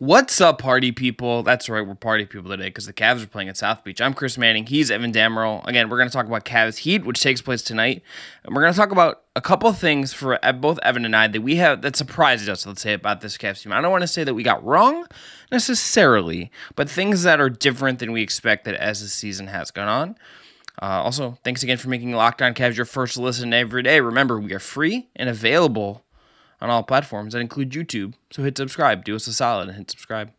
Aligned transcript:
What's 0.00 0.40
up, 0.40 0.62
party 0.62 0.92
people? 0.92 1.42
That's 1.42 1.68
right, 1.68 1.86
we're 1.86 1.94
party 1.94 2.24
people 2.24 2.48
today 2.48 2.68
because 2.68 2.86
the 2.86 2.92
Cavs 2.94 3.22
are 3.22 3.26
playing 3.26 3.50
at 3.50 3.58
South 3.58 3.84
Beach. 3.84 4.00
I'm 4.00 4.14
Chris 4.14 4.38
Manning. 4.38 4.64
He's 4.64 4.90
Evan 4.90 5.12
Dammarell. 5.12 5.62
Again, 5.66 5.90
we're 5.90 5.98
going 5.98 6.08
to 6.08 6.12
talk 6.12 6.24
about 6.24 6.46
Cavs 6.46 6.78
Heat, 6.78 7.04
which 7.04 7.20
takes 7.20 7.42
place 7.42 7.60
tonight. 7.60 8.02
And 8.42 8.56
we're 8.56 8.62
going 8.62 8.72
to 8.72 8.78
talk 8.78 8.92
about 8.92 9.24
a 9.36 9.42
couple 9.42 9.70
things 9.74 10.14
for 10.14 10.38
both 10.54 10.78
Evan 10.82 11.04
and 11.04 11.14
I 11.14 11.28
that 11.28 11.42
we 11.42 11.56
have 11.56 11.82
that 11.82 11.96
surprised 11.96 12.48
us, 12.48 12.64
let's 12.64 12.80
say, 12.80 12.94
about 12.94 13.20
this 13.20 13.36
Cavs 13.36 13.62
team. 13.62 13.72
I 13.72 13.82
don't 13.82 13.90
want 13.90 14.00
to 14.00 14.08
say 14.08 14.24
that 14.24 14.32
we 14.32 14.42
got 14.42 14.64
wrong 14.64 15.06
necessarily, 15.52 16.50
but 16.76 16.88
things 16.88 17.22
that 17.24 17.38
are 17.38 17.50
different 17.50 17.98
than 17.98 18.10
we 18.10 18.22
expected 18.22 18.76
as 18.76 19.02
the 19.02 19.08
season 19.08 19.48
has 19.48 19.70
gone 19.70 19.88
on. 19.88 20.16
Uh, 20.80 21.02
also, 21.02 21.36
thanks 21.44 21.62
again 21.62 21.76
for 21.76 21.90
making 21.90 22.12
Locked 22.12 22.40
On 22.40 22.54
Cavs 22.54 22.74
your 22.74 22.86
first 22.86 23.18
listen 23.18 23.52
every 23.52 23.82
day. 23.82 24.00
Remember, 24.00 24.40
we 24.40 24.54
are 24.54 24.60
free 24.60 25.10
and 25.14 25.28
available 25.28 26.06
on 26.60 26.70
all 26.70 26.82
platforms 26.82 27.32
that 27.32 27.40
include 27.40 27.70
YouTube. 27.70 28.14
So 28.30 28.42
hit 28.42 28.56
subscribe. 28.56 29.04
Do 29.04 29.16
us 29.16 29.26
a 29.26 29.32
solid 29.32 29.68
and 29.68 29.78
hit 29.78 29.90
subscribe. 29.90 30.30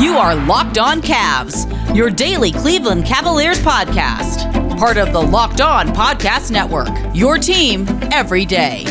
You 0.00 0.16
are 0.16 0.34
Locked 0.46 0.78
On 0.78 1.02
Cavs, 1.02 1.66
your 1.94 2.08
daily 2.08 2.52
Cleveland 2.52 3.04
Cavaliers 3.04 3.58
podcast. 3.60 4.78
Part 4.78 4.96
of 4.96 5.12
the 5.12 5.20
Locked 5.20 5.60
On 5.60 5.88
Podcast 5.88 6.52
Network, 6.52 6.88
your 7.14 7.36
team 7.36 7.86
every 8.12 8.44
day. 8.44 8.84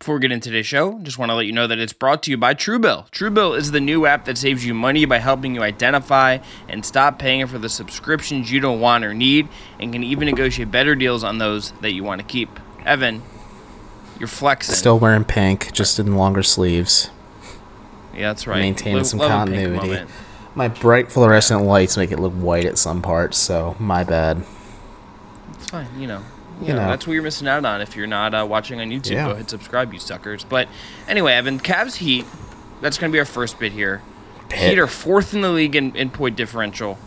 Before 0.00 0.14
we 0.14 0.22
get 0.22 0.32
into 0.32 0.48
today's 0.48 0.64
show, 0.64 0.98
just 1.00 1.18
want 1.18 1.28
to 1.28 1.34
let 1.34 1.44
you 1.44 1.52
know 1.52 1.66
that 1.66 1.78
it's 1.78 1.92
brought 1.92 2.22
to 2.22 2.30
you 2.30 2.38
by 2.38 2.54
Truebill. 2.54 3.10
Truebill 3.10 3.54
is 3.54 3.70
the 3.70 3.80
new 3.80 4.06
app 4.06 4.24
that 4.24 4.38
saves 4.38 4.64
you 4.64 4.72
money 4.72 5.04
by 5.04 5.18
helping 5.18 5.54
you 5.54 5.62
identify 5.62 6.38
and 6.70 6.86
stop 6.86 7.18
paying 7.18 7.46
for 7.46 7.58
the 7.58 7.68
subscriptions 7.68 8.50
you 8.50 8.60
don't 8.60 8.80
want 8.80 9.04
or 9.04 9.12
need, 9.12 9.46
and 9.78 9.92
can 9.92 10.02
even 10.02 10.24
negotiate 10.24 10.70
better 10.70 10.94
deals 10.94 11.22
on 11.22 11.36
those 11.36 11.72
that 11.82 11.92
you 11.92 12.02
want 12.02 12.18
to 12.18 12.26
keep. 12.26 12.48
Evan, 12.86 13.22
you're 14.18 14.26
flexing. 14.26 14.74
Still 14.74 14.98
wearing 14.98 15.24
pink, 15.24 15.70
just 15.74 15.98
in 15.98 16.16
longer 16.16 16.42
sleeves. 16.42 17.10
Yeah, 18.14 18.28
that's 18.28 18.46
right. 18.46 18.60
Maintaining 18.60 19.04
some 19.04 19.18
continuity. 19.18 20.02
My 20.54 20.68
bright 20.68 21.12
fluorescent 21.12 21.64
lights 21.64 21.98
make 21.98 22.10
it 22.10 22.18
look 22.18 22.32
white 22.32 22.64
at 22.64 22.78
some 22.78 23.02
parts, 23.02 23.36
so 23.36 23.76
my 23.78 24.04
bad. 24.04 24.44
It's 25.52 25.68
fine, 25.68 25.88
you 26.00 26.06
know 26.06 26.24
you 26.60 26.68
know, 26.68 26.88
that's 26.88 27.06
what 27.06 27.14
you're 27.14 27.22
missing 27.22 27.48
out 27.48 27.64
on 27.64 27.80
if 27.80 27.96
you're 27.96 28.06
not 28.06 28.34
uh, 28.34 28.46
watching 28.48 28.80
on 28.80 28.90
YouTube. 28.90 29.12
Yeah. 29.12 29.26
Go 29.26 29.32
ahead, 29.32 29.50
subscribe, 29.50 29.92
you 29.92 29.98
suckers. 29.98 30.44
But 30.44 30.68
anyway, 31.08 31.32
Evan, 31.32 31.58
Cavs 31.58 31.96
Heat. 31.96 32.26
That's 32.80 32.96
going 32.96 33.10
to 33.10 33.14
be 33.14 33.18
our 33.18 33.26
first 33.26 33.58
bit 33.58 33.72
here. 33.72 34.02
Heat 34.52 34.78
are 34.78 34.86
fourth 34.86 35.34
in 35.34 35.42
the 35.42 35.50
league 35.50 35.76
in, 35.76 35.94
in 35.94 36.10
point 36.10 36.36
differential. 36.36 36.98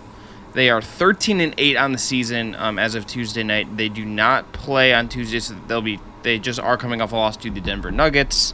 They 0.53 0.69
are 0.69 0.81
13 0.81 1.41
and 1.41 1.55
8 1.57 1.77
on 1.77 1.91
the 1.91 1.97
season 1.97 2.55
um, 2.55 2.77
as 2.77 2.95
of 2.95 3.07
Tuesday 3.07 3.43
night. 3.43 3.75
They 3.75 3.89
do 3.89 4.05
not 4.05 4.53
play 4.53 4.93
on 4.93 5.09
Tuesday, 5.09 5.39
so 5.39 5.55
they'll 5.67 5.81
be 5.81 5.99
they 6.21 6.39
just 6.39 6.59
are 6.59 6.77
coming 6.77 7.01
off 7.01 7.11
a 7.11 7.15
loss 7.15 7.35
to 7.37 7.49
the 7.49 7.59
Denver 7.59 7.91
Nuggets. 7.91 8.53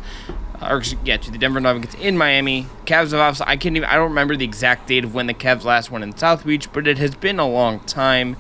Or 0.62 0.82
yeah, 1.06 1.18
to 1.18 1.32
the 1.32 1.38
Denver 1.38 1.60
Nuggets 1.60 1.96
in 1.96 2.18
Miami. 2.18 2.68
Cavs 2.86 3.12
have 3.12 3.16
obviously 3.16 3.46
I 3.48 3.58
can't 3.58 3.76
even 3.76 3.88
I 3.88 3.96
don't 3.96 4.10
remember 4.10 4.36
the 4.36 4.46
exact 4.46 4.88
date 4.88 5.04
of 5.04 5.14
when 5.14 5.28
the 5.28 5.34
Cavs 5.34 5.64
last 5.64 5.92
won 5.92 6.04
in 6.04 6.16
South 6.18 6.46
Beach, 6.46 6.72
but 6.72 6.88
it 6.88 6.98
has 6.98 7.16
been 7.16 7.40
a 7.40 7.48
long 7.48 7.80
time 7.82 8.38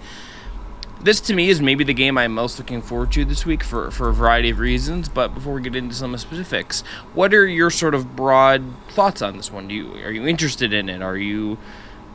this 1.01 1.21
to 1.21 1.33
me 1.33 1.49
is 1.49 1.61
maybe 1.61 1.83
the 1.83 1.93
game 1.93 2.17
I'm 2.17 2.33
most 2.33 2.59
looking 2.59 2.81
forward 2.81 3.11
to 3.13 3.23
this 3.23 3.45
week 3.45 3.63
for, 3.63 3.89
for 3.91 4.09
a 4.09 4.13
variety 4.13 4.49
of 4.49 4.59
reasons. 4.59 5.07
But 5.07 5.33
before 5.33 5.53
we 5.53 5.61
get 5.61 5.75
into 5.75 5.95
some 5.95 6.15
specifics, 6.17 6.81
what 7.13 7.33
are 7.33 7.47
your 7.47 7.69
sort 7.69 7.95
of 7.95 8.15
broad 8.15 8.63
thoughts 8.89 9.21
on 9.21 9.37
this 9.37 9.51
one? 9.51 9.67
Do 9.67 9.75
you 9.75 9.93
are 10.03 10.11
you 10.11 10.27
interested 10.27 10.73
in 10.73 10.89
it? 10.89 11.01
Are 11.01 11.17
you 11.17 11.57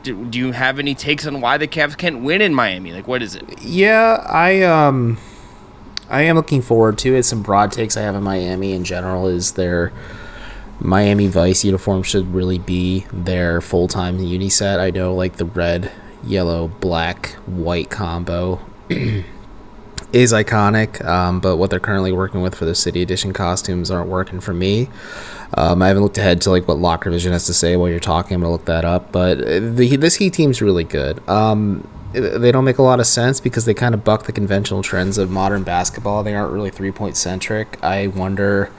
do, 0.03 0.25
do 0.25 0.37
you 0.37 0.51
have 0.51 0.77
any 0.77 0.93
takes 0.93 1.25
on 1.25 1.41
why 1.41 1.57
the 1.57 1.67
Cavs 1.67 1.97
can't 1.97 2.23
win 2.23 2.41
in 2.41 2.53
Miami? 2.53 2.93
Like 2.93 3.07
what 3.07 3.23
is 3.23 3.35
it? 3.35 3.61
Yeah, 3.61 4.23
I 4.29 4.61
um 4.61 5.17
I 6.09 6.21
am 6.23 6.35
looking 6.35 6.61
forward 6.61 6.99
to 6.99 7.15
it. 7.15 7.23
Some 7.23 7.41
broad 7.41 7.71
takes 7.71 7.97
I 7.97 8.01
have 8.01 8.15
in 8.15 8.23
Miami 8.23 8.73
in 8.73 8.83
general 8.83 9.27
is 9.27 9.53
their 9.53 9.91
Miami 10.79 11.27
Vice 11.27 11.63
uniform 11.63 12.03
should 12.03 12.33
really 12.33 12.59
be 12.59 13.07
their 13.11 13.61
full 13.61 13.87
time 13.87 14.19
uni 14.19 14.49
set. 14.49 14.79
I 14.79 14.91
know 14.91 15.15
like 15.15 15.37
the 15.37 15.45
red, 15.45 15.91
yellow, 16.23 16.67
black, 16.67 17.29
white 17.47 17.89
combo 17.89 18.59
is 20.13 20.31
iconic, 20.31 21.03
um, 21.05 21.39
but 21.39 21.57
what 21.57 21.69
they're 21.69 21.79
currently 21.79 22.11
working 22.11 22.41
with 22.41 22.55
for 22.55 22.65
the 22.65 22.75
city 22.75 23.01
edition 23.01 23.33
costumes 23.33 23.91
aren't 23.91 24.09
working 24.09 24.39
for 24.39 24.53
me. 24.53 24.87
Um, 25.55 25.81
I 25.81 25.87
haven't 25.87 26.03
looked 26.03 26.17
ahead 26.17 26.41
to 26.41 26.51
like 26.51 26.67
what 26.67 26.77
Locker 26.77 27.11
Vision 27.11 27.31
has 27.31 27.45
to 27.45 27.53
say 27.53 27.75
while 27.75 27.89
you're 27.89 27.99
talking. 27.99 28.35
I'm 28.35 28.41
gonna 28.41 28.51
look 28.51 28.65
that 28.65 28.85
up, 28.85 29.11
but 29.11 29.39
the, 29.39 29.95
this 29.97 30.15
Heat 30.15 30.33
team's 30.33 30.61
really 30.61 30.83
good. 30.83 31.27
Um, 31.27 31.87
they 32.13 32.51
don't 32.51 32.63
make 32.63 32.77
a 32.77 32.81
lot 32.81 32.99
of 32.99 33.07
sense 33.07 33.41
because 33.41 33.65
they 33.65 33.73
kind 33.73 33.93
of 33.93 34.03
buck 34.05 34.23
the 34.23 34.31
conventional 34.31 34.81
trends 34.81 35.17
of 35.17 35.29
modern 35.29 35.63
basketball. 35.63 36.23
They 36.23 36.33
aren't 36.33 36.53
really 36.53 36.71
three 36.71 36.91
point 36.91 37.17
centric. 37.17 37.77
I 37.83 38.07
wonder 38.07 38.71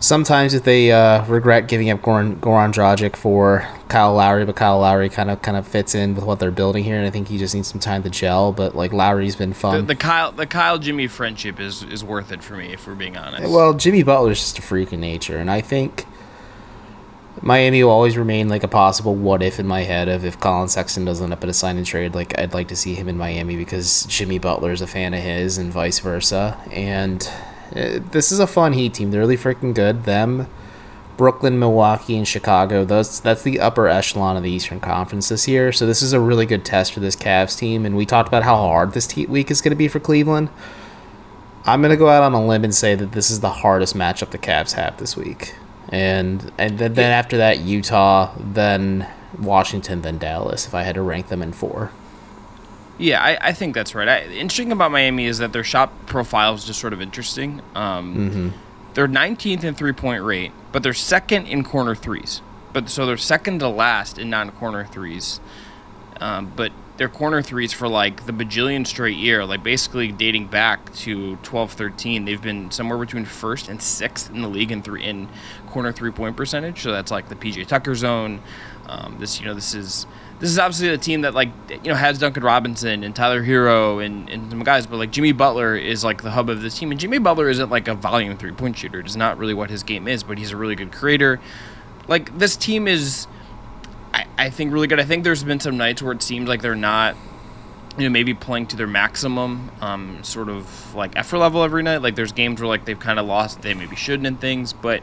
sometimes 0.00 0.54
if 0.54 0.64
they 0.64 0.92
uh, 0.92 1.24
regret 1.26 1.68
giving 1.68 1.90
up 1.90 2.00
Goran, 2.00 2.36
Goran 2.36 2.72
Dragic 2.72 3.16
for 3.16 3.68
Kyle 3.88 4.14
Lowry, 4.14 4.44
but 4.44 4.56
Kyle 4.56 4.80
Lowry 4.80 5.08
kind 5.08 5.30
of 5.30 5.42
kind 5.42 5.56
of 5.56 5.66
fits 5.66 5.94
in 5.94 6.14
with 6.14 6.24
what 6.24 6.38
they're 6.38 6.50
building 6.50 6.84
here, 6.84 6.96
and 6.96 7.06
I 7.06 7.10
think 7.10 7.28
he 7.28 7.38
just 7.38 7.54
needs 7.54 7.68
some 7.68 7.80
time 7.80 8.02
to 8.04 8.10
gel. 8.10 8.52
But 8.52 8.74
like 8.74 8.92
Lowry's 8.92 9.36
been 9.36 9.52
fun. 9.52 9.80
The, 9.80 9.94
the 9.94 9.96
Kyle 9.96 10.32
the 10.32 10.46
Kyle 10.46 10.78
Jimmy 10.78 11.06
friendship 11.06 11.60
is 11.60 11.82
is 11.82 12.04
worth 12.04 12.32
it 12.32 12.42
for 12.42 12.56
me 12.56 12.72
if 12.72 12.86
we're 12.86 12.94
being 12.94 13.16
honest. 13.16 13.50
Well, 13.50 13.74
Jimmy 13.74 14.02
Butler's 14.02 14.40
just 14.40 14.58
a 14.58 14.62
freak 14.62 14.92
in 14.92 15.00
nature, 15.00 15.38
and 15.38 15.50
I 15.50 15.60
think. 15.60 16.06
Miami 17.40 17.84
will 17.84 17.92
always 17.92 18.16
remain 18.16 18.48
like 18.48 18.64
a 18.64 18.68
possible 18.68 19.14
what 19.14 19.44
if 19.44 19.60
in 19.60 19.66
my 19.68 19.82
head 19.82 20.08
of 20.08 20.24
if 20.24 20.40
Collin 20.40 20.66
Sexton 20.66 21.04
doesn't 21.04 21.22
end 21.22 21.32
up 21.32 21.40
at 21.44 21.48
a 21.48 21.52
sign 21.52 21.76
and 21.76 21.86
trade. 21.86 22.12
Like 22.12 22.36
I'd 22.36 22.52
like 22.52 22.66
to 22.66 22.74
see 22.74 22.94
him 22.94 23.08
in 23.08 23.16
Miami 23.16 23.54
because 23.54 24.06
Jimmy 24.06 24.40
Butler 24.40 24.72
is 24.72 24.80
a 24.80 24.88
fan 24.88 25.14
of 25.14 25.22
his 25.22 25.56
and 25.56 25.72
vice 25.72 26.00
versa. 26.00 26.58
And 26.72 27.30
uh, 27.74 28.00
this 28.10 28.32
is 28.32 28.38
a 28.38 28.46
fun 28.46 28.72
Heat 28.72 28.94
team. 28.94 29.10
They're 29.10 29.20
really 29.20 29.36
freaking 29.36 29.74
good. 29.74 30.04
Them, 30.04 30.46
Brooklyn, 31.16 31.58
Milwaukee, 31.58 32.16
and 32.16 32.26
Chicago. 32.26 32.84
Those 32.84 33.20
that's 33.20 33.42
the 33.42 33.60
upper 33.60 33.88
echelon 33.88 34.36
of 34.36 34.42
the 34.42 34.50
Eastern 34.50 34.80
Conference 34.80 35.28
this 35.28 35.48
year. 35.48 35.72
So 35.72 35.86
this 35.86 36.02
is 36.02 36.12
a 36.12 36.20
really 36.20 36.46
good 36.46 36.64
test 36.64 36.92
for 36.92 37.00
this 37.00 37.16
Cavs 37.16 37.58
team. 37.58 37.84
And 37.84 37.96
we 37.96 38.06
talked 38.06 38.28
about 38.28 38.44
how 38.44 38.56
hard 38.56 38.92
this 38.92 39.14
week 39.14 39.50
is 39.50 39.60
going 39.60 39.70
to 39.70 39.76
be 39.76 39.88
for 39.88 40.00
Cleveland. 40.00 40.48
I'm 41.64 41.82
going 41.82 41.90
to 41.90 41.96
go 41.96 42.08
out 42.08 42.22
on 42.22 42.32
a 42.32 42.46
limb 42.46 42.64
and 42.64 42.74
say 42.74 42.94
that 42.94 43.12
this 43.12 43.30
is 43.30 43.40
the 43.40 43.50
hardest 43.50 43.94
matchup 43.94 44.30
the 44.30 44.38
Cavs 44.38 44.72
have 44.72 44.96
this 44.98 45.16
week. 45.16 45.54
And 45.90 46.52
and 46.56 46.78
then, 46.78 46.94
then 46.94 47.10
after 47.10 47.36
that, 47.36 47.60
Utah, 47.60 48.32
then 48.38 49.08
Washington, 49.38 50.02
then 50.02 50.18
Dallas. 50.18 50.66
If 50.66 50.74
I 50.74 50.82
had 50.82 50.94
to 50.94 51.02
rank 51.02 51.28
them 51.28 51.42
in 51.42 51.52
four. 51.52 51.92
Yeah, 52.98 53.22
I, 53.22 53.48
I 53.48 53.52
think 53.52 53.74
that's 53.74 53.94
right. 53.94 54.08
I, 54.08 54.24
interesting 54.24 54.72
about 54.72 54.90
Miami 54.90 55.26
is 55.26 55.38
that 55.38 55.52
their 55.52 55.64
shot 55.64 56.06
profile 56.06 56.54
is 56.54 56.64
just 56.64 56.80
sort 56.80 56.92
of 56.92 57.00
interesting. 57.00 57.62
Um, 57.74 58.16
mm-hmm. 58.16 58.48
They're 58.94 59.08
19th 59.08 59.62
in 59.62 59.74
three 59.74 59.92
point 59.92 60.24
rate, 60.24 60.52
but 60.72 60.82
they're 60.82 60.92
second 60.92 61.46
in 61.46 61.62
corner 61.62 61.94
threes. 61.94 62.42
But 62.72 62.88
so 62.90 63.06
they're 63.06 63.16
second 63.16 63.60
to 63.60 63.68
last 63.68 64.18
in 64.18 64.28
non 64.28 64.50
corner 64.50 64.84
threes. 64.84 65.40
Um, 66.20 66.52
but 66.56 66.72
their 66.96 67.08
corner 67.08 67.40
threes 67.40 67.72
for 67.72 67.86
like 67.86 68.26
the 68.26 68.32
bajillion 68.32 68.84
straight 68.84 69.16
year, 69.16 69.44
like 69.44 69.62
basically 69.62 70.10
dating 70.10 70.48
back 70.48 70.92
to 70.94 71.36
12 71.36 71.72
13, 71.72 72.24
they've 72.24 72.42
been 72.42 72.72
somewhere 72.72 72.98
between 72.98 73.24
first 73.24 73.68
and 73.68 73.80
sixth 73.80 74.30
in 74.30 74.42
the 74.42 74.48
league 74.48 74.72
in 74.72 74.82
three 74.82 75.04
in 75.04 75.28
corner 75.68 75.92
three 75.92 76.10
point 76.10 76.36
percentage. 76.36 76.82
So 76.82 76.90
that's 76.90 77.12
like 77.12 77.28
the 77.28 77.36
PJ 77.36 77.68
Tucker 77.68 77.94
zone. 77.94 78.42
Um, 78.86 79.16
this 79.20 79.38
you 79.38 79.46
know 79.46 79.54
this 79.54 79.74
is 79.74 80.06
this 80.40 80.50
is 80.50 80.58
obviously 80.58 80.88
a 80.88 80.98
team 80.98 81.22
that 81.22 81.34
like 81.34 81.48
you 81.70 81.90
know 81.90 81.94
has 81.94 82.18
Duncan 82.18 82.44
Robinson 82.44 83.02
and 83.02 83.14
Tyler 83.14 83.42
Herro 83.42 84.04
and, 84.04 84.28
and 84.28 84.50
some 84.50 84.62
guys, 84.62 84.86
but 84.86 84.96
like 84.96 85.10
Jimmy 85.10 85.32
Butler 85.32 85.76
is 85.76 86.04
like 86.04 86.22
the 86.22 86.30
hub 86.30 86.48
of 86.48 86.62
this 86.62 86.78
team, 86.78 86.90
and 86.90 87.00
Jimmy 87.00 87.18
Butler 87.18 87.48
isn't 87.48 87.70
like 87.70 87.88
a 87.88 87.94
volume 87.94 88.36
three 88.36 88.52
point 88.52 88.76
shooter. 88.76 89.00
It's 89.00 89.16
not 89.16 89.38
really 89.38 89.54
what 89.54 89.70
his 89.70 89.82
game 89.82 90.06
is, 90.06 90.22
but 90.22 90.38
he's 90.38 90.52
a 90.52 90.56
really 90.56 90.76
good 90.76 90.92
creator. 90.92 91.40
Like 92.06 92.38
this 92.38 92.56
team 92.56 92.86
is, 92.86 93.26
I, 94.14 94.26
I 94.38 94.50
think 94.50 94.72
really 94.72 94.86
good. 94.86 95.00
I 95.00 95.04
think 95.04 95.24
there's 95.24 95.42
been 95.42 95.60
some 95.60 95.76
nights 95.76 96.02
where 96.02 96.12
it 96.12 96.22
seems 96.22 96.48
like 96.48 96.62
they're 96.62 96.76
not, 96.76 97.16
you 97.98 98.04
know, 98.04 98.10
maybe 98.10 98.32
playing 98.32 98.68
to 98.68 98.76
their 98.76 98.86
maximum, 98.86 99.72
um, 99.80 100.22
sort 100.22 100.48
of 100.48 100.94
like 100.94 101.16
effort 101.16 101.38
level 101.38 101.64
every 101.64 101.82
night. 101.82 102.00
Like 102.00 102.14
there's 102.14 102.32
games 102.32 102.60
where 102.60 102.68
like 102.68 102.84
they've 102.84 102.98
kind 102.98 103.18
of 103.18 103.26
lost, 103.26 103.62
they 103.62 103.74
maybe 103.74 103.96
shouldn't 103.96 104.26
in 104.26 104.36
things, 104.36 104.72
but 104.72 105.02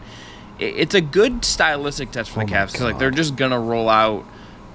it, 0.60 0.78
it's 0.78 0.96
a 0.96 1.02
good 1.02 1.44
stylistic 1.44 2.12
test 2.12 2.32
for 2.32 2.42
oh 2.42 2.46
the 2.46 2.52
Cavs 2.54 2.72
because 2.72 2.82
like 2.86 3.00
they're 3.00 3.12
just 3.12 3.36
gonna 3.36 3.60
roll 3.60 3.90
out 3.90 4.26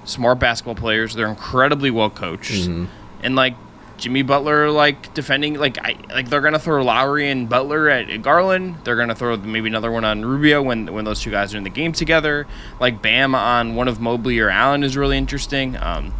smart 0.03 0.39
basketball 0.39 0.75
players. 0.75 1.15
They're 1.15 1.27
incredibly 1.27 1.91
well 1.91 2.09
coached, 2.09 2.51
mm-hmm. 2.51 2.85
and 3.23 3.35
like 3.35 3.55
Jimmy 4.01 4.23
Butler, 4.23 4.71
like 4.71 5.13
defending, 5.13 5.53
like 5.53 5.77
I 5.77 5.95
like 6.09 6.27
they're 6.27 6.41
gonna 6.41 6.57
throw 6.57 6.83
Lowry 6.83 7.29
and 7.29 7.47
Butler 7.47 7.87
at 7.87 8.21
Garland. 8.23 8.77
They're 8.83 8.95
gonna 8.95 9.13
throw 9.13 9.37
maybe 9.37 9.69
another 9.69 9.91
one 9.91 10.03
on 10.03 10.25
Rubio 10.25 10.63
when 10.63 10.91
when 10.91 11.05
those 11.05 11.21
two 11.21 11.29
guys 11.29 11.53
are 11.53 11.57
in 11.57 11.63
the 11.63 11.69
game 11.69 11.93
together. 11.93 12.47
Like 12.79 13.01
Bam 13.01 13.35
on 13.35 13.75
one 13.75 13.87
of 13.87 13.99
Mobley 14.01 14.39
or 14.39 14.49
Allen 14.49 14.83
is 14.83 14.97
really 14.97 15.19
interesting. 15.19 15.77
Um, 15.77 16.13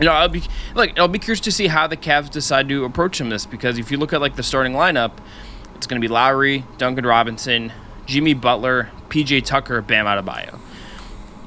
you 0.00 0.06
know, 0.06 0.12
I'll 0.12 0.28
be 0.28 0.42
like 0.74 0.98
I'll 0.98 1.06
be 1.06 1.20
curious 1.20 1.40
to 1.40 1.52
see 1.52 1.68
how 1.68 1.86
the 1.86 1.96
Cavs 1.96 2.28
decide 2.28 2.68
to 2.70 2.84
approach 2.84 3.20
him 3.20 3.30
this 3.30 3.46
because 3.46 3.78
if 3.78 3.92
you 3.92 3.98
look 3.98 4.12
at 4.12 4.20
like 4.20 4.34
the 4.34 4.42
starting 4.42 4.72
lineup, 4.72 5.12
it's 5.76 5.86
gonna 5.86 6.00
be 6.00 6.08
Lowry, 6.08 6.64
Duncan 6.76 7.06
Robinson, 7.06 7.72
Jimmy 8.04 8.34
Butler, 8.34 8.90
PJ 9.10 9.44
Tucker, 9.44 9.80
Bam 9.80 10.06
Adebayo. 10.06 10.58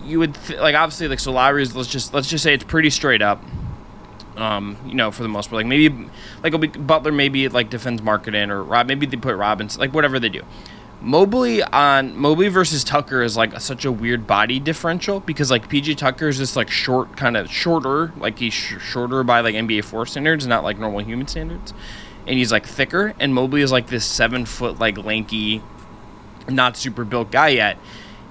You 0.05 0.19
would 0.19 0.35
th- 0.35 0.59
like 0.59 0.75
obviously 0.75 1.07
like 1.07 1.19
so 1.19 1.31
Lowry's 1.31 1.75
let's 1.75 1.89
just 1.89 2.13
let's 2.13 2.27
just 2.27 2.43
say 2.43 2.53
it's 2.53 2.63
pretty 2.63 2.89
straight 2.89 3.21
up. 3.21 3.43
Um, 4.37 4.77
you 4.85 4.95
know, 4.95 5.11
for 5.11 5.23
the 5.23 5.29
most 5.29 5.49
part, 5.49 5.59
like 5.59 5.65
maybe 5.65 6.09
like 6.43 6.87
Butler 6.87 7.11
maybe 7.11 7.47
like 7.47 7.69
defends 7.69 8.01
Markkanen 8.01 8.49
or 8.49 8.63
Rob 8.63 8.87
maybe 8.87 9.05
they 9.05 9.17
put 9.17 9.35
Robinson 9.35 9.79
like 9.79 9.93
whatever 9.93 10.19
they 10.19 10.29
do. 10.29 10.43
Mobley 11.05 11.61
on 11.61 12.17
Mobley 12.17 12.47
versus 12.47 12.83
Tucker 12.83 13.21
is 13.21 13.37
like 13.37 13.59
such 13.59 13.85
a 13.85 13.91
weird 13.91 14.25
body 14.25 14.59
differential 14.59 15.19
because 15.19 15.51
like 15.51 15.69
PJ 15.69 15.97
Tucker 15.97 16.27
is 16.27 16.37
just 16.37 16.55
like 16.55 16.69
short, 16.71 17.15
kind 17.15 17.37
of 17.37 17.51
shorter, 17.51 18.11
like 18.17 18.39
he's 18.39 18.53
sh- 18.53 18.79
shorter 18.79 19.23
by 19.23 19.41
like 19.41 19.53
NBA 19.53 19.83
four 19.83 20.07
standards, 20.07 20.47
not 20.47 20.63
like 20.63 20.79
normal 20.79 21.01
human 21.01 21.27
standards, 21.27 21.73
and 22.25 22.37
he's 22.39 22.51
like 22.51 22.65
thicker. 22.65 23.13
And 23.19 23.35
Mobley 23.35 23.61
is 23.61 23.71
like 23.71 23.87
this 23.87 24.03
seven 24.03 24.45
foot 24.45 24.79
like 24.79 24.97
lanky, 24.97 25.61
not 26.49 26.75
super 26.75 27.05
built 27.05 27.29
guy 27.29 27.49
yet, 27.49 27.77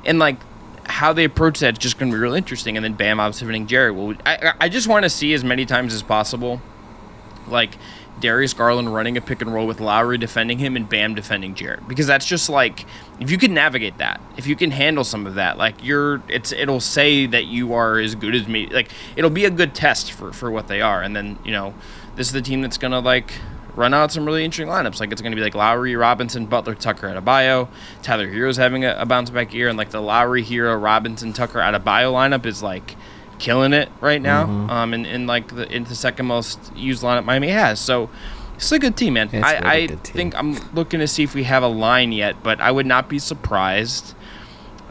and 0.04 0.18
like 0.18 0.38
how 0.86 1.12
they 1.12 1.24
approach 1.24 1.60
that 1.60 1.74
is 1.74 1.78
just 1.78 1.98
going 1.98 2.10
to 2.10 2.16
be 2.16 2.20
real 2.20 2.34
interesting. 2.34 2.76
And 2.76 2.84
then 2.84 2.94
Bam 2.94 3.18
defending 3.18 3.66
Jarrett. 3.66 3.94
Well, 3.94 4.14
I 4.26 4.52
I 4.60 4.68
just 4.68 4.88
want 4.88 5.04
to 5.04 5.10
see 5.10 5.32
as 5.34 5.44
many 5.44 5.66
times 5.66 5.94
as 5.94 6.02
possible, 6.02 6.60
like 7.48 7.76
Darius 8.20 8.54
Garland 8.54 8.94
running 8.94 9.16
a 9.16 9.20
pick 9.20 9.42
and 9.42 9.52
roll 9.52 9.66
with 9.66 9.80
Lowry 9.80 10.18
defending 10.18 10.58
him 10.58 10.76
and 10.76 10.88
Bam 10.88 11.14
defending 11.14 11.54
Jarrett 11.54 11.86
because 11.88 12.06
that's 12.06 12.26
just 12.26 12.48
like 12.48 12.86
if 13.20 13.30
you 13.30 13.38
can 13.38 13.54
navigate 13.54 13.98
that, 13.98 14.20
if 14.36 14.46
you 14.46 14.56
can 14.56 14.70
handle 14.70 15.04
some 15.04 15.26
of 15.26 15.34
that, 15.34 15.58
like 15.58 15.82
you're 15.82 16.22
it's 16.28 16.52
it'll 16.52 16.80
say 16.80 17.26
that 17.26 17.46
you 17.46 17.74
are 17.74 17.98
as 17.98 18.14
good 18.14 18.34
as 18.34 18.46
me. 18.46 18.66
Like 18.68 18.90
it'll 19.16 19.30
be 19.30 19.44
a 19.44 19.50
good 19.50 19.74
test 19.74 20.12
for 20.12 20.32
for 20.32 20.50
what 20.50 20.68
they 20.68 20.80
are, 20.80 21.02
and 21.02 21.14
then 21.14 21.38
you 21.44 21.52
know 21.52 21.74
this 22.16 22.28
is 22.28 22.32
the 22.32 22.42
team 22.42 22.62
that's 22.62 22.78
gonna 22.78 23.00
like 23.00 23.32
run 23.76 23.94
out 23.94 24.12
some 24.12 24.24
really 24.24 24.44
interesting 24.44 24.68
lineups. 24.68 25.00
Like 25.00 25.12
it's 25.12 25.20
going 25.20 25.32
to 25.32 25.36
be 25.36 25.42
like 25.42 25.54
Lowry, 25.54 25.96
Robinson, 25.96 26.46
Butler, 26.46 26.74
Tucker, 26.74 27.08
Adebayo. 27.08 27.68
Tyler 28.02 28.28
Herro's 28.28 28.56
having 28.56 28.84
a, 28.84 28.94
a 28.98 29.06
bounce 29.06 29.30
back 29.30 29.52
year, 29.54 29.68
and 29.68 29.78
like 29.78 29.90
the 29.90 30.00
Lowry, 30.00 30.44
Herro, 30.44 30.80
Robinson, 30.80 31.32
Tucker, 31.32 31.58
Adebayo 31.58 32.12
lineup 32.12 32.46
is 32.46 32.62
like 32.62 32.96
killing 33.38 33.72
it 33.72 33.88
right 34.00 34.22
now. 34.22 34.44
Mm-hmm. 34.44 34.70
Um, 34.70 34.94
and 34.94 35.06
in 35.06 35.26
like 35.26 35.54
the 35.54 35.70
in 35.70 35.84
the 35.84 35.94
second 35.94 36.26
most 36.26 36.74
used 36.76 37.02
lineup 37.02 37.24
Miami 37.24 37.48
has. 37.48 37.80
So 37.80 38.10
it's 38.54 38.70
a 38.72 38.78
good 38.78 38.96
team, 38.96 39.14
man. 39.14 39.28
It's 39.32 39.46
I, 39.46 39.58
really 39.58 39.84
I 39.84 39.86
team. 39.86 39.96
think 39.96 40.34
I'm 40.36 40.54
looking 40.74 41.00
to 41.00 41.08
see 41.08 41.22
if 41.22 41.34
we 41.34 41.44
have 41.44 41.62
a 41.62 41.68
line 41.68 42.12
yet, 42.12 42.42
but 42.42 42.60
I 42.60 42.70
would 42.70 42.86
not 42.86 43.08
be 43.08 43.18
surprised 43.18 44.14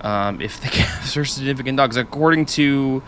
um, 0.01 0.41
if 0.41 0.59
the 0.59 0.67
Cavs 0.69 1.17
are 1.17 1.25
significant 1.25 1.77
dogs. 1.77 1.97
According 1.97 2.45
to 2.47 3.01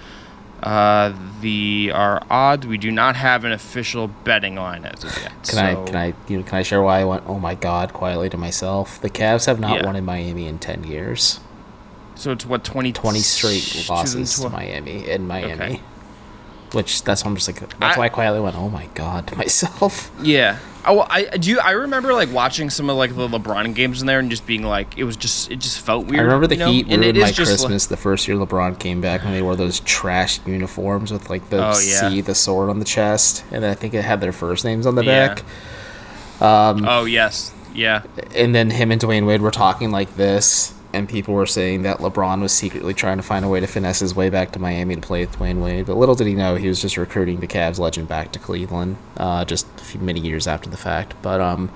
uh, 0.66 1.14
the 1.42 1.92
our 1.94 2.22
odds, 2.30 2.66
we 2.66 2.78
do 2.78 2.92
not 2.92 3.16
have 3.16 3.46
an 3.46 3.52
official 3.52 4.08
betting 4.08 4.56
line 4.56 4.84
as 4.84 5.04
of 5.04 5.16
yet. 5.22 5.32
Can 5.44 5.44
so, 5.44 5.60
I 5.62 5.86
can 5.86 5.96
I 5.96 6.14
you 6.28 6.38
know 6.38 6.44
can 6.44 6.58
I 6.58 6.64
share 6.64 6.82
why 6.82 7.02
I 7.02 7.06
went 7.06 7.24
oh 7.28 7.40
my 7.40 7.54
god 7.56 7.94
quietly 7.94 8.30
to 8.30 8.38
myself? 8.38 9.00
The 9.00 9.10
Cavs 9.10 9.46
have 9.46 9.60
not 9.60 9.80
Yeah. 9.80 9.86
won 9.86 9.96
in 9.96 10.04
Miami 10.04 10.48
in 10.48 10.58
ten 10.60 10.84
years. 10.84 11.40
So 12.16 12.32
it's 12.32 12.46
what 12.46 12.64
20, 12.64 12.94
20 12.94 13.20
straight 13.20 13.90
losses 13.90 14.40
to 14.40 14.50
Miami 14.50 15.08
in 15.08 15.28
Miami. 15.28 15.54
Okay. 15.54 15.82
Which 16.75 17.04
that's 17.04 17.24
why 17.24 17.30
I'm 17.31 17.36
just 17.36 17.48
like 17.48 17.60
that's 17.80 17.95
I- 17.95 18.00
why 18.00 18.06
I 18.06 18.10
quietly 18.10 18.42
went 18.42 18.56
oh 18.57 18.69
my 18.69 18.88
god 18.94 19.25
to 19.27 19.36
myself. 19.38 20.12
Yeah. 20.22 20.60
Oh, 20.88 21.04
I 21.10 21.24
do. 21.38 21.50
You, 21.50 21.60
I 21.60 21.72
remember 21.72 22.13
like 22.13 22.31
watching 22.31 22.69
some 22.69 22.92
of 22.92 22.95
like 22.95 23.16
the 23.16 23.27
LeBron 23.27 23.74
games 23.74 24.01
in 24.01 24.06
there 24.07 24.19
and 24.19 24.30
just 24.30 24.45
being 24.45 24.62
like, 24.62 25.00
it 25.00 25.04
was 25.04 25.16
just, 25.18 25.50
it 25.50 25.56
just 25.56 25.80
felt 25.80 26.06
weird. 26.06 26.19
I 26.19 26.24
remember 26.25 26.45
the 26.45 26.57
you 26.57 26.60
know? 26.60 26.72
Heat 26.72 26.81
And 26.92 27.01
ruined 27.01 27.18
it 27.18 27.22
my 27.22 27.30
is 27.30 27.36
just, 27.36 27.50
like- 27.50 27.57
Christmas 27.62 27.88
the 27.88 27.98
first 27.98 28.27
year 28.27 28.38
LeBron 28.38 28.77
came 28.77 29.01
back 29.01 29.24
when 29.24 29.33
they 29.33 29.42
wore 29.42 29.56
those 29.56 29.80
trash 29.80 30.39
uniforms 30.45 31.12
with 31.12 31.27
like 31.27 31.50
the 31.50 31.57
Oh, 31.57 31.69
yeah. 31.69 32.10
C, 32.10 32.22
the 32.22 32.36
sword 32.36 32.69
on 32.69 32.78
the 32.78 32.86
chest, 32.86 33.44
and 33.51 33.63
then 33.63 33.71
I 33.71 33.74
think 33.74 33.95
it 33.95 34.04
had 34.06 34.21
their 34.21 34.31
first 34.31 34.63
names 34.63 34.86
on 34.86 34.94
the 34.94 35.04
Yeah. 35.04 35.33
back. 35.33 35.44
Um, 36.39 36.86
oh 36.88 37.06
yes, 37.06 37.51
yeah. 37.74 38.04
And 38.36 38.54
then 38.54 38.69
him 38.69 38.92
and 38.92 39.01
Dwyane 39.01 39.25
Wade 39.25 39.42
were 39.42 39.50
talking 39.50 39.89
like 39.89 40.16
this, 40.18 40.71
and 40.95 41.09
people 41.09 41.33
were 41.33 41.45
saying 41.45 41.81
that 41.83 41.97
LeBron 41.97 42.42
was 42.42 42.53
secretly 42.53 42.94
trying 42.94 43.18
to 43.18 43.24
find 43.24 43.44
a 43.44 43.50
way 43.50 43.59
to 43.59 43.68
finesse 43.68 44.00
his 44.00 44.15
way 44.15 44.30
back 44.30 44.51
to 44.53 44.59
Miami 44.59 44.95
to 44.95 45.01
play 45.01 45.25
with 45.25 45.38
Dwyane 45.38 45.62
Wade. 45.62 45.86
But 45.86 45.97
little 45.97 46.15
did 46.15 46.27
he 46.27 46.33
know 46.33 46.56
he 46.56 46.68
was 46.68 46.81
just 46.81 46.97
recruiting 46.97 47.42
the 47.42 47.47
Cavs 47.47 47.80
legend 47.80 48.07
back 48.07 48.31
to 48.31 48.39
Cleveland, 48.39 48.97
uh, 49.18 49.45
just 49.45 49.68
a 49.77 49.83
few 49.83 50.00
many 50.00 50.21
years 50.21 50.47
after 50.47 50.69
the 50.69 50.77
fact. 50.77 51.13
But 51.21 51.42
um, 51.42 51.69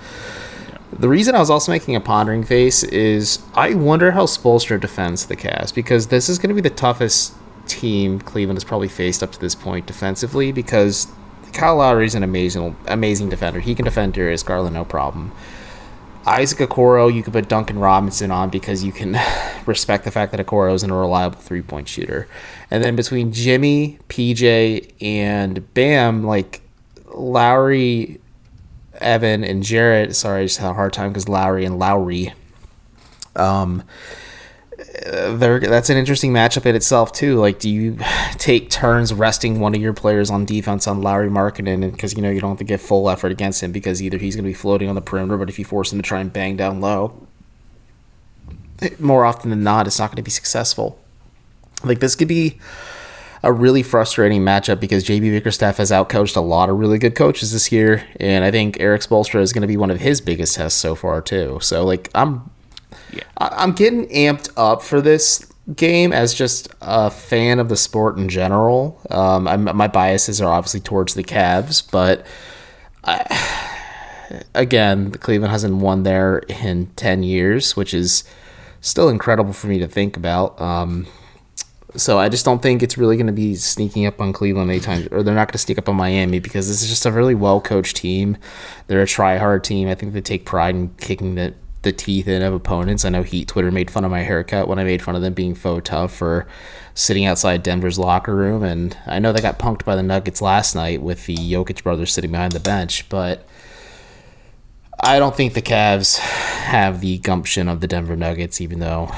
the 0.91 1.09
reason 1.09 1.35
I 1.35 1.39
was 1.39 1.49
also 1.49 1.71
making 1.71 1.95
a 1.95 1.99
pondering 1.99 2.43
face 2.43 2.83
is 2.83 3.39
I 3.53 3.75
wonder 3.75 4.11
how 4.11 4.25
Spoelstra 4.25 4.79
defends 4.79 5.25
the 5.27 5.35
Cavs 5.35 5.73
because 5.73 6.07
this 6.07 6.29
is 6.29 6.39
going 6.39 6.49
to 6.49 6.55
be 6.55 6.67
the 6.67 6.73
toughest 6.73 7.35
team 7.67 8.19
Cleveland 8.19 8.57
has 8.57 8.63
probably 8.63 8.87
faced 8.87 9.21
up 9.21 9.31
to 9.33 9.39
this 9.39 9.53
point 9.53 9.85
defensively 9.85 10.51
because 10.51 11.07
Kyle 11.53 11.77
Lowry 11.77 12.05
is 12.05 12.15
an 12.15 12.23
amazing, 12.23 12.75
amazing 12.87 13.29
defender. 13.29 13.59
He 13.59 13.75
can 13.75 13.85
defend 13.85 14.13
Darius 14.13 14.43
Garland 14.43 14.73
no 14.73 14.85
problem. 14.85 15.31
Isaac 16.25 16.69
Okoro, 16.69 17.13
you 17.13 17.23
could 17.23 17.33
put 17.33 17.47
Duncan 17.47 17.79
Robinson 17.79 18.29
on 18.31 18.49
because 18.49 18.83
you 18.83 18.91
can 18.91 19.17
respect 19.65 20.03
the 20.03 20.11
fact 20.11 20.31
that 20.31 20.45
Okoro 20.45 20.73
is 20.73 20.83
a 20.83 20.93
reliable 20.93 21.39
three 21.39 21.61
point 21.61 21.87
shooter. 21.87 22.27
And 22.69 22.83
then 22.83 22.95
between 22.95 23.31
Jimmy, 23.31 23.99
PJ, 24.09 24.93
and 25.01 25.73
Bam, 25.73 26.23
like 26.23 26.61
Lauri, 27.13 28.19
Evan, 28.95 29.43
and 29.43 29.63
Jarrett, 29.63 30.15
sorry, 30.15 30.41
I 30.41 30.45
just 30.45 30.59
had 30.59 30.71
a 30.71 30.73
hard 30.73 30.93
time 30.93 31.09
because 31.09 31.29
Lowry 31.29 31.65
and 31.65 31.79
Lowry. 31.79 32.33
Um, 33.35 33.83
that's 35.05 35.89
an 35.89 35.97
interesting 35.97 36.33
matchup 36.33 36.65
in 36.65 36.75
itself 36.75 37.11
too. 37.11 37.37
Like, 37.37 37.59
do 37.59 37.69
you 37.69 37.97
take 38.33 38.69
turns 38.69 39.13
resting 39.13 39.59
one 39.59 39.75
of 39.75 39.81
your 39.81 39.93
players 39.93 40.29
on 40.29 40.45
defense 40.45 40.87
on 40.87 41.01
Lauri 41.01 41.29
Markkanen 41.29 41.91
because 41.91 42.15
you 42.15 42.21
know 42.21 42.29
you 42.29 42.41
don't 42.41 42.51
have 42.51 42.57
to 42.59 42.63
give 42.63 42.81
full 42.81 43.09
effort 43.09 43.31
against 43.31 43.63
him 43.63 43.71
because 43.71 44.01
either 44.01 44.17
he's 44.17 44.35
going 44.35 44.43
to 44.43 44.49
be 44.49 44.53
floating 44.53 44.89
on 44.89 44.95
the 44.95 45.01
perimeter, 45.01 45.37
but 45.37 45.49
if 45.49 45.59
you 45.59 45.65
force 45.65 45.91
him 45.93 45.99
to 45.99 46.03
try 46.03 46.19
and 46.19 46.33
bang 46.33 46.57
down 46.57 46.81
low, 46.81 47.27
more 48.99 49.25
often 49.25 49.49
than 49.49 49.63
not, 49.63 49.87
it's 49.87 49.99
not 49.99 50.09
going 50.09 50.17
to 50.17 50.23
be 50.23 50.31
successful. 50.31 50.99
Like 51.83 51.99
this 51.99 52.15
could 52.15 52.27
be 52.27 52.59
a 53.41 53.53
really 53.53 53.83
frustrating 53.83 54.41
matchup 54.41 54.81
because 54.81 55.05
JB 55.05 55.31
Bickerstaff 55.31 55.77
has 55.77 55.91
outcoached 55.91 56.35
a 56.35 56.41
lot 56.41 56.69
of 56.69 56.77
really 56.77 56.97
good 56.97 57.15
coaches 57.15 57.53
this 57.53 57.71
year, 57.71 58.05
and 58.19 58.43
I 58.43 58.51
think 58.51 58.79
Erik 58.79 59.01
Spoelstra 59.01 59.41
is 59.41 59.53
going 59.53 59.61
to 59.61 59.67
be 59.67 59.77
one 59.77 59.91
of 59.91 60.01
his 60.01 60.19
biggest 60.19 60.55
tests 60.55 60.79
so 60.79 60.93
far 60.93 61.21
too. 61.21 61.59
So 61.61 61.85
like 61.85 62.09
I'm 62.13 62.49
Yeah. 63.11 63.23
I- 63.37 63.55
I'm 63.63 63.73
getting 63.73 64.07
amped 64.09 64.49
up 64.57 64.81
for 64.81 65.01
this 65.01 65.45
game 65.75 66.11
as 66.11 66.33
just 66.33 66.67
a 66.81 67.11
fan 67.11 67.59
of 67.59 67.69
the 67.69 67.77
sport 67.77 68.17
in 68.17 68.27
general. 68.29 68.99
Um, 69.11 69.43
my 69.75 69.87
biases 69.87 70.41
are 70.41 70.51
obviously 70.51 70.79
towards 70.79 71.13
the 71.13 71.23
Cavs, 71.23 71.83
but 71.91 72.25
I, 73.03 73.25
again, 74.55 75.11
Cleveland 75.11 75.51
hasn't 75.51 75.75
won 75.75 76.03
there 76.03 76.39
in 76.39 76.87
10 76.95 77.23
years, 77.23 77.75
which 77.75 77.93
is 77.93 78.23
still 78.81 79.09
incredible 79.09 79.53
for 79.53 79.67
me 79.67 79.77
to 79.79 79.87
think 79.87 80.17
about. 80.17 80.59
Um, 80.59 81.05
so 81.95 82.19
I 82.19 82.29
just 82.29 82.45
don't 82.45 82.61
think 82.61 82.83
it's 82.83 82.97
really 82.97 83.15
going 83.17 83.27
to 83.27 83.33
be 83.33 83.55
sneaking 83.55 84.05
up 84.05 84.21
on 84.21 84.31
Cleveland 84.31 84.69
anytime, 84.69 85.07
or 85.11 85.23
they're 85.23 85.33
not 85.35 85.47
going 85.47 85.53
to 85.53 85.57
sneak 85.57 85.77
up 85.77 85.89
on 85.89 85.95
Miami 85.95 86.39
because 86.39 86.67
this 86.67 86.81
is 86.81 86.89
just 86.89 87.05
a 87.05 87.11
really 87.11 87.35
well 87.35 87.59
coached 87.59 87.95
team. 87.97 88.37
They're 88.87 89.01
a 89.01 89.07
try 89.07 89.37
hard 89.37 89.63
team. 89.63 89.87
I 89.87 89.95
think 89.95 90.13
they 90.13 90.21
take 90.21 90.45
pride 90.45 90.75
in 90.75 90.89
kicking 90.95 91.35
the 91.35 91.53
the 91.81 91.91
teeth 91.91 92.27
in 92.27 92.41
of 92.41 92.53
opponents. 92.53 93.05
I 93.05 93.09
know 93.09 93.23
Heat 93.23 93.47
Twitter 93.47 93.71
made 93.71 93.89
fun 93.89 94.03
of 94.03 94.11
my 94.11 94.21
haircut 94.21 94.67
when 94.67 94.79
I 94.79 94.83
made 94.83 95.01
fun 95.01 95.15
of 95.15 95.21
them 95.21 95.33
being 95.33 95.55
faux 95.55 95.89
tough 95.89 96.13
for 96.13 96.47
sitting 96.93 97.25
outside 97.25 97.63
Denver's 97.63 97.97
locker 97.97 98.35
room, 98.35 98.63
and 98.63 98.97
I 99.05 99.19
know 99.19 99.31
they 99.31 99.41
got 99.41 99.59
punked 99.59 99.85
by 99.85 99.95
the 99.95 100.03
Nuggets 100.03 100.41
last 100.41 100.75
night 100.75 101.01
with 101.01 101.25
the 101.25 101.35
Jokic 101.35 101.83
brothers 101.83 102.11
sitting 102.11 102.31
behind 102.31 102.53
the 102.53 102.59
bench, 102.59 103.07
but. 103.09 103.47
I 105.01 105.17
don't 105.17 105.33
think 105.33 105.53
the 105.53 105.61
Cavs 105.61 106.17
have 106.17 106.99
the 106.99 107.19
gumption 107.19 107.69
of 107.69 107.79
the 107.79 107.87
Denver 107.87 108.17
Nuggets, 108.17 108.59
even 108.59 108.79
though 108.79 109.09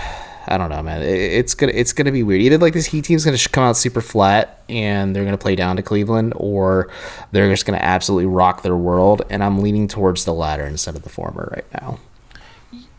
I 0.48 0.58
don't 0.58 0.70
know, 0.70 0.82
man. 0.82 1.02
It's 1.02 1.54
gonna 1.54 1.72
it's 1.74 1.94
gonna 1.94 2.12
be 2.12 2.24
weird. 2.24 2.42
Either 2.42 2.58
like 2.58 2.74
this 2.74 2.88
Heat 2.88 3.06
team's 3.06 3.24
gonna 3.24 3.38
come 3.38 3.64
out 3.64 3.78
super 3.78 4.02
flat 4.02 4.64
and 4.70 5.16
they're 5.16 5.24
gonna 5.24 5.38
play 5.38 5.56
down 5.56 5.76
to 5.76 5.82
Cleveland, 5.82 6.34
or 6.36 6.90
they're 7.32 7.50
just 7.50 7.66
gonna 7.66 7.80
absolutely 7.80 8.26
rock 8.26 8.64
their 8.64 8.76
world. 8.76 9.22
And 9.30 9.44
I'm 9.44 9.60
leaning 9.60 9.88
towards 9.88 10.26
the 10.26 10.34
latter 10.34 10.66
instead 10.66 10.96
of 10.96 11.04
the 11.04 11.10
former 11.10 11.50
right 11.56 11.82
now. 11.82 12.00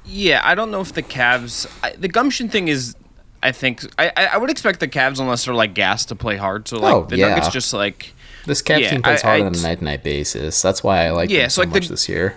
Yeah, 0.05 0.41
I 0.45 0.55
don't 0.55 0.71
know 0.71 0.81
if 0.81 0.93
the 0.93 1.02
Cavs. 1.02 1.67
I, 1.83 1.93
the 1.93 2.09
gumption 2.09 2.49
thing 2.49 2.69
is, 2.69 2.97
I 3.43 3.52
think 3.52 3.83
I, 3.99 4.09
I 4.17 4.25
I 4.26 4.37
would 4.37 4.50
expect 4.50 4.81
the 4.81 4.88
Cavs 4.88 5.21
unless 5.21 5.45
they're 5.45 5.55
like 5.55 5.75
gassed 5.75 6.09
to 6.09 6.17
play 6.17 6.37
hard. 6.37 6.69
So 6.69 6.79
like 6.79 6.95
Oh, 6.95 7.05
the 7.05 7.17
yeah. 7.17 7.29
Nuggets 7.29 7.49
just 7.49 7.73
like 7.73 8.12
This 8.47 8.62
Cavs 8.62 8.81
Yeah, 8.81 8.91
team 8.91 9.02
plays 9.02 9.23
I- 9.23 9.26
hard 9.26 9.43
I- 9.43 9.47
on 9.47 9.55
a 9.55 9.62
night 9.62 9.79
to 9.79 9.85
night 9.85 10.02
basis. 10.02 10.61
That's 10.61 10.83
why 10.83 11.07
I 11.07 11.11
like 11.11 11.31
Yeah, 11.31 11.43
them 11.43 11.50
so, 11.50 11.55
so 11.55 11.61
like, 11.62 11.73
the- 11.73 11.81
much 11.81 11.88
this 11.88 12.09
year. 12.09 12.37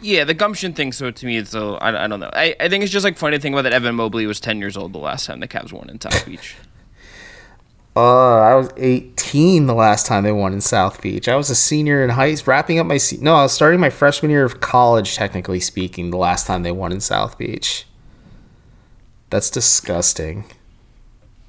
yeah 0.00 0.22
the 0.24 0.34
gumption 0.34 0.72
thing. 0.72 0.92
So 0.92 1.10
to 1.10 1.26
me, 1.26 1.36
it's 1.36 1.54
a, 1.54 1.60
I, 1.80 2.04
I 2.04 2.06
don't 2.06 2.20
know. 2.20 2.30
I, 2.32 2.54
I 2.60 2.68
think 2.68 2.84
it's 2.84 2.92
just 2.92 3.04
like 3.04 3.18
funny 3.18 3.36
to 3.36 3.40
think 3.42 3.54
about 3.54 3.62
that. 3.62 3.72
Evan 3.72 3.96
Mobley 3.96 4.26
was 4.26 4.38
ten 4.40 4.58
years 4.60 4.76
old 4.76 4.92
the 4.92 4.98
last 4.98 5.26
time 5.26 5.40
the 5.40 5.48
Cavs 5.48 5.72
won 5.72 5.90
in 5.90 6.00
South 6.00 6.24
Beach. 6.24 6.54
Uh, 7.98 8.38
I 8.38 8.54
was 8.54 8.70
18 8.76 9.66
the 9.66 9.74
last 9.74 10.06
time 10.06 10.22
they 10.22 10.30
won 10.30 10.52
in 10.52 10.60
South 10.60 11.02
Beach. 11.02 11.26
I 11.28 11.34
was 11.34 11.50
a 11.50 11.54
senior 11.56 12.04
in 12.04 12.10
high, 12.10 12.32
school, 12.36 12.52
wrapping 12.52 12.78
up 12.78 12.86
my 12.86 12.96
se- 12.96 13.18
no, 13.20 13.34
I 13.34 13.42
was 13.42 13.52
starting 13.52 13.80
my 13.80 13.90
freshman 13.90 14.30
year 14.30 14.44
of 14.44 14.60
college, 14.60 15.16
technically 15.16 15.58
speaking. 15.58 16.10
The 16.10 16.16
last 16.16 16.46
time 16.46 16.62
they 16.62 16.70
won 16.70 16.92
in 16.92 17.00
South 17.00 17.36
Beach. 17.36 17.86
That's 19.30 19.50
disgusting. 19.50 20.44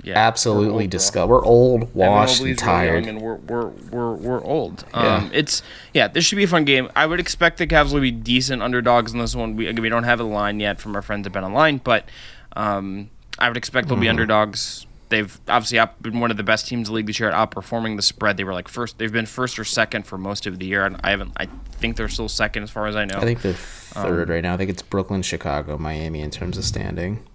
Yeah, 0.03 0.17
absolutely 0.17 0.87
disgusting. 0.87 1.29
We're 1.29 1.43
old, 1.45 1.93
washed, 1.93 2.41
and 2.41 2.57
tired. 2.57 3.05
and 3.05 3.21
we're 3.21 3.35
we're 3.35 3.67
we're 3.67 4.13
we're 4.15 4.43
old. 4.43 4.85
Yeah. 4.93 5.17
Um, 5.17 5.31
it's 5.33 5.61
yeah, 5.93 6.07
this 6.07 6.25
should 6.25 6.37
be 6.37 6.45
a 6.45 6.47
fun 6.47 6.63
game. 6.65 6.89
I 6.95 7.05
would 7.05 7.19
expect 7.19 7.57
the 7.59 7.67
Cavs 7.67 7.93
will 7.93 8.01
be 8.01 8.09
decent 8.11 8.63
underdogs 8.63 9.13
in 9.13 9.19
this 9.19 9.35
one. 9.35 9.55
We 9.55 9.71
we 9.73 9.87
don't 9.89 10.05
have 10.05 10.19
a 10.19 10.23
line 10.23 10.59
yet 10.59 10.79
from 10.79 10.95
our 10.95 11.01
friends 11.03 11.27
at 11.27 11.33
Bet 11.33 11.43
Online, 11.43 11.77
but 11.77 12.09
um, 12.55 13.09
I 13.37 13.49
would 13.49 13.57
expect 13.57 13.87
they'll 13.87 13.97
be 13.97 14.05
Mm-hmm. 14.07 14.09
underdogs. 14.11 14.85
They've 15.09 15.39
obviously 15.47 15.79
been 16.01 16.19
one 16.19 16.29
of 16.31 16.37
the 16.37 16.43
best 16.43 16.67
teams 16.67 16.87
in 16.87 16.93
the 16.93 16.95
league 16.97 17.07
this 17.07 17.19
year 17.19 17.29
at 17.31 17.35
outperforming 17.51 17.95
the 17.95 18.01
spread. 18.03 18.37
They 18.37 18.43
were 18.43 18.53
like 18.53 18.67
first. 18.67 18.97
They've 18.99 19.11
been 19.11 19.25
first 19.25 19.57
or 19.57 19.63
second 19.65 20.03
for 20.05 20.17
most 20.17 20.45
of 20.45 20.59
the 20.59 20.65
year, 20.67 20.85
and 20.85 20.97
I 21.03 21.09
haven't. 21.09 21.33
I 21.37 21.47
think 21.71 21.97
they're 21.97 22.07
still 22.09 22.29
second 22.29 22.63
as 22.63 22.69
far 22.69 22.85
as 22.87 22.95
I 22.95 23.05
know. 23.05 23.17
I 23.17 23.21
think 23.21 23.41
they're 23.41 23.53
third 23.53 24.29
right 24.29 24.43
now. 24.43 24.53
I 24.53 24.57
think 24.57 24.69
it's 24.69 24.83
Brooklyn, 24.83 25.23
Chicago, 25.23 25.77
Miami 25.77 26.21
in 26.21 26.29
terms 26.29 26.57
of 26.57 26.63
standing. 26.63 27.25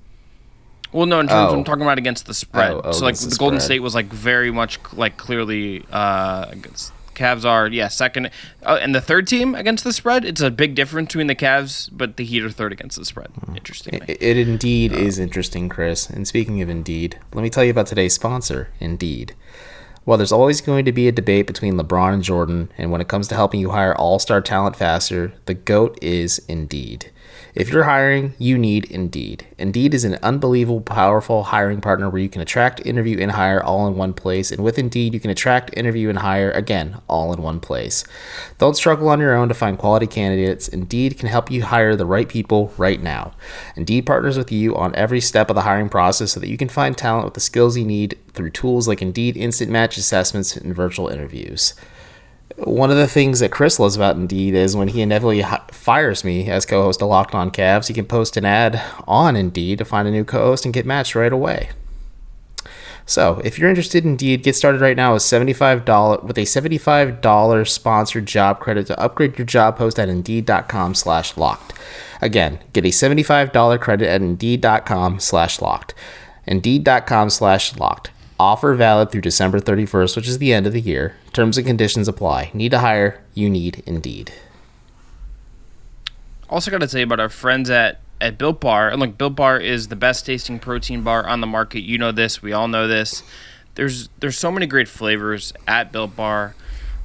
Well, 0.93 1.07
no, 1.07 1.19
in 1.19 1.27
terms 1.27 1.53
Oh. 1.53 1.57
I'm 1.59 1.65
talking 1.65 1.83
about 1.83 1.99
against 1.99 2.27
the 2.27 2.35
spread. 2.35 2.71
Oh, 2.73 2.81
oh, 2.85 2.93
so 2.93 3.05
like 3.05 3.17
the, 3.17 3.27
the 3.27 3.37
Golden. 3.37 3.59
State 3.59 3.81
was 3.81 3.97
like 3.97 4.07
very 4.07 4.53
much 4.53 4.79
like 4.93 5.17
clearly 5.17 5.85
uh, 5.91 6.47
against 6.51 6.93
Cavs 7.15 7.45
are 7.45 7.69
yeah 7.69 7.89
second, 7.89 8.31
uh, 8.63 8.79
and 8.81 8.95
the 8.95 9.01
third 9.01 9.27
team 9.27 9.55
against 9.55 9.85
the 9.85 9.93
spread. 9.93 10.25
It's 10.25 10.41
a 10.41 10.51
big 10.51 10.75
difference 10.75 11.09
between 11.09 11.27
the 11.27 11.35
Cavs, 11.35 11.89
but 11.93 12.17
the 12.17 12.25
Heat 12.25 12.43
are 12.43 12.51
third 12.51 12.73
against 12.73 12.99
the 12.99 13.05
spread. 13.05 13.31
Interesting. 13.55 14.03
It, 14.07 14.23
it 14.23 14.37
indeed 14.37 14.93
is 14.93 15.19
interesting, 15.19 15.69
Chris. 15.69 16.09
And 16.09 16.27
speaking 16.27 16.61
of 16.63 16.69
Indeed, 16.69 17.19
let 17.33 17.43
me 17.43 17.51
tell 17.51 17.65
you 17.65 17.71
about 17.71 17.87
today's 17.87 18.15
sponsor, 18.15 18.71
Indeed. 18.81 19.35
While 20.05 20.19
there's 20.19 20.33
always 20.33 20.61
going 20.61 20.85
to 20.85 20.93
be 20.93 21.09
a 21.09 21.13
debate 21.13 21.47
between 21.47 21.79
LeBron 21.79 22.13
and 22.13 22.23
Jordan, 22.23 22.71
and 22.77 22.91
when 22.91 23.01
it 23.01 23.09
comes 23.09 23.27
to 23.29 23.35
helping 23.35 23.61
you 23.61 23.71
hire 23.71 23.95
all 23.95 24.19
star 24.19 24.43
talent 24.43 24.77
faster, 24.77 25.33
the 25.47 25.55
GOAT 25.55 25.99
is 26.03 26.41
Indeed. 26.47 27.11
If 27.55 27.71
you're 27.71 27.85
hiring, 27.85 28.35
you 28.37 28.59
need 28.59 28.91
Indeed. 28.91 29.47
Indeed 29.59 29.95
is 29.95 30.03
an 30.03 30.19
unbelievable, 30.25 30.81
powerful 30.81 31.45
hiring 31.45 31.81
partner 31.81 32.11
where 32.11 32.21
you 32.21 32.29
can 32.29 32.43
attract, 32.43 32.85
interview, 32.85 33.21
and 33.21 33.31
hire 33.31 33.63
all 33.63 33.87
in 33.87 33.95
one 33.95 34.13
place. 34.13 34.51
And 34.51 34.65
with 34.65 34.77
Indeed, 34.77 35.15
you 35.15 35.21
can 35.21 35.31
attract, 35.31 35.71
interview, 35.77 36.09
and 36.09 36.19
hire 36.19 36.51
again 36.51 37.01
all 37.07 37.33
in 37.33 37.41
one 37.41 37.61
place. 37.61 38.03
Don't 38.59 38.77
struggle 38.77 39.09
on 39.09 39.21
your 39.21 39.37
own 39.37 39.47
to 39.47 39.55
find 39.55 39.79
quality 39.79 40.09
candidates. 40.09 40.67
Indeed 40.67 41.17
can 41.17 41.29
help 41.29 41.49
you 41.49 41.63
hire 41.63 41.95
the 41.95 42.07
right 42.07 42.29
people 42.29 42.75
right 42.77 43.01
now. 43.01 43.35
Indeed 43.77 44.05
partners 44.05 44.37
with 44.37 44.51
you 44.51 44.75
on 44.75 44.93
every 44.97 45.21
step 45.21 45.49
of 45.49 45.55
the 45.55 45.63
hiring 45.63 45.89
process 45.89 46.33
so 46.33 46.41
that 46.41 46.49
you 46.49 46.57
can 46.57 46.69
find 46.69 46.99
talent 46.99 47.25
with 47.25 47.35
the 47.35 47.41
skills 47.41 47.77
you 47.77 47.85
need 47.85 48.19
through 48.33 48.51
tools 48.51 48.89
like 48.89 49.01
Indeed 49.01 49.37
Instant 49.37 49.71
Match 49.71 49.97
assessments 49.97 50.57
and 50.57 50.75
virtual 50.75 51.07
interviews. 51.07 51.75
One 52.57 52.91
of 52.91 52.97
the 52.97 53.09
things 53.09 53.41
that 53.41 53.51
Chris 53.51 53.81
loves 53.81 53.97
about 53.97 54.15
Indeed 54.15 54.55
is 54.55 54.77
when 54.77 54.89
he 54.89 55.03
inevitably 55.03 55.45
fires 55.73 56.25
me 56.25 56.49
as 56.49 56.65
co-host 56.65 57.03
of 57.03 57.09
Locked 57.09 57.35
On 57.35 57.51
Cavs, 57.51 57.89
he 57.89 57.95
can 57.95 58.07
post 58.07 58.37
an 58.37 58.45
ad 58.45 58.81
on 59.09 59.35
Indeed 59.35 59.79
to 59.79 59.85
find 59.85 60.07
a 60.07 60.11
new 60.13 60.25
co-host 60.25 60.65
and 60.65 60.73
get 60.73 60.87
matched 60.87 61.17
right 61.17 61.33
away. 61.33 61.71
So, 63.07 63.41
if 63.45 63.59
you're 63.59 63.69
interested 63.69 64.05
in 64.05 64.13
Indeed, 64.13 64.45
get 64.45 64.57
started 64.57 64.81
right 64.81 64.97
now 64.97 65.13
with 65.13 65.23
$75 65.23 66.25
with 66.25 66.39
a 66.39 66.43
$75 66.43 67.69
sponsored 67.69 68.27
job 68.27 68.61
credit 68.61 68.87
to 68.87 69.01
upgrade 69.01 69.37
your 69.37 69.47
job 69.47 69.77
post 69.77 69.99
at 69.99 70.09
Indeed.com 70.09 70.95
slash 70.95 71.37
locked. 71.37 71.75
Again, 72.23 72.61
get 72.73 72.87
a 72.87 72.89
$75 72.89 73.81
credit 73.81 74.09
at 74.09 74.23
Indeed.com 74.23 75.19
slash 75.21 75.61
locked. 75.61 75.93
Indeed.com 76.47 77.31
slash 77.31 77.77
locked. 77.77 78.11
Offer 78.45 78.75
valid 78.75 79.11
through 79.11 79.23
December 79.23 79.59
31st, 79.59 80.17
which 80.17 80.29
is 80.29 80.37
the 80.37 80.53
end 80.53 80.67
of 80.67 80.75
the 80.75 80.81
year. 80.81 81.17
Terms 81.33 81.57
and 81.57 81.67
conditions 81.67 82.09
apply. 82.09 82.51
Need 82.53 82.73
to 82.73 82.81
hire? 82.81 83.25
You 83.33 83.49
need 83.49 83.83
Indeed. 83.87 84.35
also 86.51 86.71
got 86.71 86.83
to 86.83 86.87
tell 86.87 87.01
you 87.01 87.07
about 87.07 87.21
our 87.21 87.31
friends 87.31 87.71
at 87.71 88.01
at 88.21 88.37
Built 88.37 88.61
Bar. 88.61 88.91
And 88.91 89.01
look, 89.01 89.17
Built 89.17 89.35
Bar 89.35 89.59
is 89.61 89.89
the 89.89 89.97
best 89.97 90.27
tasting 90.27 90.59
protein 90.59 91.01
bar 91.03 91.27
on 91.27 91.41
the 91.41 91.47
market. 91.47 91.81
You 91.81 91.97
know 91.97 92.13
this. 92.13 92.43
We 92.43 92.53
all 92.53 92.69
know 92.69 92.87
this. 92.87 93.23
There's 93.77 94.11
there's 94.19 94.37
so 94.37 94.51
many 94.53 94.67
great 94.67 94.89
flavors 94.89 95.55
at 95.67 95.91
Built 95.91 96.15
Bar. 96.15 96.55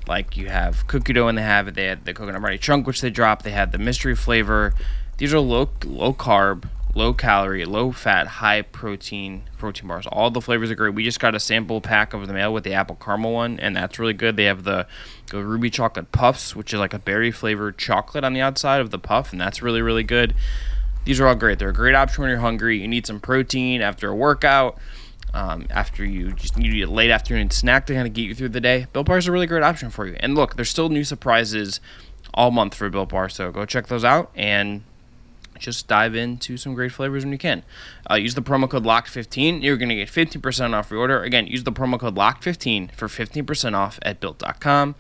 Like 0.10 0.36
you 0.36 0.50
have 0.50 0.88
cookie 0.88 1.14
dough, 1.14 1.30
and 1.30 1.38
they 1.38 1.42
have 1.42 1.70
it. 1.70 1.76
They 1.76 1.86
had 1.86 2.04
the 2.04 2.14
coconut 2.14 2.42
marty 2.42 2.58
chunk, 2.58 2.86
which 2.86 3.00
they 3.00 3.10
dropped. 3.10 3.46
They 3.46 3.52
had 3.52 3.72
the 3.72 3.78
mystery 3.78 4.14
flavor. 4.16 4.74
These 5.18 5.34
are 5.34 5.40
low 5.40 5.70
low 5.86 6.14
carb, 6.14 6.68
low 7.00 7.14
calorie, 7.14 7.64
low 7.64 7.94
fat, 7.94 8.28
high 8.28 8.62
protein 8.62 9.44
protein 9.58 9.88
bars. 9.88 10.06
All 10.06 10.30
the 10.30 10.42
flavors 10.42 10.70
are 10.70 10.76
great. 10.76 10.94
We 10.94 11.06
just 11.06 11.22
got 11.22 11.34
a 11.34 11.40
sample 11.40 11.80
pack 11.80 12.14
of 12.14 12.28
the 12.28 12.34
mail 12.34 12.54
with 12.54 12.66
the 12.66 12.74
apple 12.74 12.98
caramel 12.98 13.32
one, 13.32 13.58
and 13.58 13.74
that's 13.74 13.98
really 13.98 14.14
good. 14.14 14.36
They 14.36 14.44
have 14.44 14.66
the, 14.66 14.86
the 15.28 15.42
ruby 15.42 15.70
chocolate 15.70 16.12
puffs, 16.12 16.58
which 16.58 16.74
is 16.74 16.80
like 16.80 16.94
a 16.94 17.00
berry 17.00 17.32
flavored 17.32 17.78
chocolate 17.78 18.26
on 18.26 18.34
the 18.34 18.42
outside 18.42 18.82
of 18.82 18.92
the 18.92 19.00
puff, 19.00 19.32
and 19.32 19.40
that's 19.40 19.62
really 19.62 19.82
really 19.82 20.04
good. 20.04 20.36
These 21.06 21.22
are 21.22 21.28
all 21.28 21.36
great. 21.36 21.58
They're 21.58 21.70
a 21.70 21.74
great 21.74 21.96
option 21.96 22.22
when 22.22 22.32
you're 22.32 22.40
hungry. 22.40 22.82
You 22.82 22.88
need 22.90 23.08
some 23.08 23.22
protein 23.22 23.82
after 23.82 24.10
a 24.10 24.16
workout. 24.16 24.78
Um, 25.32 25.68
after 25.70 26.04
you 26.04 26.34
just 26.34 26.58
need 26.58 26.84
a 26.84 26.90
late 26.90 27.12
afternoon 27.12 27.52
snack 27.52 27.86
to 27.86 27.94
kind 27.94 28.08
of 28.08 28.14
get 28.14 28.24
you 28.24 28.34
through 28.34 28.50
the 28.50 28.60
day, 28.60 28.88
Built 28.92 29.06
Bar 29.06 29.20
is 29.20 29.28
a 29.28 29.32
really 29.32 29.46
great 29.46 29.62
option 29.62 29.92
for 29.92 30.08
you. 30.08 30.16
And 30.20 30.34
look, 30.34 30.56
there's 30.56 30.72
still 30.72 30.90
new 30.90 31.04
surprises 31.04 31.80
all 32.34 32.50
month 32.50 32.74
for 32.74 32.90
Built 32.90 33.10
Bar, 33.10 33.30
so 33.30 33.52
go 33.52 33.64
check 33.64 33.88
those 33.88 34.04
out 34.04 34.32
and 34.36 34.84
just 35.60 35.88
dive 35.88 36.16
into 36.16 36.58
some 36.58 36.74
great 36.74 36.92
flavors 36.92 37.24
when 37.24 37.32
you 37.32 37.38
can. 37.38 37.64
Uh, 38.10 38.16
use 38.16 38.36
the 38.36 38.42
promo 38.42 38.70
code 38.70 38.84
LOCKED15. 38.84 39.62
You're 39.62 39.78
going 39.78 39.90
to 39.90 39.96
get 39.96 40.10
15% 40.10 40.74
off 40.74 40.90
your 40.92 41.00
order. 41.00 41.22
Again, 41.24 41.48
use 41.48 41.64
the 41.64 41.72
promo 41.72 42.00
code 42.00 42.16
LOCKED15 42.16 42.94
for 42.94 43.08
15% 43.08 43.76
off 43.76 44.00
at 44.02 44.20
built.com. 44.20 44.96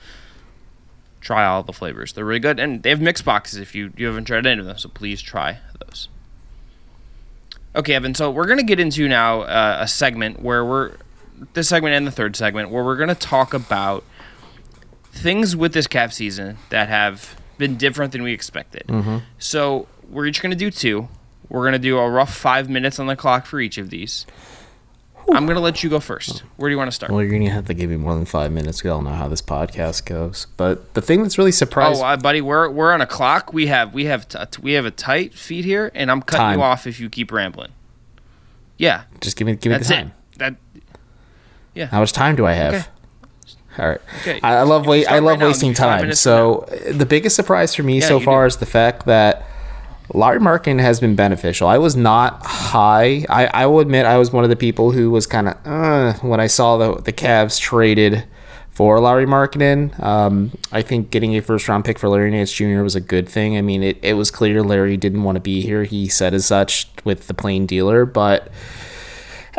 Try 1.22 1.46
all 1.46 1.64
the 1.64 1.74
flavors. 1.74 2.14
They're 2.14 2.26
really 2.26 2.40
good. 2.40 2.60
And 2.60 2.84
they 2.84 2.90
have 2.90 3.02
mix 3.02 3.22
boxes 3.22 3.60
if 3.60 3.74
you, 3.76 3.92
you 3.98 4.06
haven't 4.08 4.26
tried 4.26 4.46
any 4.46 4.60
of 4.60 4.66
them, 4.66 4.78
so 4.78 4.90
please 4.90 5.22
try 5.22 5.60
those. 5.86 6.08
Okay, 7.76 7.94
Evan, 7.94 8.16
so 8.16 8.32
we're 8.32 8.48
going 8.48 8.58
to 8.58 8.64
get 8.64 8.80
into 8.80 9.08
now 9.08 9.42
uh, 9.42 9.78
a 9.82 9.88
segment 9.88 10.42
where 10.42 10.66
we're, 10.66 10.94
this 11.54 11.70
segment 11.70 11.94
and 11.94 12.08
the 12.08 12.12
third 12.12 12.36
segment, 12.36 12.70
where 12.72 12.84
we're 12.84 12.96
going 12.96 13.10
to 13.10 13.16
talk 13.16 13.54
about 13.54 14.04
things 15.12 15.56
with 15.56 15.74
this 15.74 15.88
cap 15.88 16.12
season 16.14 16.58
that 16.70 16.90
have 16.90 17.40
been 17.58 17.78
different 17.78 18.12
than 18.12 18.24
we 18.24 18.32
expected. 18.34 18.84
So 19.38 19.88
we're 20.10 20.26
each 20.26 20.42
going 20.42 20.52
to 20.52 20.58
do 20.58 20.72
two. 20.72 21.08
We're 21.50 21.62
going 21.62 21.74
to 21.74 21.80
do 21.80 21.98
a 21.98 22.10
rough 22.10 22.36
five 22.36 22.70
minutes 22.70 23.00
on 23.00 23.08
the 23.08 23.16
clock 23.16 23.46
for 23.46 23.60
each 23.60 23.78
of 23.78 23.90
these. 23.90 24.26
I'm 25.32 25.46
going 25.46 25.56
to 25.56 25.62
let 25.62 25.84
you 25.84 25.90
go 25.92 26.00
first. 26.00 26.40
Where 26.58 26.70
do 26.70 26.74
you 26.74 26.78
want 26.78 26.88
to 26.88 26.96
start? 26.96 27.12
Well, 27.12 27.22
you're 27.22 27.30
going 27.30 27.44
to 27.44 27.50
have 27.52 27.66
to 27.66 27.74
give 27.76 27.90
me 27.92 27.98
more 27.98 28.16
than 28.16 28.26
five 28.26 28.52
minutes. 28.52 28.84
We 28.84 28.90
all 28.90 29.02
know 29.04 29.12
how 29.14 29.28
this 29.28 29.42
podcast 29.44 30.06
goes. 30.06 30.48
But 30.58 30.94
the 30.96 31.02
thing 31.02 31.22
that's 31.22 31.38
really 31.38 31.52
surprised 31.52 32.02
Oh, 32.02 32.06
uh, 32.06 32.18
buddy, 32.18 32.42
we're 32.42 32.68
we're 32.70 32.92
on 32.92 33.02
a 33.02 33.06
clock. 33.06 33.54
We 33.54 33.68
have 33.68 33.94
we 33.94 34.06
have 34.06 34.28
t- 34.28 34.40
we 34.62 34.74
have 34.74 34.86
a 34.86 34.92
tight 34.92 35.36
feed 35.36 35.66
here, 35.66 35.92
and 35.94 36.10
I'm 36.10 36.22
cutting 36.24 36.40
Time. 36.40 36.58
you 36.60 36.64
off 36.64 36.88
if 36.88 37.00
you 37.00 37.10
keep 37.10 37.32
rambling. 37.32 37.72
Yeah, 38.78 39.04
just 39.22 39.38
give 39.38 39.46
me 39.46 39.56
give 39.56 39.72
me 39.72 39.78
that's 39.78 39.90
the 39.90 39.94
it. 39.94 39.98
time. 39.98 40.58
That 41.76 41.88
How 41.92 42.00
much 42.00 42.12
time 42.14 42.36
do 42.36 42.48
I 42.48 42.54
have? 42.54 42.74
Okay. 42.74 42.86
All 43.78 43.88
right. 43.90 44.02
Okay. 44.22 44.40
I, 44.42 44.56
I 44.58 44.62
love. 44.64 44.84
Start 44.86 45.06
I 45.10 45.20
love 45.20 45.40
right 45.40 45.48
wasting 45.48 45.74
time. 45.76 46.14
So 46.16 46.62
uh, 46.62 46.94
the 46.94 47.06
biggest 47.06 47.36
surprise 47.36 47.76
for 47.76 47.84
me 47.84 48.00
Yeah, 48.00 48.08
so 48.08 48.20
far 48.20 48.44
do. 48.44 48.48
is 48.48 48.58
the 48.58 48.66
fact 48.66 49.06
that 49.06 49.46
Larry 50.14 50.40
Markkanen 50.40 50.80
has 50.80 51.00
been 51.00 51.16
beneficial. 51.16 51.68
I 51.68 51.78
was 51.78 51.96
not 51.96 52.46
high. 52.46 53.26
I, 53.30 53.48
I 53.48 53.66
will 53.68 53.80
admit 53.80 54.06
I 54.06 54.18
was 54.18 54.32
one 54.32 54.44
of 54.44 54.50
the 54.50 54.56
people 54.56 54.92
who 54.92 55.12
was 55.12 55.28
kind 55.28 55.50
of 55.50 55.58
uh, 55.66 56.14
when 56.22 56.40
I 56.40 56.48
saw 56.48 56.78
the 56.78 57.02
the 57.02 57.14
Cavs 57.14 57.60
traded 57.60 58.26
for 58.80 59.00
Larry 59.00 59.26
Markkanen. 59.26 60.02
Um, 60.02 60.58
I 60.72 60.82
think 60.82 61.12
getting 61.12 61.36
a 61.36 61.42
first 61.42 61.68
round 61.68 61.84
pick 61.84 62.00
for 62.00 62.08
Larry 62.08 62.32
Nance 62.32 62.52
Jr. 62.54 62.82
was 62.82 62.96
a 62.96 63.02
good 63.02 63.28
thing. 63.28 63.58
I 63.58 63.62
mean, 63.62 63.84
it, 63.84 63.98
it 64.02 64.14
was 64.14 64.32
clear 64.32 64.64
Larry 64.64 64.96
didn't 64.96 65.24
want 65.24 65.36
to 65.36 65.42
be 65.42 65.62
here. 65.62 65.84
He 65.84 66.08
said 66.08 66.34
as 66.34 66.46
such 66.46 66.88
with 67.04 67.28
the 67.28 67.34
plain 67.34 67.66
dealer, 67.66 68.06
but 68.06 68.48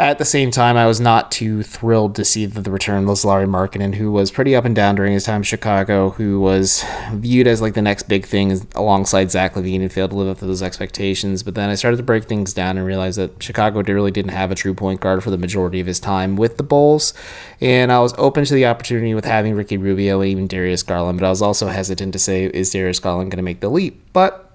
at 0.01 0.17
the 0.17 0.25
same 0.25 0.51
time, 0.51 0.79
I 0.79 0.87
was 0.87 0.99
not 0.99 1.31
too 1.31 1.63
thrilled 1.63 2.15
to 2.15 2.25
see 2.25 2.47
the, 2.47 2.71
return 2.71 3.07
of 3.07 3.25
Larry 3.25 3.47
Markkanen, 3.47 3.97
who 3.97 4.11
was 4.11 4.31
pretty 4.31 4.57
up 4.57 4.65
and 4.65 4.75
down 4.75 4.95
during 4.95 5.13
his 5.13 5.25
time 5.25 5.37
in 5.37 5.43
Chicago, 5.43 6.11
who 6.11 6.41
was 6.41 6.83
viewed 7.13 7.47
as 7.47 7.61
like 7.61 7.75
the 7.75 7.83
next 7.83 8.05
big 8.05 8.25
thing 8.25 8.67
alongside 8.75 9.31
Zach 9.31 9.55
LaVine 9.55 9.83
and 9.83 9.93
failed 9.93 10.13
to 10.13 10.17
live 10.17 10.29
up 10.29 10.39
to 10.39 10.47
those 10.47 10.63
expectations. 10.63 11.43
But 11.43 11.55
then 11.55 11.69
I 11.69 11.75
started 11.75 11.99
to 11.99 12.03
break 12.03 12.25
things 12.25 12.55
down 12.55 12.79
and 12.79 12.87
realize 12.87 13.17
that 13.17 13.43
Chicago 13.43 13.83
really 13.83 14.11
didn't 14.11 14.33
have 14.33 14.51
a 14.51 14.55
true 14.55 14.73
point 14.73 15.01
guard 15.01 15.23
for 15.23 15.31
the 15.31 15.37
majority 15.37 15.81
of 15.81 15.87
his 15.87 16.01
time 16.01 16.37
with 16.37 16.57
the 16.57 16.63
Bulls. 16.63 17.13
And 17.61 17.93
I 17.93 18.01
was 18.01 18.15
open 18.17 18.47
to 18.47 18.55
the 18.55 18.65
opportunity 18.65 19.13
with 19.13 19.27
having 19.27 19.55
Ricky 19.55 19.77
Rubio 19.77 20.23
and 20.23 20.31
even 20.31 20.47
Darius 20.47 20.83
Garland, 20.83 21.21
but 21.21 21.27
I 21.27 21.31
was 21.31 21.43
also 21.43 21.67
hesitant 21.67 22.15
to 22.15 22.19
say, 22.19 22.47
is 22.47 22.71
Darius 22.71 23.01
Garland 23.01 23.31
going 23.31 23.37
to 23.37 23.43
make 23.43 23.61
the 23.61 23.69
leap? 23.69 24.03
But 24.15 24.50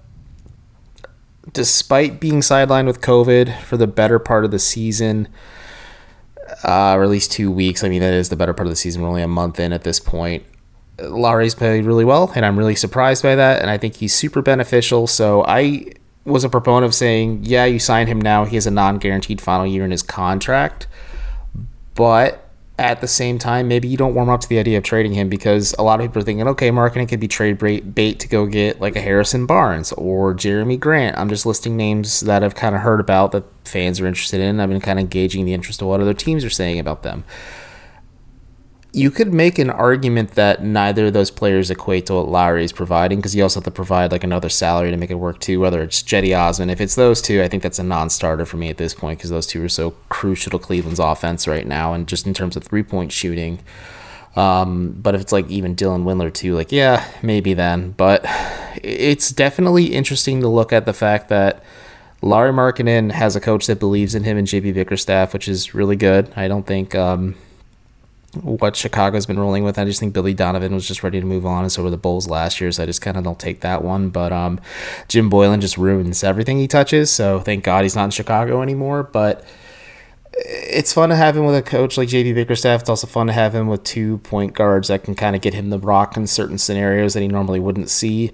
despite 1.52 2.20
being 2.20 2.40
sidelined 2.40 2.86
with 2.86 3.00
COVID 3.00 3.60
for 3.62 3.76
the 3.76 3.86
better 3.86 4.18
part 4.18 4.44
of 4.44 4.50
the 4.50 4.58
season, 4.58 5.28
uh, 6.64 6.94
or 6.94 7.04
at 7.04 7.08
least 7.08 7.32
two 7.32 7.50
weeks. 7.50 7.84
I 7.84 7.88
mean, 7.88 8.00
that 8.00 8.14
is 8.14 8.28
the 8.28 8.36
better 8.36 8.54
part 8.54 8.66
of 8.66 8.70
the 8.70 8.76
season. 8.76 9.02
We're 9.02 9.08
only 9.08 9.22
a 9.22 9.28
month 9.28 9.60
in 9.60 9.72
at 9.72 9.84
this 9.84 10.00
point. 10.00 10.44
Lauri's 10.98 11.54
played 11.54 11.84
really 11.84 12.04
well, 12.04 12.32
and 12.34 12.46
I'm 12.46 12.58
really 12.58 12.74
surprised 12.74 13.22
by 13.22 13.34
that. 13.34 13.60
And 13.60 13.70
I 13.70 13.78
think 13.78 13.96
he's 13.96 14.14
super 14.14 14.42
beneficial. 14.42 15.06
So 15.06 15.44
I 15.46 15.86
was 16.24 16.42
a 16.42 16.48
proponent 16.48 16.86
of 16.86 16.94
saying, 16.94 17.44
yeah, 17.44 17.64
you 17.64 17.78
sign 17.78 18.06
him 18.06 18.20
now. 18.20 18.44
He 18.44 18.56
has 18.56 18.66
a 18.66 18.70
non 18.70 18.98
guaranteed 18.98 19.40
final 19.40 19.66
year 19.66 19.84
in 19.84 19.90
his 19.90 20.02
contract. 20.02 20.86
But 21.94 22.45
at 22.78 23.00
the 23.00 23.08
same 23.08 23.38
time, 23.38 23.68
maybe 23.68 23.88
you 23.88 23.96
don't 23.96 24.14
warm 24.14 24.28
up 24.28 24.40
to 24.40 24.48
the 24.48 24.58
idea 24.58 24.76
of 24.76 24.84
trading 24.84 25.14
him 25.14 25.28
because 25.28 25.74
a 25.78 25.82
lot 25.82 25.98
of 25.98 26.06
people 26.06 26.20
are 26.20 26.24
thinking, 26.24 26.46
okay, 26.48 26.70
Markkanen 26.70 27.08
could 27.08 27.20
be 27.20 27.28
trade 27.28 27.58
bait 27.94 28.20
to 28.20 28.28
go 28.28 28.44
get 28.46 28.80
like 28.80 28.96
a 28.96 29.00
Harrison 29.00 29.46
Barnes 29.46 29.92
or 29.92 30.34
Jerami 30.34 30.78
Grant. 30.78 31.16
I'm 31.18 31.28
just 31.28 31.46
listing 31.46 31.76
names 31.76 32.20
that 32.20 32.44
I've 32.44 32.54
kind 32.54 32.74
of 32.74 32.82
heard 32.82 33.00
about 33.00 33.32
that 33.32 33.44
fans 33.64 33.98
are 34.00 34.06
interested 34.06 34.40
in. 34.40 34.60
I've 34.60 34.68
been 34.68 34.80
kind 34.80 35.00
of 35.00 35.08
gauging 35.08 35.46
the 35.46 35.54
interest 35.54 35.80
of 35.80 35.88
what 35.88 36.00
other 36.00 36.14
teams 36.14 36.44
are 36.44 36.50
saying 36.50 36.78
about 36.78 37.02
them 37.02 37.24
you 38.96 39.10
could 39.10 39.30
make 39.30 39.58
an 39.58 39.68
argument 39.68 40.30
that 40.32 40.64
neither 40.64 41.08
of 41.08 41.12
those 41.12 41.30
players 41.30 41.70
equate 41.70 42.06
to 42.06 42.14
what 42.14 42.28
Lauri 42.28 42.64
is 42.64 42.72
providing 42.72 43.18
because 43.18 43.36
you 43.36 43.42
also 43.42 43.60
have 43.60 43.64
to 43.64 43.70
provide 43.70 44.10
like 44.10 44.24
another 44.24 44.48
salary 44.48 44.90
to 44.90 44.96
make 44.96 45.10
it 45.10 45.16
work 45.16 45.38
too. 45.38 45.60
Whether 45.60 45.82
it's 45.82 46.02
Cedi 46.02 46.34
Osman, 46.34 46.70
if 46.70 46.80
it's 46.80 46.94
those 46.94 47.20
two, 47.20 47.42
I 47.42 47.48
think 47.48 47.62
that's 47.62 47.78
a 47.78 47.82
non-starter 47.82 48.46
for 48.46 48.56
me 48.56 48.70
at 48.70 48.78
this 48.78 48.94
point 48.94 49.18
because 49.18 49.28
those 49.28 49.46
two 49.46 49.62
are 49.62 49.68
so 49.68 49.90
crucial 50.08 50.50
to 50.52 50.58
Cleveland's 50.58 50.98
offense 50.98 51.46
right 51.46 51.66
now, 51.66 51.92
and 51.92 52.08
just 52.08 52.26
in 52.26 52.32
terms 52.32 52.56
of 52.56 52.64
three-point 52.64 53.12
shooting. 53.12 53.58
Um, 54.34 54.92
but 54.92 55.14
if 55.14 55.20
it's 55.20 55.32
like 55.32 55.46
even 55.50 55.76
Dylan 55.76 56.04
Windler 56.04 56.32
too, 56.32 56.54
like 56.54 56.72
yeah, 56.72 57.06
maybe 57.22 57.52
then. 57.52 57.90
But 57.90 58.24
it's 58.82 59.30
definitely 59.30 59.92
interesting 59.92 60.40
to 60.40 60.48
look 60.48 60.72
at 60.72 60.86
the 60.86 60.94
fact 60.94 61.28
that. 61.28 61.62
Larry 62.22 62.50
Markkanen 62.50 63.12
has 63.12 63.36
a 63.36 63.40
coach 63.40 63.66
that 63.66 63.78
believes 63.78 64.14
in 64.14 64.24
him 64.24 64.38
and 64.38 64.48
JB 64.48 64.72
Bickerstaff, 64.72 65.34
which 65.34 65.46
is 65.46 65.74
really 65.74 65.96
good. 65.96 66.32
I 66.34 66.48
don't 66.48 66.66
think 66.66 66.94
um, 66.94 67.36
what 68.42 68.76
Chicago's 68.76 69.26
been 69.26 69.38
rolling 69.38 69.64
with. 69.64 69.78
I 69.78 69.84
just 69.84 70.00
think 70.00 70.12
Billy 70.12 70.34
Donovan 70.34 70.74
was 70.74 70.86
just 70.86 71.02
ready 71.02 71.20
to 71.20 71.26
move 71.26 71.46
on, 71.46 71.62
and 71.62 71.72
so 71.72 71.82
were 71.82 71.90
the 71.90 71.96
Bulls 71.96 72.28
last 72.28 72.60
year. 72.60 72.70
So 72.72 72.82
I 72.82 72.86
just 72.86 73.02
kind 73.02 73.16
of 73.16 73.24
don't 73.24 73.38
take 73.38 73.60
that 73.60 73.82
one. 73.82 74.10
But 74.10 74.32
um, 74.32 74.60
Jim 75.08 75.28
Boylan 75.28 75.60
just 75.60 75.76
ruins 75.76 76.22
everything 76.24 76.58
he 76.58 76.68
touches. 76.68 77.10
So 77.10 77.40
thank 77.40 77.64
God 77.64 77.84
he's 77.84 77.96
not 77.96 78.04
in 78.04 78.10
Chicago 78.10 78.62
anymore. 78.62 79.02
But 79.02 79.44
it's 80.38 80.92
fun 80.92 81.08
to 81.08 81.16
have 81.16 81.36
him 81.36 81.44
with 81.46 81.56
a 81.56 81.62
coach 81.62 81.96
like 81.96 82.08
JB 82.08 82.34
Bickerstaff. 82.34 82.82
It's 82.82 82.90
also 82.90 83.06
fun 83.06 83.26
to 83.28 83.32
have 83.32 83.54
him 83.54 83.68
with 83.68 83.84
two 83.84 84.18
point 84.18 84.54
guards 84.54 84.88
that 84.88 85.02
can 85.04 85.14
kind 85.14 85.34
of 85.34 85.42
get 85.42 85.54
him 85.54 85.70
the 85.70 85.78
rock 85.78 86.16
in 86.16 86.26
certain 86.26 86.58
scenarios 86.58 87.14
that 87.14 87.20
he 87.20 87.28
normally 87.28 87.60
wouldn't 87.60 87.90
see. 87.90 88.32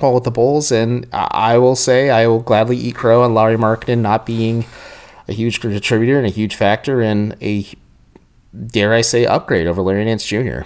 All 0.00 0.14
with 0.14 0.24
the 0.24 0.30
Bulls, 0.30 0.72
and 0.72 1.06
I 1.12 1.58
will 1.58 1.76
say 1.76 2.08
I 2.08 2.26
will 2.26 2.40
gladly 2.40 2.76
eat 2.76 2.94
crow 2.94 3.22
on 3.22 3.34
Larry 3.34 3.56
Markkanen 3.56 3.98
not 3.98 4.24
being 4.24 4.64
a 5.28 5.32
huge 5.32 5.60
contributor 5.60 6.16
and 6.16 6.26
a 6.26 6.30
huge 6.30 6.54
factor 6.54 7.02
in 7.02 7.34
a 7.42 7.66
dare 8.66 8.92
I 8.92 9.00
say, 9.00 9.26
upgrade 9.26 9.66
over 9.66 9.82
Larry 9.82 10.04
Nance 10.04 10.24
Jr. 10.24 10.62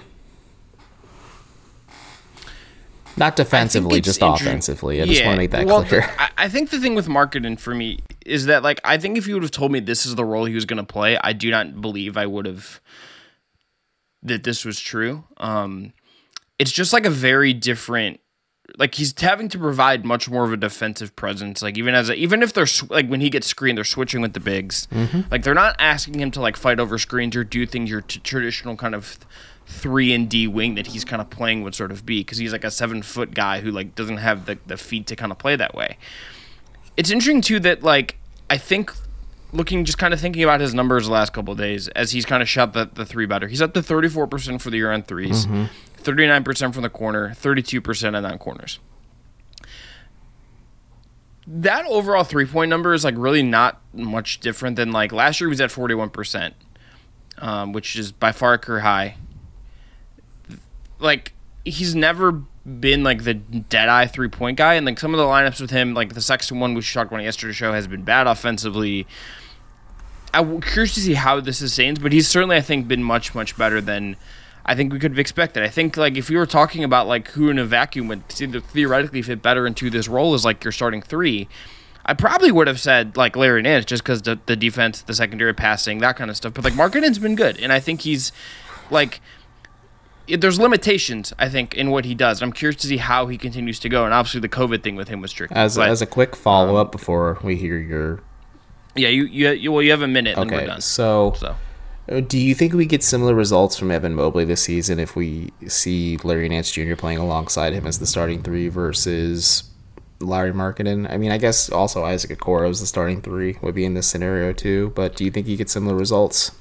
Not 3.17 3.37
defensively, 3.37 4.01
just 4.01 4.21
offensively. 4.23 5.01
I 5.01 5.07
just 5.07 5.25
want 5.25 5.35
to 5.35 5.39
make 5.39 5.53
that 5.53 5.67
well, 5.67 5.85
clear. 5.85 6.11
I 6.37 6.49
think 6.49 6.71
the 6.71 6.81
thing 6.81 6.97
with 6.97 7.07
Markkanen 7.07 7.61
for 7.61 7.75
me 7.75 8.01
is 8.27 8.47
that, 8.47 8.65
like, 8.65 8.81
I 8.83 8.99
think 8.99 9.17
if 9.17 9.29
you 9.29 9.35
would 9.35 9.45
have 9.45 9.53
told 9.53 9.71
me 9.71 9.79
this 9.79 10.05
is 10.05 10.17
the 10.17 10.25
role 10.25 10.47
he 10.47 10.55
was 10.55 10.65
going 10.65 10.85
to 10.85 10.93
play, 10.93 11.17
I 11.23 11.33
do 11.33 11.51
not 11.51 11.81
believe 11.81 12.17
I 12.17 12.27
would 12.27 12.47
have 12.47 12.81
that 14.25 14.43
this 14.43 14.65
was 14.65 14.81
true. 14.81 15.25
Um, 15.37 15.93
it's 16.59 16.73
just 16.73 16.93
like 16.93 17.07
a 17.07 17.11
very 17.11 17.53
different 17.53 18.21
like 18.77 18.97
he's 18.97 19.19
having 19.21 19.49
to 19.49 19.59
provide 19.59 20.05
much 20.05 20.29
more 20.29 20.45
of 20.45 20.53
a 20.53 20.57
defensive 20.57 21.15
presence. 21.17 21.63
Like 21.63 21.79
even 21.79 21.95
as 21.95 22.11
a, 22.11 22.15
even 22.15 22.43
if 22.43 22.53
they're 22.53 22.67
like 22.89 23.09
when 23.09 23.21
he 23.21 23.31
gets 23.31 23.47
screened, 23.47 23.79
they're 23.79 23.85
switching 23.85 24.21
with 24.21 24.33
the 24.33 24.41
bigs. 24.41 24.89
Mm-hmm. 24.91 25.23
Like 25.31 25.43
they're 25.43 25.55
not 25.55 25.77
asking 25.79 26.19
him 26.19 26.31
to 26.33 26.41
like 26.41 26.57
fight 26.57 26.81
over 26.81 26.99
screens 26.99 27.37
or 27.37 27.45
do 27.45 27.67
things 27.67 27.91
your 27.91 28.01
t- 28.01 28.21
traditional 28.21 28.77
kind 28.77 28.95
of 28.95 29.19
three 29.67 30.13
and 30.13 30.29
D 30.29 30.47
wing 30.47 30.75
that 30.75 30.89
he's 30.89 31.05
kind 31.05 31.23
of 31.23 31.31
playing 31.31 31.63
would 31.63 31.75
sort 31.75 31.91
of 31.91 32.05
be 32.05 32.21
because 32.21 32.39
he's 32.39 32.53
like 32.53 32.65
a 32.65 32.71
seven 32.71 33.03
foot 33.03 33.35
guy 33.35 33.61
who 33.61 33.71
like 33.71 33.95
doesn't 33.95 34.19
have 34.19 34.47
the 34.47 34.59
the 34.67 34.77
feet 34.77 35.07
to 35.07 35.17
kind 35.17 35.31
of 35.31 35.39
play 35.39 35.57
that 35.57 35.75
way. 35.75 35.97
It's 36.97 37.11
interesting 37.11 37.41
too 37.43 37.61
that 37.61 37.83
like 37.83 38.17
I 38.51 38.59
think 38.59 38.93
looking 39.55 39.85
just 39.85 39.99
kind 39.99 40.13
of 40.13 40.21
thinking 40.21 40.43
about 40.43 40.61
his 40.61 40.75
numbers 40.75 41.07
the 41.07 41.13
last 41.13 41.33
couple 41.33 41.55
days 41.55 41.89
as 41.89 42.11
he's 42.11 42.27
kind 42.27 42.43
of 42.43 42.49
shot 42.49 42.73
the, 42.73 42.91
the 42.93 43.07
three 43.07 43.25
better. 43.25 43.49
He's 43.49 43.63
up 43.63 43.73
to 43.75 43.81
34% 43.81 44.61
for 44.61 44.71
the 44.71 44.77
year 44.77 44.93
on 44.93 45.03
3s 45.03 45.47
mm-hmm. 45.47 45.65
39% 46.03 46.75
from 46.75 46.83
the 46.83 46.91
corner, 46.91 47.31
32% 47.31 48.17
on 48.17 48.23
non 48.23 48.39
corners. 48.39 48.79
That 51.47 51.87
overall 51.87 52.25
three 52.25 52.47
point 52.47 52.71
number 52.71 52.95
is 52.95 53.05
like 53.05 53.15
really 53.17 53.43
not 53.43 53.81
much 53.93 54.41
different 54.41 54.77
than 54.77 54.93
like 54.93 55.13
last 55.13 55.41
year 55.41 55.49
he 55.49 55.51
was 55.51 55.61
at 55.61 55.71
41%, 55.71 56.53
um, 57.39 57.73
which 57.73 57.97
is 57.97 58.13
by 58.13 58.33
far 58.33 58.55
a 58.55 58.59
career 58.59 58.81
high. 58.81 59.17
Like 60.99 61.33
he's 61.65 61.95
never 61.95 62.43
been 62.65 63.05
like 63.05 63.25
the 63.25 63.35
dead 63.35 63.89
eye 63.89 64.07
three 64.07 64.29
point 64.29 64.57
guy, 64.57 64.75
and 64.75 64.87
like 64.87 64.99
some 64.99 65.13
of 65.13 65.19
the 65.19 65.25
lineups 65.25 65.61
with 65.61 65.71
him, 65.71 65.93
like 65.95 66.15
the 66.15 66.23
Sexton 66.23 66.61
one 66.61 66.75
we 66.75 66.83
talked 66.83 67.13
about 67.13 67.23
yesterday's 67.23 67.57
show, 67.57 67.73
has 67.73 67.87
been 67.87 68.05
bad 68.05 68.27
offensively. 68.27 69.07
I'm 70.35 70.61
curious 70.61 70.95
to 70.95 71.01
see 71.01 71.15
how 71.15 71.41
this 71.41 71.59
sustains, 71.59 71.99
but 71.99 72.13
he's 72.13 72.29
certainly 72.29 72.57
I 72.57 72.61
think 72.61 72.89
been 72.89 73.03
much 73.03 73.35
much 73.35 73.57
better 73.57 73.81
than 73.81 74.17
I 74.67 74.75
think 74.75 74.93
we 74.93 74.99
could 74.99 75.13
have 75.13 75.19
expected. 75.19 75.63
I 75.63 75.69
think 75.69 75.97
like 75.97 76.17
if 76.17 76.29
we 76.29 76.37
were 76.37 76.47
talking 76.47 76.85
about 76.85 77.07
like 77.07 77.29
who 77.29 77.51
in 77.51 77.59
a 77.59 77.65
vacuum 77.65 78.09
would 78.09 78.27
theoretically 78.29 79.23
fit 79.23 79.43
better 79.43 79.67
into 79.67 79.91
this 79.91 80.09
role 80.09 80.35
as 80.35 80.45
like 80.45 80.65
your 80.65 80.73
starting 80.73 81.03
three, 81.03 81.49
I 82.07 82.15
probably 82.15 82.51
would 82.51 82.67
have 82.67 82.81
said 82.81 83.17
like 83.17 83.37
Larry 83.37 83.63
Nance 83.63 83.85
just 83.85 84.03
because 84.03 84.23
the, 84.23 84.39
the 84.47 84.57
defense, 84.57 85.03
the 85.03 85.15
secondary 85.15 85.55
passing, 85.55 85.99
that 85.99 86.17
kind 86.17 86.31
of 86.31 86.37
stuff. 86.37 86.55
But 86.55 86.65
like 86.65 86.75
Markkanen's 86.75 87.19
been 87.19 87.37
good, 87.37 87.59
and 87.61 87.73
I 87.73 87.81
think 87.81 88.03
he's 88.03 88.33
like 88.91 89.21
there's 90.27 90.59
limitations 90.59 91.35
I 91.39 91.51
think 91.51 91.75
in 91.75 91.91
what 91.91 92.07
he 92.07 92.15
does. 92.15 92.41
I'm 92.43 92.53
curious 92.53 92.81
to 92.81 92.87
see 92.87 92.97
how 92.97 93.27
he 93.27 93.37
continues 93.37 93.79
to 93.81 93.91
go, 93.91 94.05
and 94.05 94.15
obviously 94.15 94.41
the 94.41 94.49
COVID 94.49 94.83
thing 94.83 94.97
with 94.97 95.09
him 95.09 95.21
was 95.21 95.33
tricky. 95.33 95.55
As 95.55 95.77
but, 95.77 95.89
as 95.89 96.01
a 96.01 96.07
quick 96.07 96.35
follow 96.35 96.77
up 96.77 96.89
um, 96.89 96.91
before 96.91 97.39
we 97.43 97.57
hear 97.57 97.77
your 97.77 98.23
yeah, 98.97 99.09
you 99.09 99.25
you, 99.25 99.51
you 99.51 99.73
well 99.73 99.83
you 99.83 99.91
have 99.91 100.03
a 100.03 100.09
minute. 100.09 100.37
Okay, 100.39 100.69
so. 100.81 101.35
so 101.37 101.57
uh, 102.11 102.21
do 102.21 102.39
you 102.39 102.55
think 102.55 102.75
we 102.75 102.85
get 102.85 103.03
similar 103.03 103.35
results 103.35 103.79
from 103.79 103.91
Evan 103.91 104.15
Mobley 104.15 104.45
this 104.45 104.63
season 104.63 104.99
if 104.99 105.17
we 105.17 105.51
see 105.67 106.19
Larry 106.19 106.49
Nance 106.49 106.71
Jr. 106.71 106.97
playing 106.97 107.19
alongside 107.19 107.73
him 107.73 107.87
as 107.87 107.99
the 107.99 108.07
starting 108.07 108.43
three 108.43 108.69
versus 108.69 109.71
Larry 110.21 110.53
Markkanen? 110.53 111.11
I 111.11 111.17
mean, 111.17 111.31
I 111.31 111.39
guess 111.39 111.71
also 111.71 112.05
Isaac 112.05 112.39
Okoro 112.39 112.69
is 112.69 112.81
the 112.81 112.87
starting 112.87 113.23
three 113.23 113.57
would 113.63 113.75
be 113.75 113.87
in 113.87 113.95
this 113.95 114.07
scenario 114.07 114.53
too. 114.53 114.93
But 114.95 115.17
do 115.17 115.25
you 115.25 115.31
think 115.31 115.47
you 115.47 115.57
get 115.57 115.71
similar 115.71 115.95
results? 115.97 116.53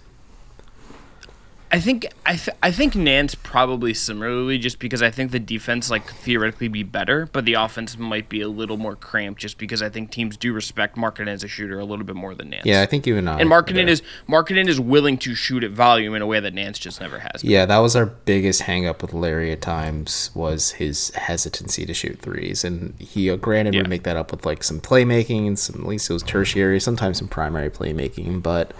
I 1.73 1.79
think 1.79 2.05
I, 2.23 2.35
th- 2.35 2.55
I 2.61 2.71
think 2.71 2.93
Nance 2.93 3.33
probably 3.33 3.95
similarly 3.95 4.59
just 4.59 4.77
because 4.77 5.01
I 5.01 5.09
think 5.09 5.31
the 5.31 5.39
defense 5.39 5.89
like 5.89 6.07
theoretically 6.07 6.67
be 6.67 6.83
better, 6.83 7.27
but 7.33 7.45
the 7.45 7.55
offense 7.55 7.97
might 7.97 8.29
be 8.29 8.41
a 8.41 8.47
little 8.47 8.77
more 8.77 8.95
cramped 8.95 9.41
just 9.41 9.57
because 9.57 9.81
I 9.81 9.89
think 9.89 10.11
teams 10.11 10.37
do 10.37 10.53
respect 10.53 10.95
Markkanen 10.97 11.29
as 11.29 11.43
a 11.43 11.47
shooter 11.47 11.79
a 11.79 11.83
little 11.83 12.05
bit 12.05 12.15
more 12.15 12.35
than 12.35 12.51
Nance. 12.51 12.67
Yeah, 12.67 12.83
I 12.83 12.85
think 12.85 13.07
even 13.07 13.27
I. 13.27 13.39
And 13.39 13.49
Markkanen 13.49 13.87
is 13.87 14.03
Markkanen 14.29 14.67
is 14.67 14.79
willing 14.79 15.17
to 15.17 15.33
shoot 15.33 15.63
at 15.63 15.71
volume 15.71 16.13
in 16.13 16.21
a 16.21 16.27
way 16.27 16.39
that 16.39 16.53
Nance 16.53 16.77
just 16.77 17.01
never 17.01 17.17
has. 17.17 17.41
Been. 17.41 17.49
Yeah, 17.49 17.65
that 17.65 17.79
was 17.79 17.95
our 17.95 18.05
biggest 18.05 18.61
hangup 18.61 19.01
with 19.01 19.11
Larry 19.11 19.51
at 19.51 19.61
times 19.61 20.29
was 20.35 20.73
his 20.73 21.09
hesitancy 21.15 21.87
to 21.87 21.93
shoot 21.95 22.19
threes, 22.19 22.63
and 22.63 22.93
he 22.99 23.31
uh, 23.31 23.35
granted 23.35 23.73
yeah. 23.73 23.79
would 23.79 23.89
make 23.89 24.03
that 24.03 24.15
up 24.15 24.29
with 24.29 24.45
like 24.45 24.63
some 24.63 24.79
playmaking 24.79 25.47
and 25.47 25.57
some 25.57 25.81
at 25.81 25.87
least 25.87 26.07
it 26.07 26.13
was 26.13 26.21
tertiary, 26.21 26.79
sometimes 26.79 27.17
some 27.17 27.27
primary 27.27 27.71
playmaking, 27.71 28.43
but 28.43 28.73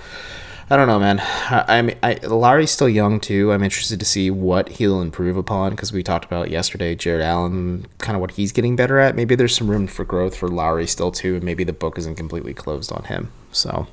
I 0.69 0.78
don't 0.78 0.88
know, 0.88 0.99
man. 0.99 1.19
I, 1.19 1.65
I 1.67 1.82
mean, 1.82 1.97
I, 2.02 2.13
Larry's 2.15 2.71
still 2.71 2.89
young 2.89 3.19
too. 3.19 3.52
I'm 3.52 3.63
interested 3.63 3.99
to 3.99 4.06
see 4.06 4.32
what 4.32 4.69
he'll 4.69 5.02
improve 5.02 5.36
upon 5.36 5.71
because 5.71 5.91
we 5.91 6.04
talked 6.04 6.26
about 6.26 6.49
yesterday, 6.49 6.95
Jarrett 6.95 7.23
Allen, 7.23 7.86
kind 7.97 8.15
of 8.15 8.21
what 8.21 8.32
he's 8.32 8.52
getting 8.52 8.76
better 8.76 8.99
at. 8.99 9.15
Maybe 9.15 9.36
there's 9.36 9.56
some 9.56 9.69
room 9.69 9.88
for 9.88 10.06
growth 10.06 10.36
for 10.36 10.47
Lauri 10.47 10.88
still 10.88 11.12
too, 11.12 11.36
and 11.36 11.43
maybe 11.43 11.63
the 11.63 11.73
book 11.73 11.97
isn't 11.97 12.15
completely 12.15 12.54
closed 12.54 12.91
on 12.91 13.04
him. 13.06 13.32
So, 13.52 13.88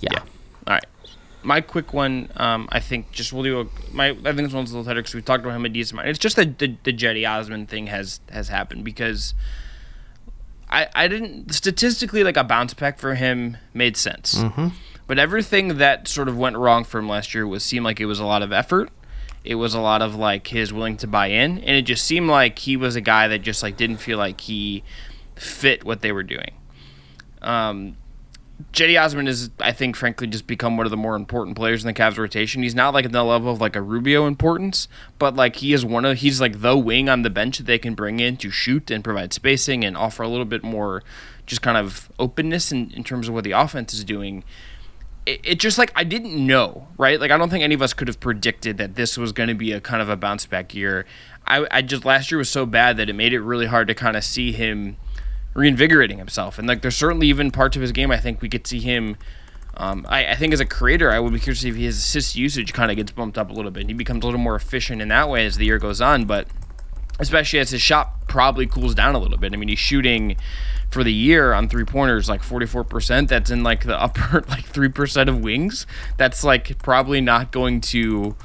yeah. 0.00 0.10
yeah. 0.12 0.18
All 0.66 0.74
right. 0.74 0.86
My 1.42 1.60
quick 1.60 1.92
one, 1.92 2.30
um, 2.36 2.68
I 2.70 2.78
think, 2.78 3.10
just 3.10 3.32
we'll 3.32 3.42
do 3.42 3.60
a, 3.60 3.66
my. 3.92 4.10
I 4.10 4.14
think 4.14 4.36
this 4.36 4.52
one's 4.52 4.70
a 4.70 4.76
little 4.76 4.84
tighter 4.84 5.00
because 5.00 5.14
we 5.14 5.22
talked 5.22 5.44
about 5.44 5.56
him 5.56 5.64
a 5.64 5.68
decent 5.68 5.94
amount. 5.94 6.08
It's 6.08 6.18
just 6.18 6.36
that 6.36 6.58
the, 6.58 6.76
the 6.84 6.92
Cedi 6.92 7.28
Osman 7.28 7.66
thing 7.66 7.88
has 7.88 8.20
has 8.30 8.48
happened 8.48 8.84
because. 8.84 9.34
I, 10.74 10.88
I 10.94 11.06
didn't 11.06 11.52
statistically 11.52 12.24
like 12.24 12.38
a 12.38 12.44
bounce 12.44 12.72
back 12.72 12.98
for 12.98 13.14
him 13.14 13.58
made 13.74 13.94
sense. 13.94 14.36
Mm-hmm 14.36 14.68
but 15.12 15.18
everything 15.18 15.76
that 15.76 16.08
sort 16.08 16.26
of 16.26 16.38
went 16.38 16.56
wrong 16.56 16.84
for 16.84 16.98
him 16.98 17.06
last 17.06 17.34
year 17.34 17.46
was 17.46 17.62
seemed 17.62 17.84
like 17.84 18.00
it 18.00 18.06
was 18.06 18.18
a 18.18 18.24
lot 18.24 18.40
of 18.40 18.50
effort. 18.50 18.88
It 19.44 19.56
was 19.56 19.74
a 19.74 19.80
lot 19.82 20.00
of 20.00 20.14
like 20.14 20.46
his 20.46 20.72
willing 20.72 20.96
to 20.96 21.06
buy 21.06 21.26
in, 21.26 21.58
and 21.58 21.76
it 21.76 21.82
just 21.82 22.06
seemed 22.06 22.30
like 22.30 22.60
he 22.60 22.78
was 22.78 22.96
a 22.96 23.02
guy 23.02 23.28
that 23.28 23.40
just 23.40 23.62
like 23.62 23.76
didn't 23.76 23.98
feel 23.98 24.16
like 24.16 24.40
he 24.40 24.82
fit 25.36 25.84
what 25.84 26.00
they 26.00 26.12
were 26.12 26.22
doing. 26.22 26.52
Um, 27.42 27.98
Cedi 28.72 28.98
Osman 28.98 29.28
is, 29.28 29.50
I 29.60 29.72
think, 29.72 29.96
frankly, 29.96 30.28
just 30.28 30.46
become 30.46 30.78
one 30.78 30.86
of 30.86 30.90
the 30.90 30.96
more 30.96 31.14
important 31.14 31.58
players 31.58 31.84
in 31.84 31.88
the 31.88 31.92
Cavs 31.92 32.16
rotation. 32.16 32.62
He's 32.62 32.74
not 32.74 32.94
like 32.94 33.04
at 33.04 33.12
the 33.12 33.22
level 33.22 33.52
of 33.52 33.60
like 33.60 33.76
a 33.76 33.82
Rubio 33.82 34.26
importance, 34.26 34.88
but 35.18 35.36
like 35.36 35.56
he 35.56 35.74
is 35.74 35.84
one 35.84 36.06
of 36.06 36.16
he's 36.20 36.40
like 36.40 36.62
the 36.62 36.78
wing 36.78 37.10
on 37.10 37.20
the 37.20 37.28
bench 37.28 37.58
that 37.58 37.64
they 37.64 37.78
can 37.78 37.94
bring 37.94 38.18
in 38.18 38.38
to 38.38 38.48
shoot 38.48 38.90
and 38.90 39.04
provide 39.04 39.34
spacing 39.34 39.84
and 39.84 39.94
offer 39.94 40.22
a 40.22 40.28
little 40.28 40.46
bit 40.46 40.62
more 40.62 41.02
just 41.44 41.60
kind 41.60 41.76
of 41.76 42.10
openness 42.18 42.72
in, 42.72 42.90
in 42.92 43.04
terms 43.04 43.28
of 43.28 43.34
what 43.34 43.44
the 43.44 43.52
offense 43.52 43.92
is 43.92 44.04
doing 44.04 44.42
it, 45.26 45.58
just 45.60 45.78
like 45.78 45.92
I 45.94 46.04
didn't 46.04 46.34
know, 46.34 46.88
right? 46.98 47.20
Like 47.20 47.30
I 47.30 47.38
don't 47.38 47.50
think 47.50 47.62
any 47.62 47.74
of 47.74 47.82
us 47.82 47.92
could 47.92 48.08
have 48.08 48.20
predicted 48.20 48.78
that 48.78 48.96
this 48.96 49.16
was 49.16 49.32
going 49.32 49.48
to 49.48 49.54
be 49.54 49.72
a 49.72 49.80
kind 49.80 50.02
of 50.02 50.08
a 50.08 50.16
bounce 50.16 50.46
back 50.46 50.74
year. 50.74 51.06
I, 51.46 51.66
I 51.70 51.82
just 51.82 52.04
last 52.04 52.30
year 52.30 52.38
was 52.38 52.50
so 52.50 52.66
bad 52.66 52.96
that 52.96 53.08
it 53.08 53.14
made 53.14 53.32
it 53.32 53.40
really 53.40 53.66
hard 53.66 53.88
to 53.88 53.94
kind 53.94 54.16
of 54.16 54.24
see 54.24 54.52
him 54.52 54.96
reinvigorating 55.54 56.18
himself. 56.18 56.58
And 56.58 56.66
like 56.66 56.82
there's 56.82 56.96
certainly 56.96 57.28
even 57.28 57.50
parts 57.50 57.76
of 57.76 57.82
his 57.82 57.92
game 57.92 58.10
I 58.10 58.18
think 58.18 58.40
we 58.40 58.48
could 58.48 58.66
see 58.66 58.80
him 58.80 59.16
Um, 59.76 60.06
I, 60.08 60.32
I, 60.32 60.34
think 60.34 60.52
as 60.52 60.60
a 60.60 60.66
creator, 60.66 61.10
I 61.10 61.18
would 61.18 61.32
be 61.32 61.40
curious 61.40 61.64
if 61.64 61.76
his 61.76 61.96
assist 61.96 62.36
usage 62.36 62.74
kind 62.74 62.90
of 62.90 62.96
gets 62.98 63.10
bumped 63.10 63.38
up 63.38 63.48
a 63.48 63.54
little 63.54 63.70
bit. 63.70 63.80
And 63.80 63.90
He 63.90 63.94
becomes 63.94 64.22
a 64.22 64.26
little 64.26 64.40
more 64.40 64.54
efficient 64.54 65.00
in 65.00 65.08
that 65.08 65.30
way 65.30 65.46
as 65.46 65.56
the 65.56 65.64
year 65.64 65.78
goes 65.78 66.00
on, 66.00 66.26
but 66.26 66.46
especially 67.22 67.60
as 67.60 67.70
his 67.70 67.80
shot 67.80 68.26
probably 68.28 68.66
cools 68.66 68.94
down 68.94 69.14
a 69.14 69.18
little 69.18 69.38
bit. 69.38 69.52
I 69.52 69.56
mean, 69.56 69.68
he's 69.68 69.78
shooting 69.78 70.36
for 70.90 71.02
the 71.02 71.12
year 71.12 71.54
on 71.54 71.68
three 71.68 71.84
pointers 71.84 72.28
like 72.28 72.42
44%. 72.42 73.28
That's 73.28 73.50
in 73.50 73.62
like 73.62 73.84
the 73.84 74.00
upper 74.00 74.44
like 74.48 74.64
3% 74.64 75.28
of 75.28 75.40
wings. 75.40 75.86
That's 76.16 76.44
like 76.44 76.78
probably 76.78 77.20
not 77.20 77.52
going 77.52 77.80
to 77.82 78.36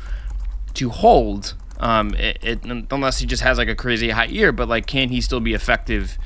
to 0.75 0.89
hold 0.89 1.55
um, 1.79 2.13
it, 2.13 2.37
it, 2.43 2.63
unless 2.63 3.17
he 3.17 3.25
just 3.25 3.41
has 3.41 3.57
like 3.57 3.67
a 3.67 3.75
crazy 3.75 4.11
high 4.11 4.25
year. 4.25 4.51
But 4.51 4.69
like, 4.69 4.85
can 4.85 5.09
he 5.09 5.21
still 5.21 5.39
be 5.39 5.53
effective 5.53 6.17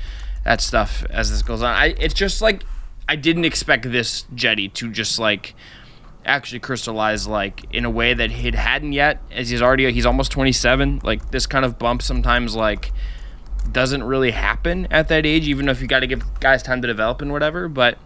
at 0.44 0.60
stuff 0.60 1.04
as 1.10 1.30
this 1.30 1.42
goes 1.42 1.62
on? 1.62 1.74
I 1.74 1.94
it's 1.98 2.14
just 2.14 2.42
like 2.42 2.64
I 3.08 3.16
didn't 3.16 3.46
expect 3.46 3.90
this 3.90 4.24
Cedi 4.34 4.72
to 4.74 4.90
just 4.90 5.18
like 5.18 5.54
actually 6.24 6.60
crystallize 6.60 7.26
like 7.26 7.64
in 7.72 7.84
a 7.84 7.90
way 7.90 8.14
that 8.14 8.30
he 8.30 8.50
hadn't 8.50 8.92
yet. 8.92 9.20
As 9.30 9.50
he's 9.50 9.62
already 9.62 9.90
he's 9.92 10.06
almost 10.06 10.32
27 10.32 11.00
like 11.02 11.30
this 11.30 11.46
kind 11.46 11.64
of 11.64 11.78
bump 11.78 12.02
sometimes 12.02 12.54
like 12.54 12.92
doesn't 13.70 14.02
really 14.02 14.32
happen 14.32 14.88
at 14.90 15.08
that 15.08 15.24
age 15.24 15.46
even 15.46 15.68
if 15.68 15.80
you 15.80 15.86
got 15.86 16.00
to 16.00 16.06
give 16.06 16.22
guys 16.40 16.62
time 16.62 16.82
to 16.82 16.88
develop 16.88 17.22
and 17.22 17.30
whatever 17.30 17.68
but 17.68 17.96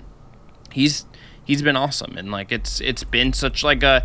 he's 0.73 1.07
he's 1.47 1.63
been 1.63 1.77
awesome. 1.77 2.19
And 2.19 2.31
like 2.31 2.53
it's 2.53 2.81
it's 2.81 3.05
been 3.05 3.33
such 3.33 3.65
like 3.65 3.83
a 3.83 4.05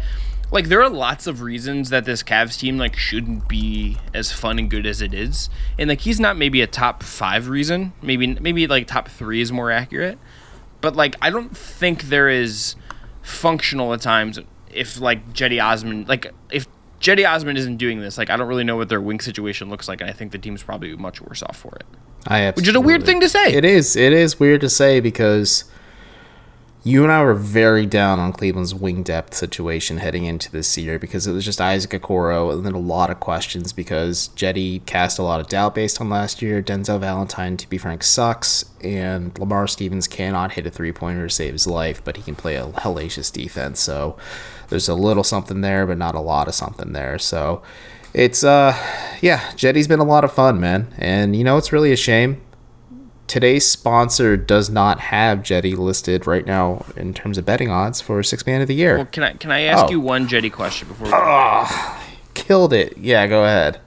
like 0.52 0.68
there 0.68 0.82
are 0.82 0.90
lots 0.90 1.28
of 1.28 1.42
reasons 1.42 1.90
that 1.90 2.06
this 2.06 2.24
Cavs 2.24 2.58
team 2.58 2.78
like 2.78 2.96
shouldn't 2.96 3.48
be 3.48 3.98
as 4.14 4.32
fun 4.32 4.60
and 4.60 4.70
good 4.70 4.86
as 4.86 5.02
it 5.02 5.14
is, 5.14 5.50
and 5.78 5.90
like 5.90 6.02
he's 6.02 6.20
not 6.20 6.38
maybe 6.38 6.62
a 6.62 6.68
top 6.68 7.04
five 7.04 7.50
reason, 7.50 7.94
maybe 8.02 8.28
maybe 8.28 8.68
like 8.68 8.88
top 8.88 9.10
three 9.10 9.42
is 9.42 9.52
more 9.52 9.72
accurate, 9.72 10.18
but 10.80 10.96
like 10.96 11.16
I 11.22 11.30
don't 11.30 11.56
think 11.56 12.04
there 12.04 12.30
is 12.30 12.76
functional 13.22 13.94
at 13.94 14.02
times 14.02 14.40
if 14.72 15.00
like 15.00 15.34
Cedi 15.34 15.64
Osman 15.64 16.06
like 16.08 16.34
if 16.52 16.68
Cedi 17.02 17.28
Osman 17.28 17.58
isn't 17.58 17.78
doing 17.78 18.00
this, 18.00 18.18
like 18.18 18.30
I 18.30 18.38
don't 18.38 18.48
really 18.48 18.64
know 18.64 18.78
what 18.78 18.90
their 18.90 19.02
wing 19.02 19.20
situation 19.20 19.70
looks 19.70 19.88
like, 19.88 20.02
and 20.02 20.10
I 20.10 20.14
think 20.14 20.32
the 20.32 20.38
team's 20.38 20.62
probably 20.62 20.96
much 20.96 21.20
worse 21.20 21.42
off 21.42 21.58
for 21.58 21.76
it. 21.76 21.86
I 22.28 22.42
absolutely. 22.42 22.62
which 22.62 22.70
is 22.70 22.76
a 22.76 22.82
weird 22.82 23.06
thing 23.06 23.20
to 23.22 23.30
say. 23.30 23.54
It 23.54 23.66
is. 23.66 23.96
It 23.96 24.14
is 24.14 24.40
weird 24.40 24.62
to 24.62 24.70
say 24.70 25.00
because 25.00 25.66
you 26.84 27.04
and 27.04 27.12
I 27.12 27.22
were 27.24 27.36
very 27.36 27.86
down 27.86 28.18
on 28.20 28.34
Cleveland's 28.34 28.74
wing 28.74 29.04
depth 29.04 29.36
situation 29.36 29.98
heading 29.98 30.26
into 30.26 30.52
this 30.52 30.76
year 30.80 30.98
because 30.98 31.28
it 31.28 31.32
was 31.32 31.46
just 31.46 31.62
Isaac 31.62 31.92
Okoro 31.92 32.52
and 32.52 32.66
then 32.66 32.74
a 32.74 32.80
lot 32.80 33.12
of 33.12 33.20
questions 33.20 33.72
because 33.72 34.30
Cedi 34.36 34.84
cast 34.88 35.20
a 35.20 35.24
lot 35.24 35.40
of 35.40 35.48
doubt 35.48 35.76
based 35.76 36.02
on 36.02 36.10
last 36.10 36.42
year. 36.42 36.62
Denzel 36.62 37.00
Valentine, 37.00 37.56
to 37.58 37.70
be 37.70 37.78
frank, 37.78 38.02
sucks, 38.02 38.66
and 38.84 39.38
Lamar 39.38 39.68
Stevens 39.68 40.08
cannot 40.08 40.54
hit 40.54 40.66
a 40.66 40.72
three 40.72 40.92
pointer 40.92 41.28
to 41.28 41.34
save 41.34 41.54
his 41.54 41.68
life, 41.68 42.04
but 42.04 42.18
he 42.18 42.24
can 42.24 42.36
play 42.36 42.56
a 42.56 42.66
hellacious 42.66 43.32
defense. 43.32 43.80
So 43.80 44.18
there's 44.70 44.90
a 44.90 44.96
little 44.96 45.24
something 45.24 45.62
there, 45.62 45.86
but 45.86 46.00
not 46.00 46.16
a 46.16 46.20
lot 46.20 46.48
of 46.48 46.56
something 46.56 46.94
there. 46.94 47.20
So 47.20 47.62
it's 48.12 48.44
uh 48.44 48.76
yeah, 49.22 49.52
Cedi's 49.52 49.88
been 49.88 50.00
a 50.00 50.04
lot 50.04 50.24
of 50.24 50.34
fun, 50.34 50.60
man. 50.60 50.92
And 50.98 51.36
you 51.36 51.44
know 51.44 51.58
it's 51.58 51.72
really 51.72 51.92
a 51.92 51.98
shame 51.98 52.42
today's 53.32 53.66
sponsor 53.66 54.36
does 54.36 54.70
not 54.70 55.00
have 55.00 55.40
Cedi 55.40 55.78
listed 55.78 56.28
right 56.28 56.46
now 56.46 56.84
in 56.98 57.14
terms 57.14 57.38
of 57.38 57.46
betting 57.46 57.70
odds 57.72 58.02
for 58.02 58.22
six 58.24 58.46
man 58.46 58.60
of 58.60 58.68
the 58.68 58.76
year. 58.76 58.98
Well, 58.98 59.06
can 59.06 59.24
I 59.24 59.32
can 59.32 59.52
I 59.52 59.62
ask 59.62 59.86
oh. 59.86 59.90
you 59.90 60.02
one 60.02 60.28
Cedi 60.28 60.52
question 60.52 60.90
before? 60.90 61.08
We 61.08 61.14
oh, 61.16 62.04
killed 62.34 62.74
it. 62.74 62.98
Yeah, 62.98 63.26
go 63.28 63.46
ahead. 63.46 63.80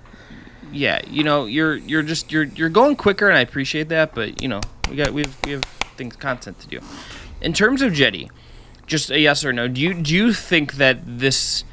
Yeah, 0.73 1.03
you 1.07 1.23
know 1.23 1.45
you're 1.45 1.77
you're 1.77 2.03
just 2.03 2.33
you're 2.33 2.45
you're 2.45 2.71
going 2.71 2.97
quicker, 2.97 3.29
and 3.29 3.37
I 3.37 3.43
appreciate 3.43 3.91
that. 3.91 4.15
But 4.15 4.41
you 4.41 4.49
know 4.49 4.63
we 4.89 4.97
got 4.97 5.13
we 5.13 5.21
have 5.21 5.37
we 5.45 5.53
have 5.53 5.65
things 5.99 6.17
content 6.17 6.59
to 6.61 6.67
do. 6.67 6.81
In 7.43 7.53
terms 7.53 7.83
of 7.83 7.93
Cedi, 7.93 8.31
just 8.87 9.11
a 9.11 9.21
yes 9.21 9.45
or 9.45 9.53
no. 9.53 9.69
Do 9.69 9.79
you 9.79 9.93
do 9.93 10.15
you 10.15 10.33
think 10.33 10.75
that 10.75 11.01
this 11.05 11.65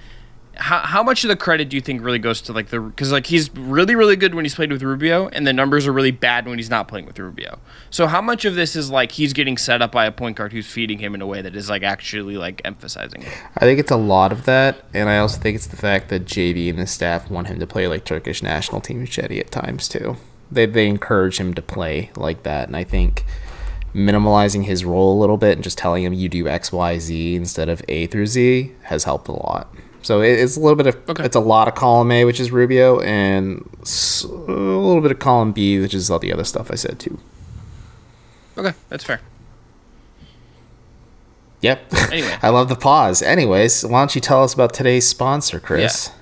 how, 0.62 0.80
how 0.80 1.02
much 1.02 1.24
of 1.24 1.28
the 1.28 1.36
credit 1.36 1.70
do 1.70 1.76
you 1.76 1.82
think 1.82 2.04
really 2.04 2.20
goes 2.20 2.40
to 2.42 2.54
like 2.54 2.68
the 2.68 2.80
because 2.80 3.12
like 3.12 3.26
he's 3.26 3.54
really 3.56 3.96
really 3.96 4.16
good 4.16 4.36
when 4.36 4.46
he's 4.46 4.54
played 4.54 4.72
with 4.72 4.84
Rubio 4.84 5.28
and 5.30 5.46
the 5.48 5.54
numbers 5.54 5.88
are 5.88 5.92
really 5.92 6.12
bad 6.12 6.48
when 6.48 6.60
he's 6.60 6.70
not 6.70 6.88
playing 6.88 7.08
with 7.08 7.18
Rubio. 7.18 7.60
So 7.90 8.06
how 8.06 8.22
much 8.22 8.46
of 8.46 8.54
this 8.54 8.76
is 8.76 8.92
like 8.92 9.12
he's 9.14 9.34
getting 9.34 9.58
set 9.58 9.82
up 9.82 9.92
by 9.92 10.06
a 10.06 10.12
point 10.12 10.38
guard 10.38 10.54
who's 10.54 10.68
feeding 10.68 11.00
him 11.00 11.16
in 11.16 11.22
a 11.22 11.26
way 11.26 11.42
that 11.42 11.56
is 11.56 11.70
like 11.70 11.82
actually 11.82 12.38
like 12.38 12.62
emphasizing 12.64 13.24
it? 13.24 13.34
I 13.58 13.62
think 13.62 13.80
it's 13.80 13.92
a 13.92 13.98
lot 13.98 14.32
of 14.32 14.46
that, 14.46 14.86
and 14.94 15.10
I 15.10 15.18
also 15.18 15.40
think 15.40 15.56
it's 15.56 15.68
the 15.68 15.78
fact 15.78 16.10
that 16.10 16.26
JB 16.26 16.70
and 16.70 16.80
his 16.80 16.92
staff 16.92 17.30
want 17.32 17.48
him 17.48 17.60
to 17.60 17.68
play 17.68 17.88
like 17.88 18.06
Turkish 18.06 18.44
national 18.44 18.82
team 18.82 19.06
Cedi 19.08 19.40
at 19.40 19.52
times 19.52 19.88
too. 19.88 20.18
They 20.52 20.68
they 20.68 20.88
encourage 20.88 21.40
him 21.40 21.56
to 21.56 21.62
play 21.62 22.12
like 22.16 22.44
that, 22.44 22.68
and 22.68 22.78
I 22.78 22.84
think 22.84 23.26
minimalizing 23.96 24.66
his 24.66 24.86
role 24.86 25.18
a 25.18 25.20
little 25.20 25.38
bit 25.38 25.54
and 25.54 25.64
just 25.64 25.78
telling 25.78 26.04
him 26.04 26.14
you 26.14 26.30
do 26.30 26.48
X 26.48 26.72
Y 26.72 27.00
Z 27.00 27.36
instead 27.36 27.68
of 27.68 27.82
A 27.90 28.06
through 28.06 28.28
Z 28.28 28.74
has 28.84 29.06
helped 29.06 29.28
a 29.28 29.34
lot. 29.34 29.74
So 30.04 30.22
it's 30.22 30.58
a 30.58 30.60
little 30.60 30.76
bit 30.76 30.88
of 30.88 31.10
okay. 31.10 31.24
it's 31.24 31.36
a 31.36 31.40
lot 31.40 31.68
of 31.68 31.76
column 31.76 32.12
A, 32.12 32.26
which 32.26 32.40
is 32.40 32.52
Rubio, 32.52 33.00
and 33.02 33.70
a 34.24 34.28
little 34.28 35.02
bit 35.02 35.12
of 35.12 35.20
column 35.20 35.52
B, 35.52 35.80
which 35.80 35.94
is 35.94 36.10
all 36.10 36.20
the 36.20 36.34
other 36.34 36.44
stuff 36.44 36.72
I 36.72 36.76
said 36.76 37.00
too. 37.00 37.20
Okay, 38.58 38.74
that's 38.90 39.04
fair. 39.04 39.22
Yep. 41.62 41.94
Anyway, 42.12 42.38
I 42.42 42.50
love 42.50 42.68
the 42.68 42.76
pause. 42.76 43.22
Anyways, 43.22 43.86
why 43.86 44.02
don't 44.02 44.16
you 44.16 44.22
tell 44.22 44.44
us 44.44 44.54
about 44.54 44.74
today's 44.74 45.08
sponsor, 45.08 45.60
Chris? 45.60 46.10
Yeah. 46.10 46.21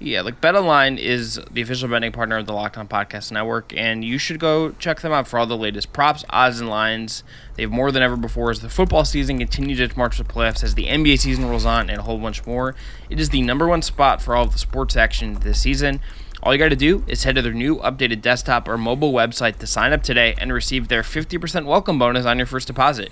Yeah, 0.00 0.20
like 0.20 0.40
BetOnline 0.40 0.96
is 0.96 1.40
the 1.50 1.60
official 1.60 1.88
betting 1.88 2.12
partner 2.12 2.36
of 2.36 2.46
the 2.46 2.52
Locked 2.52 2.78
On 2.78 2.86
Podcast 2.86 3.32
Network, 3.32 3.76
and 3.76 4.04
you 4.04 4.16
should 4.16 4.38
go 4.38 4.70
check 4.78 5.00
them 5.00 5.10
out 5.10 5.26
for 5.26 5.40
all 5.40 5.46
the 5.46 5.56
latest 5.56 5.92
props, 5.92 6.24
odds, 6.30 6.60
and 6.60 6.68
lines. 6.68 7.24
They 7.56 7.64
have 7.64 7.72
more 7.72 7.90
than 7.90 8.00
ever 8.00 8.16
before 8.16 8.52
as 8.52 8.60
the 8.60 8.68
football 8.68 9.04
season 9.04 9.38
continues 9.38 9.80
its 9.80 9.96
march 9.96 10.18
to 10.18 10.24
playoffs, 10.24 10.62
as 10.62 10.76
the 10.76 10.86
NBA 10.86 11.18
season 11.18 11.46
rolls 11.46 11.66
on, 11.66 11.90
and 11.90 11.98
a 11.98 12.02
whole 12.02 12.18
bunch 12.18 12.46
more. 12.46 12.76
It 13.10 13.18
is 13.18 13.30
the 13.30 13.42
number 13.42 13.66
one 13.66 13.82
spot 13.82 14.22
for 14.22 14.36
all 14.36 14.44
of 14.44 14.52
the 14.52 14.58
sports 14.58 14.96
action 14.96 15.34
this 15.40 15.60
season. 15.60 15.98
All 16.44 16.52
you 16.52 16.60
got 16.60 16.68
to 16.68 16.76
do 16.76 17.02
is 17.08 17.24
head 17.24 17.34
to 17.34 17.42
their 17.42 17.52
new 17.52 17.78
updated 17.78 18.22
desktop 18.22 18.68
or 18.68 18.78
mobile 18.78 19.12
website 19.12 19.56
to 19.56 19.66
sign 19.66 19.92
up 19.92 20.04
today 20.04 20.36
and 20.38 20.52
receive 20.52 20.86
their 20.86 21.02
50% 21.02 21.64
welcome 21.64 21.98
bonus 21.98 22.24
on 22.24 22.38
your 22.38 22.46
first 22.46 22.68
deposit. 22.68 23.10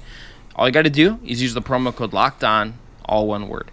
All 0.55 0.69
you 0.69 0.73
got 0.73 0.83
to 0.83 0.91
do 0.91 1.19
is 1.25 1.43
use 1.43 1.53
the 1.53 1.63
promo 1.63 1.93
code 1.93 2.13
LOCKED 2.13 2.45
ON, 2.45 2.79
all 3.07 3.27
one 3.27 3.49
word 3.49 3.73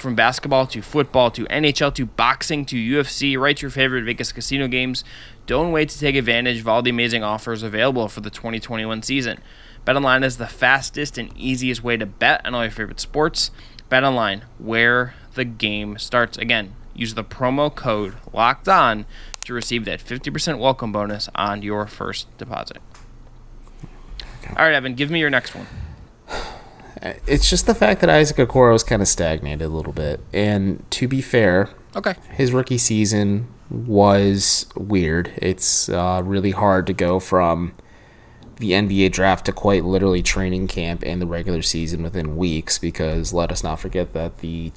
from 0.00 0.14
basketball 0.14 0.66
to 0.66 0.82
football 0.82 1.30
to 1.30 1.44
NHL 1.46 1.94
to 1.94 2.06
boxing 2.06 2.64
to 2.66 2.76
UFC, 2.76 3.38
right 3.38 3.56
to 3.56 3.62
your 3.62 3.70
favorite 3.70 4.04
Vegas 4.04 4.32
casino 4.32 4.66
games. 4.66 5.04
Don't 5.46 5.72
wait 5.72 5.88
to 5.90 5.98
take 5.98 6.16
advantage 6.16 6.60
of 6.60 6.68
all 6.68 6.82
the 6.82 6.90
amazing 6.90 7.22
offers 7.22 7.62
available 7.62 8.08
for 8.08 8.20
the 8.20 8.30
2021 8.30 9.02
season. 9.02 9.38
BetOnline 9.86 10.24
is 10.24 10.36
the 10.36 10.46
fastest 10.46 11.18
and 11.18 11.36
easiest 11.36 11.82
way 11.82 11.96
to 11.96 12.06
bet 12.06 12.44
on 12.46 12.54
all 12.54 12.62
your 12.62 12.70
favorite 12.70 13.00
sports. 13.00 13.50
BetOnline, 13.90 14.42
where 14.58 15.14
the 15.34 15.44
game 15.44 15.98
starts. 15.98 16.38
Again, 16.38 16.74
use 16.94 17.14
the 17.14 17.24
promo 17.24 17.74
code 17.74 18.14
LOCKED 18.32 18.68
ON 18.68 19.06
to 19.44 19.54
receive 19.54 19.84
that 19.84 20.00
50% 20.00 20.58
welcome 20.58 20.92
bonus 20.92 21.28
on 21.34 21.62
your 21.62 21.86
first 21.86 22.26
deposit. 22.38 22.78
All 24.50 24.64
right, 24.64 24.74
Evan, 24.74 24.94
give 24.94 25.10
me 25.10 25.20
your 25.20 25.30
next 25.30 25.54
one. 25.54 25.66
It's 27.02 27.48
just 27.48 27.66
the 27.66 27.74
fact 27.74 28.00
that 28.00 28.10
Isaac 28.10 28.36
Okoro 28.36 28.74
is 28.74 28.82
kind 28.82 29.00
of 29.00 29.08
stagnated 29.08 29.62
a 29.62 29.68
little 29.68 29.92
bit. 29.92 30.20
And 30.32 30.84
to 30.90 31.08
be 31.08 31.22
fair, 31.22 31.70
okay, 31.96 32.14
his 32.32 32.52
rookie 32.52 32.78
season 32.78 33.48
was 33.70 34.66
weird. 34.74 35.32
It's 35.36 35.88
uh, 35.88 36.20
really 36.24 36.50
hard 36.50 36.86
to 36.88 36.92
go 36.92 37.20
from 37.20 37.72
the 38.56 38.72
NBA 38.72 39.12
draft 39.12 39.46
to 39.46 39.52
quite 39.52 39.84
literally 39.84 40.22
training 40.22 40.68
camp 40.68 41.02
and 41.04 41.20
the 41.20 41.26
regular 41.26 41.62
season 41.62 42.02
within 42.02 42.36
weeks 42.36 42.78
because 42.78 43.32
let 43.32 43.50
us 43.50 43.64
not 43.64 43.80
forget 43.80 44.12
that 44.12 44.38
the 44.38 44.70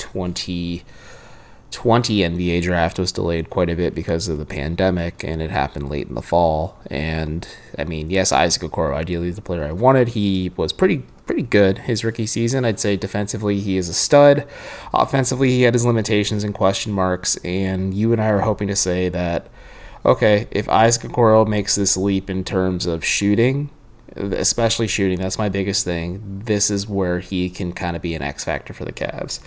2020 1.74 2.20
NBA 2.20 2.62
draft 2.62 3.00
was 3.00 3.12
delayed 3.12 3.50
quite 3.50 3.70
a 3.70 3.76
bit 3.76 3.96
because 3.96 4.28
of 4.28 4.38
the 4.38 4.46
pandemic 4.46 5.24
and 5.24 5.42
it 5.42 5.50
happened 5.50 5.90
late 5.90 6.08
in 6.08 6.14
the 6.14 6.22
fall. 6.22 6.78
And 6.90 7.48
I 7.78 7.84
mean, 7.84 8.12
yes, 8.12 8.32
Isaac 8.32 8.62
Okoro, 8.62 8.94
ideally 8.94 9.32
the 9.32 9.42
player 9.42 9.66
I 9.66 9.72
wanted, 9.72 10.10
he 10.10 10.52
was 10.56 10.72
pretty 10.72 11.04
pretty 11.26 11.42
good 11.42 11.80
his 11.80 12.04
rookie 12.04 12.28
season. 12.28 12.64
I'd 12.64 12.80
say 12.80 12.96
defensively 12.96 13.60
he 13.60 13.78
is 13.78 13.90
a 13.90 13.94
stud. 13.94 14.48
Offensively 14.94 15.50
he 15.50 15.64
had 15.64 15.74
his 15.74 15.86
limitations 15.86 16.44
and 16.44 16.54
question 16.54 16.92
marks, 16.92 17.38
and 17.38 17.94
you 17.94 18.12
and 18.12 18.22
I 18.22 18.28
are 18.28 18.42
hoping 18.42 18.68
to 18.68 18.76
say 18.76 19.10
that 19.10 19.48
okay, 20.06 20.48
if 20.52 20.70
Isaac 20.70 21.10
Okoro 21.12 21.48
makes 21.48 21.76
this 21.76 21.98
leap 21.98 22.30
in 22.30 22.44
terms 22.44 22.86
of 22.86 23.06
shooting, 23.06 23.70
especially 24.16 24.88
shooting, 24.88 25.18
that's 25.18 25.38
my 25.38 25.50
biggest 25.50 25.86
thing. 25.86 26.42
This 26.46 26.70
is 26.70 26.88
where 26.88 27.20
he 27.20 27.50
can 27.50 27.72
kind 27.72 27.96
of 27.96 28.02
be 28.02 28.14
an 28.14 28.22
X 28.22 28.44
factor 28.44 28.74
for 28.74 28.86
the 28.86 28.92
Cavs. 28.92 29.40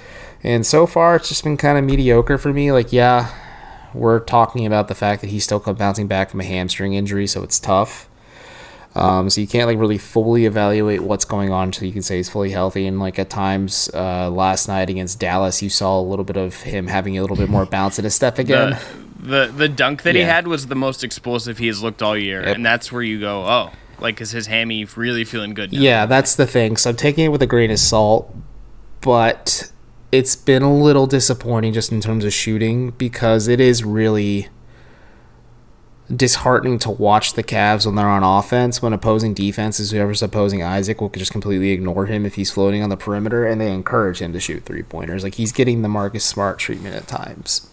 And 0.46 0.64
so 0.64 0.86
far 0.86 1.16
it's 1.16 1.28
just 1.28 1.42
been 1.42 1.56
kind 1.56 1.76
of 1.76 1.82
mediocre 1.82 2.38
for 2.38 2.52
me. 2.52 2.70
Like 2.70 2.92
yeah, 2.92 3.34
we're 3.92 4.20
talking 4.20 4.64
about 4.64 4.86
the 4.86 4.94
fact 4.94 5.20
that 5.22 5.30
he's 5.30 5.42
still 5.42 5.58
bouncing 5.58 6.06
back 6.06 6.30
from 6.30 6.40
a 6.40 6.44
hamstring 6.44 6.94
injury, 6.94 7.26
so 7.26 7.42
it's 7.42 7.58
tough. 7.58 8.08
Um, 8.94 9.28
so 9.28 9.42
you 9.42 9.46
can't 9.48 9.66
like 9.66 9.78
really 9.78 9.98
fully 9.98 10.46
evaluate 10.46 11.02
what's 11.02 11.24
going 11.24 11.50
on 11.50 11.64
until 11.64 11.86
you 11.86 11.92
can 11.92 12.00
say 12.00 12.16
he's 12.16 12.30
fully 12.30 12.50
healthy. 12.50 12.86
And 12.86 12.98
like 12.98 13.18
at 13.18 13.28
times, 13.28 13.90
uh, 13.92 14.30
last 14.30 14.68
night 14.68 14.88
against 14.88 15.18
Dallas, 15.18 15.62
you 15.62 15.68
saw 15.68 16.00
a 16.00 16.00
little 16.00 16.24
bit 16.24 16.36
of 16.36 16.62
him 16.62 16.86
having 16.86 17.18
a 17.18 17.20
little 17.20 17.36
bit 17.36 17.50
more 17.50 17.66
bounce 17.66 17.98
in 17.98 18.04
his 18.04 18.14
step 18.14 18.38
again. 18.38 18.78
The 19.18 19.46
the, 19.46 19.52
the 19.52 19.68
dunk 19.68 20.02
that 20.02 20.14
yeah. 20.14 20.22
he 20.22 20.26
had 20.26 20.46
was 20.46 20.68
the 20.68 20.76
most 20.76 21.02
explosive 21.02 21.58
he 21.58 21.66
has 21.66 21.82
looked 21.82 22.02
all 22.02 22.16
year, 22.16 22.46
yep. 22.46 22.54
and 22.54 22.64
that's 22.64 22.92
where 22.92 23.02
you 23.02 23.18
go, 23.18 23.44
oh, 23.44 23.72
like 23.98 24.20
is 24.20 24.30
his 24.30 24.46
hammy 24.46 24.84
really 24.84 25.24
feeling 25.24 25.54
good? 25.54 25.72
Now? 25.72 25.80
Yeah, 25.80 26.06
that's 26.06 26.36
the 26.36 26.46
thing. 26.46 26.76
So 26.76 26.90
I'm 26.90 26.96
taking 26.96 27.24
it 27.24 27.28
with 27.28 27.42
a 27.42 27.46
grain 27.46 27.72
of 27.72 27.80
salt. 27.80 28.32
but 29.00 29.72
it's 30.12 30.36
been 30.36 30.62
a 30.62 30.74
little 30.74 31.06
disappointing 31.06 31.72
just 31.72 31.92
in 31.92 32.00
terms 32.00 32.24
of 32.24 32.32
shooting 32.32 32.90
because 32.92 33.48
it 33.48 33.60
is 33.60 33.84
really 33.84 34.48
disheartening 36.14 36.78
to 36.78 36.90
watch 36.90 37.32
the 37.32 37.42
Cavs 37.42 37.84
when 37.84 37.96
they're 37.96 38.06
on 38.08 38.22
offense 38.22 38.80
when 38.80 38.92
opposing 38.92 39.34
defenses 39.34 39.90
whoever's 39.90 40.22
opposing 40.22 40.62
Isaac 40.62 41.00
will 41.00 41.08
just 41.08 41.32
completely 41.32 41.70
ignore 41.70 42.06
him 42.06 42.24
if 42.24 42.36
he's 42.36 42.50
floating 42.50 42.82
on 42.82 42.90
the 42.90 42.96
perimeter 42.96 43.44
and 43.44 43.60
they 43.60 43.72
encourage 43.72 44.22
him 44.22 44.32
to 44.32 44.38
shoot 44.38 44.64
three 44.64 44.84
pointers 44.84 45.24
like 45.24 45.34
he's 45.34 45.50
getting 45.50 45.82
the 45.82 45.88
Marcus 45.88 46.24
Smart 46.24 46.60
treatment 46.60 46.94
at 46.94 47.08
times. 47.08 47.68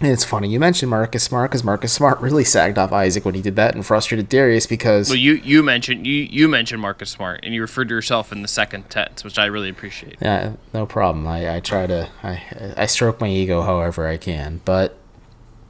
And 0.00 0.12
it's 0.12 0.24
funny 0.24 0.48
you 0.48 0.60
mentioned 0.60 0.90
Marcus 0.90 1.24
Smart 1.24 1.50
because 1.50 1.64
Marcus 1.64 1.92
Smart 1.92 2.20
really 2.22 2.44
sagged 2.44 2.78
off 2.78 2.92
Isaac 2.92 3.24
when 3.24 3.34
he 3.34 3.42
did 3.42 3.56
that 3.56 3.74
and 3.74 3.84
frustrated 3.84 4.28
Darius 4.28 4.66
because 4.66 5.08
Well, 5.08 5.18
you 5.18 5.34
you 5.34 5.62
mentioned 5.62 6.06
you 6.06 6.22
you 6.22 6.48
mentioned 6.48 6.80
Marcus 6.80 7.10
Smart 7.10 7.40
and 7.42 7.52
you 7.54 7.60
referred 7.60 7.88
to 7.88 7.94
yourself 7.94 8.30
in 8.30 8.42
the 8.42 8.48
second 8.48 8.90
tense, 8.90 9.24
which 9.24 9.38
I 9.38 9.46
really 9.46 9.68
appreciate. 9.68 10.16
Yeah, 10.20 10.52
no 10.72 10.86
problem. 10.86 11.26
I, 11.26 11.56
I 11.56 11.60
try 11.60 11.86
to 11.86 12.08
I 12.22 12.74
I 12.76 12.86
stroke 12.86 13.20
my 13.20 13.28
ego 13.28 13.62
however 13.62 14.06
I 14.06 14.18
can, 14.18 14.60
but 14.64 14.96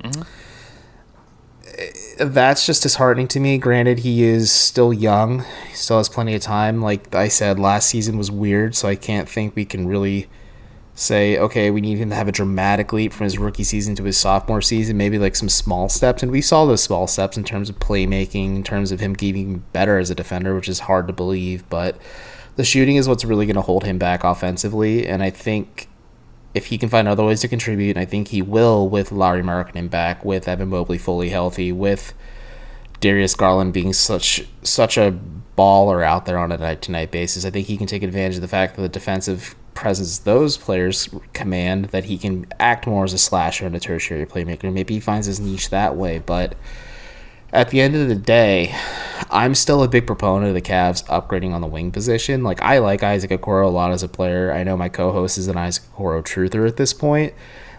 mm-hmm. 0.03 0.23
uh, 2.21 2.25
that's 2.27 2.67
just 2.67 2.83
disheartening 2.83 3.29
to 3.29 3.41
me. 3.41 3.57
Granted, 3.57 4.01
he 4.01 4.25
is 4.25 4.53
still 4.53 4.93
young, 4.93 5.45
he 5.71 5.75
still 5.75 5.97
has 5.97 6.11
plenty 6.11 6.35
of 6.35 6.43
time. 6.43 6.83
Like 6.83 7.15
I 7.15 7.29
said, 7.29 7.59
last 7.59 7.89
season 7.89 8.19
was 8.19 8.31
weird, 8.31 8.75
so 8.75 8.89
I 8.89 8.97
can't 8.97 9.27
think 9.27 9.57
we 9.57 9.65
can 9.65 9.89
really 9.89 10.29
say 10.99 11.39
okay, 11.39 11.71
we 11.71 11.81
need 11.81 11.99
him 11.99 12.11
to 12.11 12.17
have 12.17 12.29
a 12.29 12.33
dramatic 12.33 12.93
leap 12.93 13.13
from 13.13 13.25
his 13.25 13.39
rookie 13.39 13.65
season 13.65 13.95
to 13.97 14.05
his 14.05 14.17
sophomore 14.17 14.63
season. 14.63 14.97
Maybe 14.97 15.19
like 15.19 15.37
some 15.37 15.49
small 15.49 15.89
steps, 15.89 16.23
and 16.23 16.33
we 16.33 16.41
saw 16.41 16.65
those 16.65 16.83
small 16.83 17.07
steps 17.07 17.37
in 17.37 17.45
terms 17.45 17.69
of 17.69 17.79
playmaking, 17.79 18.57
in 18.57 18.63
terms 18.65 18.93
of 18.93 19.01
him 19.01 19.15
getting 19.15 19.65
better 19.73 19.99
as 19.99 20.11
a 20.11 20.15
defender, 20.15 20.55
which 20.55 20.69
is 20.69 20.81
hard 20.81 21.07
to 21.07 21.13
believe, 21.13 21.69
but. 21.69 21.97
The 22.57 22.65
shooting 22.65 22.97
is 22.97 23.07
what's 23.07 23.25
really 23.25 23.47
going 23.47 23.55
to 23.55 23.63
hold 23.63 23.85
him 23.85 23.99
back 23.99 24.25
offensively, 24.25 25.07
and 25.07 25.23
I 25.23 25.31
think 25.31 25.89
if 26.55 26.67
he 26.67 26.77
can 26.77 26.89
find 26.89 27.07
other 27.07 27.25
ways 27.25 27.41
to 27.43 27.49
contribute, 27.49 27.97
and 27.97 28.01
I 28.01 28.05
think 28.05 28.29
he 28.29 28.43
will 28.43 28.89
with 28.89 29.13
Larry 29.13 29.43
Markkanen 29.43 29.89
back, 29.89 30.25
with 30.25 30.49
Evan 30.49 30.69
Mobley 30.69 30.99
fully 30.99 31.29
healthy, 31.29 31.71
with 31.71 32.15
Darius 33.01 33.35
Garland 33.35 33.73
being 33.73 33.93
such 33.93 34.45
such 34.63 34.97
a 34.97 35.19
baller 35.57 36.05
out 36.05 36.27
there 36.27 36.39
on 36.39 36.53
a 36.53 36.57
night 36.57 36.83
to 36.83 36.93
night 36.93 37.11
basis. 37.11 37.45
I 37.45 37.51
think 37.51 37.67
he 37.67 37.77
can 37.77 37.87
take 37.87 38.03
advantage 38.03 38.37
of 38.37 38.43
the 38.43 38.49
fact 38.49 38.77
that 38.77 38.83
the 38.83 38.89
defensive 38.89 39.55
presence 39.79 40.19
those 40.19 40.57
players 40.57 41.09
command 41.33 41.87
that 41.87 42.05
he 42.05 42.19
can 42.19 42.47
act 42.59 42.87
more 42.87 43.05
as 43.05 43.13
a 43.13 43.19
slasher 43.19 43.65
and 43.65 43.77
a 43.77 43.81
tertiary 43.81 44.27
playmaker. 44.27 44.73
Maybe 44.73 44.95
he 44.95 45.01
finds 45.01 45.29
his 45.29 45.39
niche 45.39 45.71
that 45.71 45.95
way, 45.95 46.19
but 46.19 46.57
at 47.53 47.71
the 47.71 47.81
end 47.81 47.95
of 47.95 48.09
the 48.09 48.17
day, 48.17 48.75
I'm 49.31 49.55
still 49.55 49.85
a 49.85 49.89
big 49.89 50.05
proponent 50.05 50.49
of 50.49 50.55
the 50.55 50.61
Cavs 50.61 51.07
upgrading 51.07 51.55
on 51.55 51.61
the 51.61 51.69
wing 51.69 51.93
position. 51.93 52.43
Like 52.43 52.61
I 52.61 52.79
like 52.79 53.05
Isaac 53.05 53.31
Okoro 53.31 53.67
a 53.67 53.69
lot 53.69 53.93
as 53.93 54.03
a 54.03 54.09
player. 54.09 54.53
I 54.53 54.65
know 54.65 54.77
my 54.77 54.89
co-host 54.89 55.39
is 55.39 55.47
an 55.47 55.57
Isaac 55.57 55.85
Okoro 55.95 56.23
truther 56.23 56.67
at 56.67 56.77
this 56.77 56.93
point, 56.93 57.33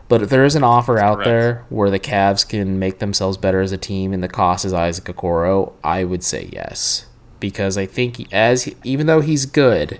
but 0.07 0.21
if 0.21 0.29
there 0.29 0.45
is 0.45 0.55
an 0.55 0.63
offer 0.63 0.97
out 0.99 1.17
correct. 1.17 1.25
there 1.25 1.65
where 1.67 1.91
the 1.91 1.99
Cavs 1.99 2.47
can 2.47 2.79
make 2.79 2.99
themselves 2.99 3.35
better 3.35 3.59
as 3.59 3.73
a 3.73 3.77
team 3.77 4.13
and 4.13 4.23
the 4.23 4.29
cost 4.29 4.63
is 4.63 4.71
Isaac 4.71 5.03
Okoro, 5.05 5.73
I 5.83 6.05
would 6.05 6.23
say 6.23 6.49
yes 6.53 7.05
because 7.39 7.77
I 7.77 7.85
think 7.85 8.31
as 8.33 8.73
even 8.83 9.07
though 9.07 9.21
he's 9.21 9.45
good, 9.45 9.99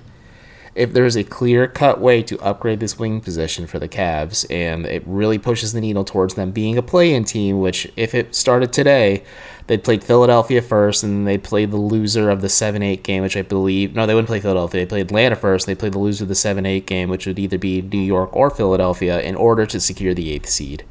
if 0.75 0.93
there's 0.93 1.15
a 1.15 1.23
clear 1.23 1.67
cut 1.67 1.99
way 1.99 2.21
to 2.23 2.39
upgrade 2.39 2.79
this 2.79 2.97
wing 2.99 3.21
position 3.21 3.67
for 3.67 3.79
the 3.79 3.89
Cavs 3.89 4.45
and 4.49 4.86
it 4.86 5.03
really 5.05 5.38
pushes 5.38 5.73
the 5.73 5.82
needle 5.82 6.03
towards 6.03 6.36
them 6.36 6.51
being 6.51 6.77
a 6.77 6.82
play 6.82 7.13
in 7.13 7.23
team, 7.23 7.60
which 7.60 7.91
if 7.95 8.13
it 8.13 8.36
started 8.36 8.71
today, 8.71 9.23
they'd 9.67 9.84
played 9.84 10.03
Philadelphia 10.03 10.62
first 10.62 11.03
and 11.03 11.27
they 11.27 11.38
played 11.38 11.71
the 11.71 11.77
loser 11.77 12.29
of 12.29 12.41
the 12.41 12.49
7 12.49 12.82
8 12.82 13.03
game, 13.03 13.23
which 13.23 13.38
I 13.38 13.41
believe 13.41 13.95
no, 13.95 14.05
they 14.05 14.13
wouldn't 14.13 14.29
play 14.29 14.39
Philadelphia. 14.39 14.82
They 14.82 14.89
played 14.89 15.08
Atlanta 15.08 15.36
first, 15.36 15.65
they 15.65 15.75
played 15.75 15.93
the 15.93 15.99
loser 15.99 16.23
of 16.23 16.29
the 16.29 16.36
7 16.36 16.65
8 16.65 16.86
game, 16.86 17.10
which 17.10 17.25
would 17.25 17.39
either 17.39 17.58
be 17.58 17.82
New 17.82 17.97
York 17.97 18.36
or 18.36 18.49
Philadelphia, 18.49 19.19
in 19.21 19.36
order 19.36 19.65
to 19.65 19.79
secure 19.79 20.13
the 20.13 20.32
eighth 20.32 20.49
seed. 20.49 20.84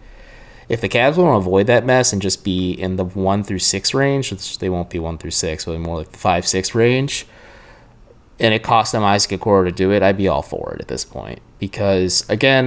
If 0.68 0.82
the 0.82 0.88
Cavs 0.88 1.16
want 1.16 1.32
to 1.32 1.48
avoid 1.48 1.66
that 1.68 1.86
mess 1.86 2.12
and 2.12 2.20
just 2.20 2.44
be 2.44 2.72
in 2.72 2.96
the 2.96 3.04
one 3.04 3.42
through 3.42 3.60
six 3.60 3.94
range, 3.94 4.30
which 4.30 4.58
they 4.58 4.68
won't 4.68 4.90
be 4.90 4.98
one 4.98 5.16
through 5.16 5.30
six, 5.30 5.64
but 5.64 5.78
more 5.78 5.98
like 5.98 6.12
the 6.12 6.18
five 6.18 6.46
six 6.46 6.74
range, 6.74 7.26
and 8.40 8.54
it 8.54 8.62
cost 8.62 8.92
them 8.92 9.02
Isaac 9.02 9.40
Okoro 9.40 9.64
to 9.64 9.72
do 9.72 9.90
it, 9.92 10.02
I'd 10.02 10.16
be 10.16 10.28
all 10.28 10.42
for 10.42 10.74
it 10.74 10.80
at 10.80 10.88
this 10.88 11.04
point. 11.04 11.40
Because 11.58 12.28
again, 12.30 12.66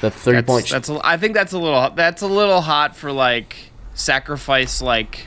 the 0.00 0.10
three 0.10 0.34
That's, 0.34 0.46
point 0.46 0.68
that's 0.68 0.88
a, 0.88 1.00
I 1.04 1.16
think 1.16 1.34
that's 1.34 1.52
a 1.52 1.58
little 1.58 1.90
that's 1.90 2.22
a 2.22 2.26
little 2.28 2.60
hot 2.60 2.94
for 2.96 3.10
like 3.12 3.56
sacrifice 3.94 4.80
like 4.80 5.26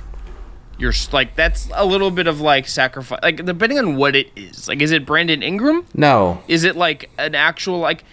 your 0.77 0.93
like 1.11 1.35
that's 1.35 1.69
a 1.75 1.85
little 1.85 2.09
bit 2.09 2.25
of 2.27 2.39
like 2.41 2.67
sacrifice 2.67 3.19
like 3.21 3.43
depending 3.45 3.77
on 3.79 3.97
what 3.97 4.15
it 4.15 4.31
is. 4.35 4.67
Like 4.69 4.81
is 4.81 4.91
it 4.91 5.05
Brandon 5.05 5.43
Ingram? 5.43 5.85
no, 5.93 6.41
Is 6.47 6.63
it 6.63 6.75
like 6.77 7.09
an 7.19 7.35
actual 7.35 7.79
like 7.79 8.03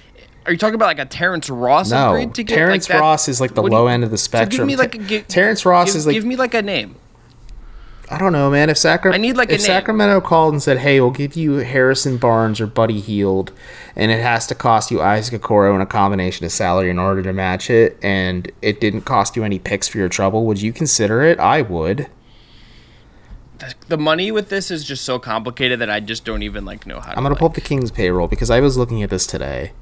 are 0.46 0.52
you 0.52 0.58
talking 0.58 0.74
about 0.74 0.86
like 0.86 0.98
a 0.98 1.04
Terrence 1.06 1.48
Ross 1.48 1.90
no. 1.90 2.08
upgrade 2.08 2.34
to 2.34 2.42
get 2.42 2.54
Terrence 2.56 2.88
like? 2.90 3.00
Ross 3.00 3.28
is 3.28 3.40
like 3.40 3.54
the 3.54 3.62
low 3.62 3.82
you- 3.84 3.88
end 3.90 4.02
of 4.02 4.10
the 4.10 4.18
So 4.18 4.24
spectrum. 4.24 4.50
give 4.50 4.66
me 4.66 4.76
like 4.76 4.94
a, 4.94 4.98
give, 4.98 5.28
Terrence 5.28 5.64
Ross 5.64 5.88
give, 5.88 5.96
is 5.96 6.06
like 6.06 6.14
give 6.14 6.24
me 6.24 6.36
like 6.36 6.54
a 6.54 6.62
name. 6.62 6.96
I 8.10 8.16
don't 8.16 8.32
know, 8.32 8.50
man. 8.50 8.70
If 8.70 8.78
Sacra- 8.78 9.12
I 9.12 9.18
need, 9.18 9.36
like, 9.36 9.50
if. 9.50 9.60
Sacramento 9.60 10.22
called 10.22 10.54
and 10.54 10.62
said, 10.62 10.78
"Hey, 10.78 10.98
we'll 11.00 11.10
give 11.10 11.36
you 11.36 11.56
Harrison 11.56 12.16
Barnes 12.16 12.58
or 12.58 12.66
Buddy 12.66 13.00
Hield, 13.00 13.52
and 13.94 14.10
it 14.10 14.22
has 14.22 14.46
to 14.46 14.54
cost 14.54 14.90
you 14.90 15.02
Isaac 15.02 15.42
Okoro 15.42 15.74
and 15.74 15.82
a 15.82 15.86
combination 15.86 16.46
of 16.46 16.52
salary 16.52 16.88
in 16.88 16.98
order 16.98 17.22
to 17.22 17.32
match 17.34 17.68
it, 17.68 17.98
and 18.02 18.50
it 18.62 18.80
didn't 18.80 19.02
cost 19.02 19.36
you 19.36 19.44
any 19.44 19.58
picks 19.58 19.88
for 19.88 19.98
your 19.98 20.08
trouble," 20.08 20.46
would 20.46 20.62
you 20.62 20.72
consider 20.72 21.20
it? 21.22 21.38
I 21.38 21.60
would. 21.60 22.06
The 23.88 23.98
money 23.98 24.30
with 24.30 24.48
this 24.48 24.70
is 24.70 24.84
just 24.84 25.04
so 25.04 25.18
complicated 25.18 25.80
that 25.80 25.90
I 25.90 26.00
just 26.00 26.24
don't 26.24 26.42
even 26.42 26.64
like 26.64 26.86
know 26.86 27.00
how. 27.00 27.10
to 27.12 27.18
I'm 27.18 27.24
gonna 27.24 27.30
like- 27.30 27.38
pull 27.40 27.48
up 27.48 27.54
the 27.54 27.60
Kings 27.60 27.90
payroll 27.90 28.28
because 28.28 28.50
I 28.50 28.60
was 28.60 28.78
looking 28.78 29.02
at 29.02 29.10
this 29.10 29.26
today. 29.26 29.72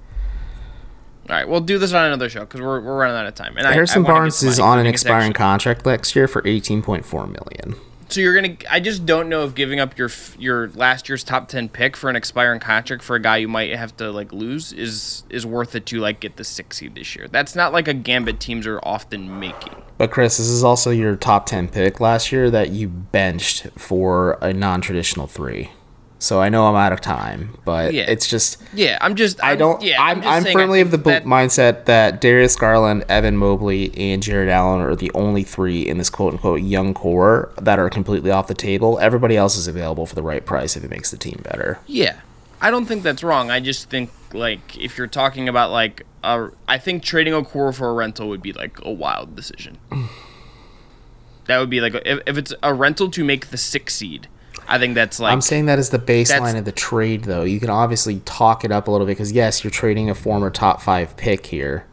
All 1.29 1.37
right, 1.37 1.49
we'll 1.49 1.61
do 1.61 1.79
this 1.79 1.93
on 1.93 2.07
another 2.07 2.29
show 2.29 2.41
because 2.41 2.61
we're, 2.61 2.81
we're 2.81 2.97
running 2.99 3.17
out 3.17 3.27
of 3.27 3.35
time. 3.35 3.57
And 3.57 3.67
I- 3.67 3.71
I 3.71 3.75
Harrison 3.75 4.03
Barnes 4.05 4.43
is 4.43 4.59
on 4.59 4.79
an 4.79 4.87
expiring 4.87 5.33
contract 5.33 5.85
next 5.85 6.17
year 6.17 6.27
for 6.27 6.41
18.4 6.43 7.27
million. 7.27 7.75
So 8.09 8.21
you're 8.21 8.35
gonna. 8.35 8.57
I 8.71 8.81
just 8.81 9.05
don't 9.05 9.29
know 9.29 9.45
if 9.45 9.55
giving 9.55 9.81
up 9.81 9.99
your 9.99 10.11
your 10.39 10.69
last 10.71 11.09
year's 11.09 11.25
top 11.25 11.49
ten 11.49 11.69
pick 11.69 11.97
for 11.97 12.09
an 12.09 12.17
expiring 12.17 12.61
contract 12.61 13.03
for 13.03 13.17
a 13.17 13.21
guy 13.21 13.39
you 13.39 13.49
might 13.49 13.75
have 13.75 13.97
to 13.97 14.11
like 14.11 14.33
lose 14.33 14.73
is 14.73 15.25
is 15.29 15.45
worth 15.45 15.75
it 15.75 15.87
to 15.87 15.99
like 15.99 16.21
get 16.21 16.37
the 16.37 16.45
six 16.45 16.79
seed 16.79 16.95
this 16.95 17.17
year. 17.17 17.27
That's 17.29 17.57
not 17.57 17.73
like 17.73 17.89
a 17.89 17.95
gambit 17.95 18.39
teams 18.39 18.67
are 18.67 18.81
often 18.83 19.41
making. 19.41 19.75
But 19.99 20.11
Chris, 20.11 20.37
this 20.37 20.49
is 20.49 20.63
also 20.63 20.91
your 20.91 21.17
top 21.17 21.47
10 21.47 21.69
pick 21.69 22.01
last 22.01 22.31
year 22.31 22.51
that 22.51 22.71
you 22.71 22.89
benched 22.89 23.69
for 23.79 24.39
a 24.43 24.53
non-traditional 24.53 25.27
three. 25.27 25.71
So 26.19 26.41
I 26.41 26.49
know 26.49 26.67
I'm 26.67 26.75
out 26.77 26.93
of 26.93 27.03
time, 27.03 27.59
but 27.67 27.93
Yeah. 27.93 28.05
it's 28.09 28.27
just 28.27 28.57
Yeah, 28.73 28.97
I'm 29.03 29.17
just. 29.17 29.43
I 29.45 29.51
I'm- 29.51 29.59
don't. 29.59 29.83
Yeah, 29.83 30.03
I'm, 30.03 30.23
I'm, 30.25 30.43
saying 30.45 30.57
I 30.57 30.61
firmly 30.61 30.81
of 30.81 30.91
the 30.91 30.97
that- 30.99 31.25
mindset 31.27 31.85
that 31.85 32.23
Darius 32.23 32.57
Garland, 32.57 33.05
Evan 33.09 33.37
Mobley, 33.37 33.93
and 33.97 34.23
Jarrett 34.23 34.49
Allen 34.49 34.81
are 34.81 34.97
the 34.97 35.11
only 35.15 35.43
three 35.43 35.83
in 35.87 35.99
this 35.99 36.09
quote 36.09 36.33
unquote 36.33 36.63
young 36.63 36.95
core 36.95 37.51
that 37.61 37.79
are 37.79 37.91
completely 37.91 38.31
off 38.31 38.47
the 38.47 38.55
table. 38.55 38.99
Everybody 38.99 39.37
else 39.37 39.57
is 39.57 39.69
available 39.69 40.07
for 40.07 40.15
the 40.15 40.23
right 40.23 40.45
price 40.45 40.75
if 40.75 40.83
it 40.85 40.91
makes 40.91 41.11
the 41.11 41.19
team 41.19 41.41
better. 41.45 41.81
Yeah, 41.87 42.17
I 42.63 42.71
don't 42.71 42.87
think 42.87 43.03
that's 43.03 43.23
wrong. 43.23 43.51
I 43.51 43.61
just 43.61 43.91
think 43.91 44.11
like 44.33 44.77
if 44.79 44.97
you're 44.97 45.07
talking 45.07 45.51
about 45.51 45.71
like, 45.71 46.07
uh, 46.25 46.49
I 46.67 46.79
think 46.79 47.03
trading 47.03 47.35
a 47.35 47.45
core 47.45 47.73
for 47.75 47.91
a 47.91 47.93
rental 47.93 48.29
would 48.31 48.43
be 48.43 48.55
like 48.55 48.79
a 48.83 48.91
wild 48.91 49.37
decision. 49.37 49.77
that 51.47 51.59
would 51.59 51.71
be 51.71 51.81
like 51.83 51.95
if, 52.07 52.21
if 52.27 52.39
it's 52.39 52.55
a 52.63 52.73
rental 52.73 53.11
to 53.11 53.23
make 53.23 53.49
the 53.49 53.59
six 53.59 53.95
seed. 53.97 54.29
I 54.69 54.79
think 54.79 54.95
that's 54.95 55.21
like 55.21 55.33
I'm 55.33 55.41
saying 55.41 55.67
that 55.67 55.79
is 55.79 55.91
the 55.91 55.99
baseline 55.99 56.59
of 56.59 56.65
the 56.65 56.73
trade, 56.73 57.25
though. 57.25 57.43
You 57.43 57.61
can 57.61 57.71
obviously 57.71 58.21
talk 58.25 58.65
it 58.65 58.73
up 58.73 58.89
a 58.89 58.91
little 58.91 59.07
bit 59.07 59.13
because 59.13 59.33
yes, 59.33 59.63
you're 59.63 59.71
trading 59.71 60.11
a 60.11 60.15
former 60.15 60.51
top 60.51 60.81
five 60.81 61.17
pick 61.17 61.47
here, 61.47 61.87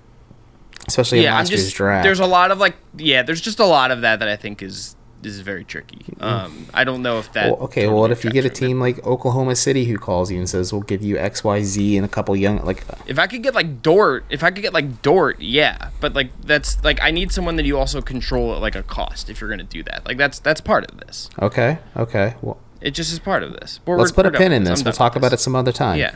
especially 0.88 1.20
in 1.20 1.24
yeah, 1.26 1.34
I'm 1.34 1.40
last 1.40 1.52
year's 1.52 1.64
just 1.66 1.76
draft. 1.76 2.04
there's 2.04 2.20
a 2.20 2.26
lot 2.26 2.52
of 2.52 2.58
like 2.60 2.76
yeah, 2.98 3.24
there's 3.24 3.42
just 3.42 3.60
a 3.60 3.66
lot 3.66 3.92
of 3.92 4.02
that 4.02 4.20
that 4.20 4.28
I 4.28 4.36
think 4.36 4.62
is 4.62 4.96
is 5.32 5.40
very 5.40 5.64
tricky. 5.64 6.04
Um, 6.20 6.68
I 6.74 6.84
don't 6.84 7.02
know 7.02 7.20
if 7.20 7.32
that. 7.34 7.52
Well, 7.52 7.62
okay, 7.66 7.88
well, 7.88 7.98
what 8.02 8.12
if 8.12 8.24
you 8.26 8.32
get 8.32 8.44
a 8.46 8.50
team 8.50 8.80
like 8.80 9.06
Oklahoma 9.06 9.56
City 9.56 9.86
who 9.86 9.98
calls 9.98 10.30
you 10.30 10.38
and 10.38 10.50
says, 10.50 10.74
"We'll 10.74 10.82
give 10.82 11.02
you 11.02 11.18
X, 11.18 11.44
Y, 11.44 11.64
Z 11.64 11.98
and 11.98 12.06
a 12.06 12.10
couple 12.10 12.36
young 12.36 12.58
like." 12.66 12.84
If 13.08 13.18
I 13.18 13.28
could 13.28 13.42
get 13.44 13.54
like 13.56 13.82
Dort, 13.82 14.26
if 14.30 14.44
I 14.44 14.52
could 14.52 14.62
get 14.62 14.74
like 14.74 15.02
Dort, 15.02 15.40
yeah. 15.42 15.90
But 16.00 16.14
like 16.14 16.30
that's 16.42 16.84
like 16.84 17.02
I 17.02 17.12
need 17.12 17.32
someone 17.32 17.56
that 17.56 17.66
you 17.66 17.78
also 17.78 18.02
control 18.02 18.54
at 18.54 18.62
like 18.62 18.76
a 18.76 18.84
cost 18.84 19.30
if 19.30 19.40
you're 19.42 19.50
gonna 19.50 19.64
do 19.64 19.82
that. 19.84 20.06
Like 20.06 20.18
that's 20.18 20.40
that's 20.40 20.62
part 20.62 20.90
of 20.92 20.98
this. 21.00 21.30
Okay, 21.42 21.80
okay. 21.98 22.36
Well, 22.42 22.60
It 22.82 22.92
just 22.92 23.12
is 23.14 23.20
part 23.20 23.44
of 23.44 23.54
this. 23.54 23.80
Let's 23.88 24.12
we're- 24.12 24.12
put 24.12 24.26
a 24.26 24.30
we're 24.30 24.38
pin 24.38 24.52
in 24.52 24.64
I'm 24.64 24.66
this. 24.66 24.84
We'll 24.84 24.94
talk 24.94 25.16
about 25.16 25.32
it 25.34 25.40
some 25.40 25.56
other 25.56 25.72
time. 25.72 25.98
Yeah. 26.00 26.16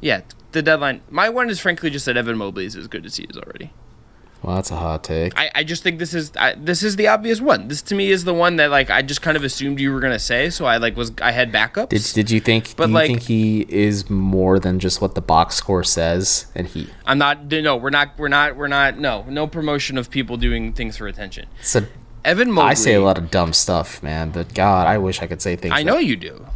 Yeah, 0.00 0.20
the 0.52 0.62
deadline. 0.62 1.00
My 1.10 1.28
one 1.30 1.48
is 1.50 1.58
frankly 1.58 1.90
just 1.90 2.04
that 2.06 2.16
Evan 2.16 2.36
Mobley 2.36 2.66
is 2.66 2.76
as 2.76 2.86
good 2.86 3.06
as 3.06 3.16
he 3.16 3.24
is 3.24 3.36
already. 3.36 3.72
Well, 4.46 4.54
that's 4.54 4.70
a 4.70 4.76
hot 4.76 5.02
take. 5.02 5.36
I, 5.36 5.50
I 5.56 5.64
just 5.64 5.82
think 5.82 5.98
this 5.98 6.14
is 6.14 6.30
I, 6.36 6.54
this 6.54 6.84
is 6.84 6.94
the 6.94 7.08
obvious 7.08 7.40
one. 7.40 7.66
This 7.66 7.82
to 7.82 7.96
me 7.96 8.12
is 8.12 8.22
the 8.22 8.32
one 8.32 8.54
that 8.56 8.70
like 8.70 8.90
I 8.90 9.02
just 9.02 9.20
kind 9.20 9.36
of 9.36 9.42
assumed 9.42 9.80
you 9.80 9.92
were 9.92 9.98
gonna 9.98 10.20
say, 10.20 10.50
so 10.50 10.66
I 10.66 10.76
like 10.76 10.96
was 10.96 11.10
I 11.20 11.32
had 11.32 11.50
backups. 11.52 11.88
Did, 11.88 12.02
did 12.14 12.30
you 12.30 12.38
think? 12.38 12.76
But, 12.76 12.84
do 12.86 12.90
you 12.90 12.94
like- 12.94 13.06
think 13.08 13.22
he 13.22 13.66
is 13.68 14.08
more 14.08 14.60
than 14.60 14.78
just 14.78 15.00
what 15.00 15.16
the 15.16 15.20
box 15.20 15.56
score 15.56 15.82
says? 15.82 16.46
And 16.54 16.68
he, 16.68 16.88
I'm 17.06 17.18
not. 17.18 17.50
No, 17.50 17.74
we're 17.74 17.90
not. 17.90 18.16
We're 18.16 18.28
not. 18.28 18.54
We're 18.54 18.68
not. 18.68 19.00
No, 19.00 19.24
no 19.28 19.48
promotion 19.48 19.98
of 19.98 20.10
people 20.10 20.36
doing 20.36 20.72
things 20.72 20.96
for 20.96 21.08
attention. 21.08 21.46
it's 21.58 21.74
a, 21.74 21.88
Evan 22.24 22.52
Mobley. 22.52 22.70
I 22.70 22.74
say 22.74 22.94
a 22.94 23.02
lot 23.02 23.18
of 23.18 23.32
dumb 23.32 23.52
stuff, 23.52 24.00
man. 24.00 24.30
But 24.30 24.54
God, 24.54 24.86
I 24.86 24.98
wish 24.98 25.22
I 25.22 25.26
could 25.26 25.42
say 25.42 25.56
things. 25.56 25.74
I 25.76 25.82
know 25.82 25.94
that- 25.94 26.04
you 26.04 26.14
do. 26.14 26.46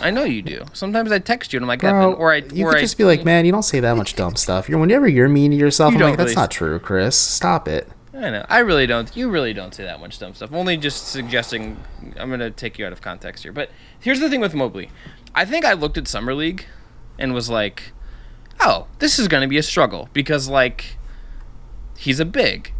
I 0.00 0.10
know 0.10 0.24
you 0.24 0.42
do. 0.42 0.64
Sometimes 0.72 1.12
I 1.12 1.18
text 1.18 1.52
you 1.52 1.58
and 1.58 1.64
I'm 1.64 1.68
like, 1.68 1.80
Bro, 1.80 2.14
or 2.14 2.32
I, 2.32 2.36
you 2.52 2.66
or 2.66 2.70
could 2.70 2.78
I, 2.78 2.82
just 2.82 2.98
be 2.98 3.04
like, 3.04 3.24
man, 3.24 3.44
you 3.44 3.52
don't 3.52 3.62
say 3.62 3.80
that 3.80 3.96
much 3.96 4.16
dumb 4.16 4.36
stuff. 4.36 4.68
You're 4.68 4.78
whenever 4.78 5.08
you're 5.08 5.28
mean 5.28 5.52
to 5.52 5.56
yourself, 5.56 5.94
You 5.94 6.00
I'm 6.00 6.10
like, 6.10 6.18
that's 6.18 6.30
really- 6.30 6.42
not 6.42 6.50
true, 6.50 6.78
Chris. 6.78 7.16
Stop 7.16 7.68
it. 7.68 7.88
I 8.12 8.30
know. 8.30 8.46
I 8.48 8.60
really 8.60 8.86
don't. 8.86 9.14
You 9.16 9.28
really 9.28 9.52
don't 9.52 9.74
say 9.74 9.82
that 9.84 10.00
much 10.00 10.18
dumb 10.20 10.34
stuff. 10.34 10.52
Only 10.52 10.76
just 10.76 11.08
suggesting. 11.08 11.76
I'm 12.16 12.30
gonna 12.30 12.50
take 12.50 12.78
you 12.78 12.86
out 12.86 12.92
of 12.92 13.02
context 13.02 13.42
here. 13.42 13.52
But 13.52 13.70
here's 13.98 14.20
the 14.20 14.30
thing 14.30 14.40
with 14.40 14.54
Mobley. 14.54 14.90
I 15.34 15.44
think 15.44 15.64
I 15.64 15.72
looked 15.72 15.98
at 15.98 16.06
summer 16.06 16.32
league, 16.32 16.66
and 17.18 17.34
was 17.34 17.50
like, 17.50 17.92
"Oh, 18.60 18.86
this 19.00 19.18
is 19.18 19.26
gonna 19.26 19.48
be 19.48 19.58
a 19.58 19.64
struggle 19.64 20.08
because 20.12 20.48
like, 20.48 20.96
he's 21.96 22.20
a 22.20 22.24
big." 22.24 22.72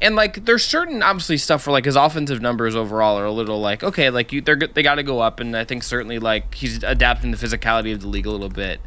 And 0.00 0.16
like, 0.16 0.44
there's 0.44 0.64
certain 0.64 1.02
obviously 1.02 1.38
stuff 1.38 1.66
where 1.66 1.72
like 1.72 1.84
his 1.84 1.96
offensive 1.96 2.42
numbers 2.42 2.74
overall 2.74 3.18
are 3.18 3.24
a 3.24 3.32
little 3.32 3.60
like 3.60 3.82
okay, 3.82 4.10
like 4.10 4.32
you 4.32 4.40
they're 4.40 4.56
they 4.56 4.82
got 4.82 4.96
to 4.96 5.02
go 5.02 5.20
up, 5.20 5.40
and 5.40 5.56
I 5.56 5.64
think 5.64 5.82
certainly 5.82 6.18
like 6.18 6.54
he's 6.54 6.82
adapting 6.82 7.30
the 7.30 7.36
physicality 7.36 7.92
of 7.92 8.00
the 8.00 8.08
league 8.08 8.26
a 8.26 8.30
little 8.30 8.48
bit. 8.48 8.80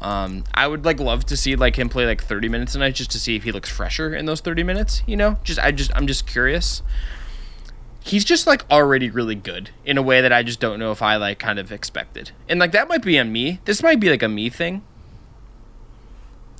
Um, 0.00 0.44
I 0.54 0.68
would 0.68 0.84
like 0.84 1.00
love 1.00 1.26
to 1.26 1.36
see 1.36 1.56
like 1.56 1.76
him 1.76 1.88
play 1.88 2.06
like 2.06 2.22
30 2.22 2.48
minutes 2.48 2.74
a 2.74 2.78
night 2.78 2.94
just 2.94 3.10
to 3.12 3.20
see 3.20 3.34
if 3.34 3.42
he 3.42 3.50
looks 3.50 3.68
fresher 3.68 4.14
in 4.14 4.26
those 4.26 4.40
30 4.40 4.62
minutes. 4.62 5.02
You 5.06 5.16
know, 5.16 5.38
just 5.42 5.58
I 5.58 5.72
just 5.72 5.90
I'm 5.94 6.06
just 6.06 6.26
curious. 6.26 6.82
He's 8.00 8.24
just 8.24 8.46
like 8.46 8.64
already 8.70 9.10
really 9.10 9.34
good 9.34 9.70
in 9.84 9.98
a 9.98 10.02
way 10.02 10.20
that 10.20 10.32
I 10.32 10.42
just 10.42 10.60
don't 10.60 10.78
know 10.78 10.92
if 10.92 11.02
I 11.02 11.16
like 11.16 11.38
kind 11.38 11.58
of 11.58 11.72
expected, 11.72 12.30
and 12.48 12.58
like 12.60 12.72
that 12.72 12.88
might 12.88 13.02
be 13.02 13.18
on 13.18 13.32
me. 13.32 13.60
This 13.64 13.82
might 13.82 14.00
be 14.00 14.08
like 14.08 14.22
a 14.22 14.28
me 14.28 14.48
thing. 14.48 14.82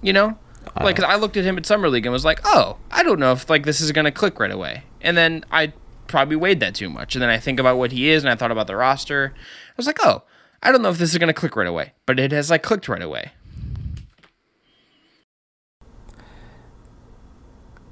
You 0.03 0.13
know, 0.13 0.39
like 0.77 0.99
uh, 0.99 1.03
'cause 1.03 1.11
I 1.13 1.17
looked 1.17 1.37
at 1.37 1.45
him 1.45 1.57
at 1.59 1.67
summer 1.67 1.89
league 1.89 2.07
and 2.07 2.13
was 2.13 2.25
like, 2.25 2.41
oh, 2.45 2.77
I 2.91 3.03
don't 3.03 3.19
know 3.19 3.33
if 3.33 3.49
like 3.51 3.65
this 3.65 3.81
is 3.81 3.93
gonna 3.93 4.13
click 4.13 4.39
right 4.41 4.51
away, 4.51 4.85
and 5.01 5.17
then 5.17 5.45
I 5.51 5.73
probably 6.07 6.37
weighed 6.37 6.61
that 6.61 6.75
too 6.75 6.89
much, 6.89 7.15
and 7.15 7.23
then 7.23 7.31
I 7.31 7.39
think 7.39 7.61
about 7.61 7.77
what 7.77 7.93
he 7.93 8.09
is, 8.11 8.23
and 8.25 8.31
I 8.31 8.35
thought 8.37 8.51
about 8.51 8.67
the 8.67 8.77
roster. 8.77 9.33
I 9.37 9.73
was 9.77 9.87
like, 9.87 9.99
oh, 10.05 10.23
I 10.63 10.73
don't 10.73 10.83
know 10.83 10.89
if 10.91 10.99
this 10.99 11.13
is 11.13 11.19
gonna 11.19 11.33
click 11.35 11.57
right 11.57 11.67
away, 11.67 11.93
but 12.07 12.19
it 12.19 12.33
has 12.33 12.51
like 12.51 12.63
clicked 12.63 12.89
right 12.89 13.03
away. 13.03 13.33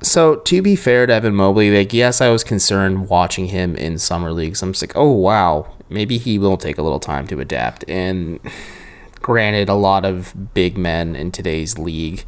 So 0.03 0.37
to 0.37 0.63
be 0.63 0.77
fair 0.77 1.07
to 1.07 1.13
Evan 1.13 1.35
Mobley, 1.35 1.77
like 1.77 1.93
yes, 1.93 2.21
I 2.21 2.29
was 2.29 2.45
concerned 2.45 3.09
watching 3.09 3.47
him 3.47 3.75
in 3.77 3.99
summer 3.99 4.31
leagues. 4.33 4.63
I'm 4.63 4.73
just 4.73 4.83
like, 4.83 4.97
oh 4.97 5.11
wow, 5.11 5.73
maybe 5.89 6.19
he 6.19 6.39
will 6.39 6.57
take 6.57 6.79
a 6.79 6.83
little 6.83 7.01
time 7.01 7.27
to 7.29 7.41
adapt. 7.41 7.85
And 7.89 8.39
granted, 9.21 9.69
a 9.69 9.75
lot 9.75 10.05
of 10.05 10.55
big 10.55 10.77
men 10.77 11.17
in 11.17 11.33
today's 11.33 11.79
league 11.79 12.25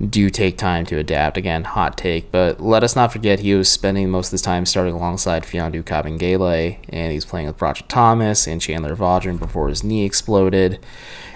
do 0.00 0.30
take 0.30 0.56
time 0.56 0.86
to 0.86 0.98
adapt. 0.98 1.36
Again, 1.36 1.64
hot 1.64 1.96
take, 1.96 2.30
but 2.30 2.60
let 2.60 2.84
us 2.84 2.94
not 2.94 3.12
forget 3.12 3.40
he 3.40 3.54
was 3.54 3.68
spending 3.68 4.10
most 4.10 4.28
of 4.28 4.32
his 4.32 4.42
time 4.42 4.64
starting 4.64 4.94
alongside 4.94 5.42
Mfiondu 5.42 5.82
Kabengele, 5.82 6.78
and 6.88 7.12
he's 7.12 7.24
playing 7.24 7.46
with 7.46 7.58
Brodric 7.58 7.88
Thomas 7.88 8.46
and 8.46 8.60
Chandler 8.60 8.94
Vaudrin 8.94 9.38
before 9.38 9.68
his 9.68 9.82
knee 9.82 10.04
exploded, 10.04 10.78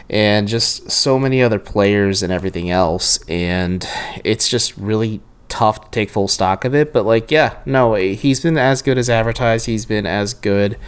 and 0.09 0.46
just 0.46 0.90
so 0.90 1.18
many 1.18 1.42
other 1.42 1.59
players 1.59 2.22
and 2.22 2.33
everything 2.33 2.70
else. 2.70 3.18
And 3.29 3.87
it's 4.25 4.48
just 4.48 4.77
really 4.77 5.20
tough 5.48 5.85
to 5.85 5.90
take 5.90 6.11
full 6.11 6.29
stock 6.29 6.64
of 6.64 6.75
it. 6.75 6.92
But 6.92 7.05
like, 7.05 7.31
yeah, 7.31 7.57
no, 7.66 7.94
he's 7.94 8.40
been 8.40 8.57
as 8.57 8.81
good 8.81 8.96
as 8.96 9.11
advertised. 9.11 9.66
He's 9.66 9.87
been 9.87 10.07
as 10.07 10.35
good 10.35 10.79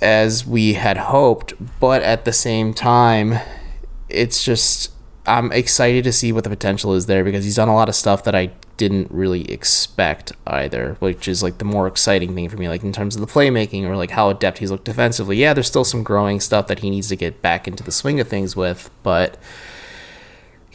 as 0.00 0.46
we 0.46 0.74
had 0.74 0.96
hoped, 0.96 1.54
but 1.80 2.02
at 2.02 2.24
the 2.24 2.32
same 2.32 2.74
time, 2.74 3.38
it's 4.08 4.42
just 4.44 4.90
I'm 5.26 5.52
excited 5.52 6.04
to 6.04 6.12
see 6.12 6.32
what 6.32 6.44
the 6.44 6.50
potential 6.50 6.94
is 6.94 7.06
there 7.06 7.24
because 7.24 7.44
he's 7.44 7.56
done 7.56 7.68
a 7.68 7.74
lot 7.74 7.88
of 7.88 7.94
stuff 7.94 8.24
that 8.24 8.34
I 8.34 8.50
didn't 8.76 9.10
really 9.10 9.50
expect 9.50 10.32
either, 10.46 10.96
which 11.00 11.28
is 11.28 11.42
like 11.42 11.58
the 11.58 11.64
more 11.64 11.86
exciting 11.86 12.34
thing 12.34 12.48
for 12.48 12.56
me, 12.56 12.68
like 12.68 12.82
in 12.82 12.92
terms 12.92 13.16
of 13.16 13.20
the 13.20 13.26
playmaking 13.26 13.84
or 13.84 13.96
like 13.96 14.10
how 14.12 14.30
adept 14.30 14.58
he's 14.58 14.70
looked 14.70 14.84
defensively. 14.84 15.36
Yeah, 15.36 15.54
there's 15.54 15.66
still 15.66 15.84
some 15.84 16.02
growing 16.02 16.40
stuff 16.40 16.66
that 16.68 16.80
he 16.80 16.90
needs 16.90 17.08
to 17.08 17.16
get 17.16 17.42
back 17.42 17.66
into 17.66 17.82
the 17.82 17.92
swing 17.92 18.20
of 18.20 18.28
things 18.28 18.54
with, 18.54 18.90
but 19.02 19.36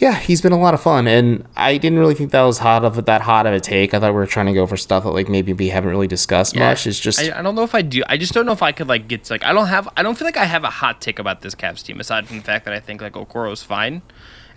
yeah, 0.02 0.16
he's 0.16 0.42
been 0.42 0.52
a 0.52 0.58
lot 0.58 0.74
of 0.74 0.82
fun, 0.82 1.06
and 1.06 1.46
I 1.56 1.78
didn't 1.78 2.00
really 2.00 2.16
think 2.16 2.32
that 2.32 2.42
was 2.42 2.58
hot 2.58 2.84
of 2.84 3.06
that 3.06 3.22
hot 3.22 3.46
of 3.46 3.54
a 3.54 3.60
take. 3.60 3.94
I 3.94 4.00
thought 4.00 4.14
we 4.14 4.16
were 4.16 4.26
trying 4.26 4.48
to 4.48 4.54
go 4.54 4.66
for 4.66 4.76
stuff 4.76 5.04
that 5.04 5.12
like 5.12 5.30
maybe 5.30 5.54
we 5.54 5.70
haven't 5.70 5.92
really 5.92 6.08
discussed 6.08 6.56
much. 6.56 6.88
It's 6.88 7.00
just 7.00 7.20
I, 7.20 7.38
I 7.38 7.44
don't 7.44 7.54
know 7.54 7.62
if 7.62 7.76
I 7.76 7.84
do. 7.84 8.02
I 8.08 8.18
just 8.18 8.34
don't 8.34 8.48
know 8.48 8.52
if 8.52 8.64
I 8.64 8.72
could 8.72 8.88
like 8.88 9.08
get 9.08 9.30
like 9.30 9.44
I 9.44 9.54
don't 9.54 9.68
have 9.68 9.88
I 9.96 10.02
don't 10.02 10.18
feel 10.18 10.26
like 10.26 10.38
I 10.38 10.46
have 10.46 10.64
a 10.64 10.72
hot 10.72 11.02
take 11.02 11.20
about 11.20 11.42
this 11.42 11.54
Cavs 11.54 11.84
team 11.84 12.00
aside 12.00 12.28
from 12.28 12.38
the 12.38 12.44
fact 12.44 12.66
that 12.66 12.74
I 12.74 12.80
think 12.80 13.00
like 13.00 13.14
Okoro's 13.14 13.62
fine. 13.62 14.02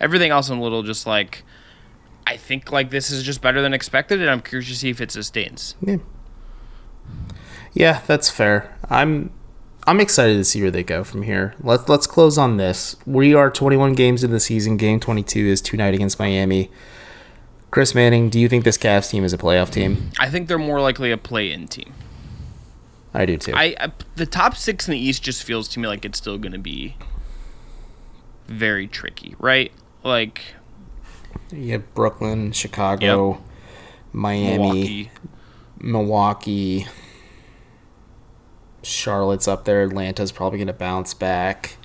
Everything 0.05 0.29
else 0.29 0.49
I'm 0.49 0.59
a 0.59 0.61
little 0.61 0.83
just 0.83 1.07
like 1.07 1.43
I 2.27 2.37
think 2.37 2.71
like 2.71 2.91
this 2.91 3.09
is 3.09 3.23
just 3.23 3.41
better 3.41 3.59
than 3.59 3.73
expected, 3.73 4.21
and 4.21 4.29
I'm 4.29 4.41
curious 4.41 4.69
to 4.69 4.75
see 4.75 4.89
if 4.91 5.01
it 5.01 5.09
sustains. 5.09 5.75
Yeah. 5.81 5.97
Yeah, 7.73 8.01
that's 8.05 8.29
fair. 8.29 8.77
I'm 8.87 9.31
I'm 9.87 9.99
excited 9.99 10.37
to 10.37 10.43
see 10.43 10.61
where 10.61 10.69
they 10.69 10.83
go 10.83 11.03
from 11.03 11.23
here. 11.23 11.55
Let's 11.59 11.89
let's 11.89 12.05
close 12.05 12.37
on 12.37 12.57
this. 12.57 12.97
We 13.07 13.33
are 13.33 13.49
21 13.49 13.93
games 13.93 14.23
in 14.23 14.29
the 14.29 14.39
season. 14.39 14.77
Game 14.77 14.99
22 14.99 15.39
is 15.47 15.59
tonight 15.59 15.95
against 15.95 16.19
Miami. 16.19 16.69
Chris 17.71 17.95
Manning, 17.95 18.29
do 18.29 18.39
you 18.39 18.47
think 18.47 18.63
this 18.63 18.77
Cavs 18.77 19.09
team 19.09 19.23
is 19.23 19.33
a 19.33 19.39
playoff 19.39 19.71
team? 19.71 20.11
I 20.19 20.29
think 20.29 20.47
they're 20.47 20.59
more 20.59 20.79
likely 20.79 21.11
a 21.11 21.17
play-in 21.17 21.67
team. 21.67 21.93
I 23.11 23.25
do 23.25 23.37
too. 23.37 23.53
I, 23.55 23.75
I 23.79 23.91
the 24.15 24.27
top 24.27 24.55
six 24.55 24.87
in 24.87 24.91
the 24.91 24.99
East 24.99 25.23
just 25.23 25.43
feels 25.43 25.67
to 25.69 25.79
me 25.79 25.87
like 25.87 26.05
it's 26.05 26.19
still 26.19 26.37
going 26.37 26.51
to 26.51 26.59
be 26.59 26.95
very 28.47 28.87
tricky, 28.87 29.35
right? 29.39 29.71
Like 30.05 30.41
you 31.51 31.71
have 31.73 31.93
Brooklyn, 31.95 32.51
Chicago, 32.51 33.41
Miami, 34.13 34.57
Milwaukee. 34.57 35.11
Milwaukee, 35.79 36.87
Charlotte's 38.83 39.47
up 39.47 39.65
there. 39.65 39.81
Atlanta's 39.83 40.31
probably 40.31 40.59
going 40.59 40.67
to 40.67 40.73
bounce 40.73 41.13
back. 41.15 41.77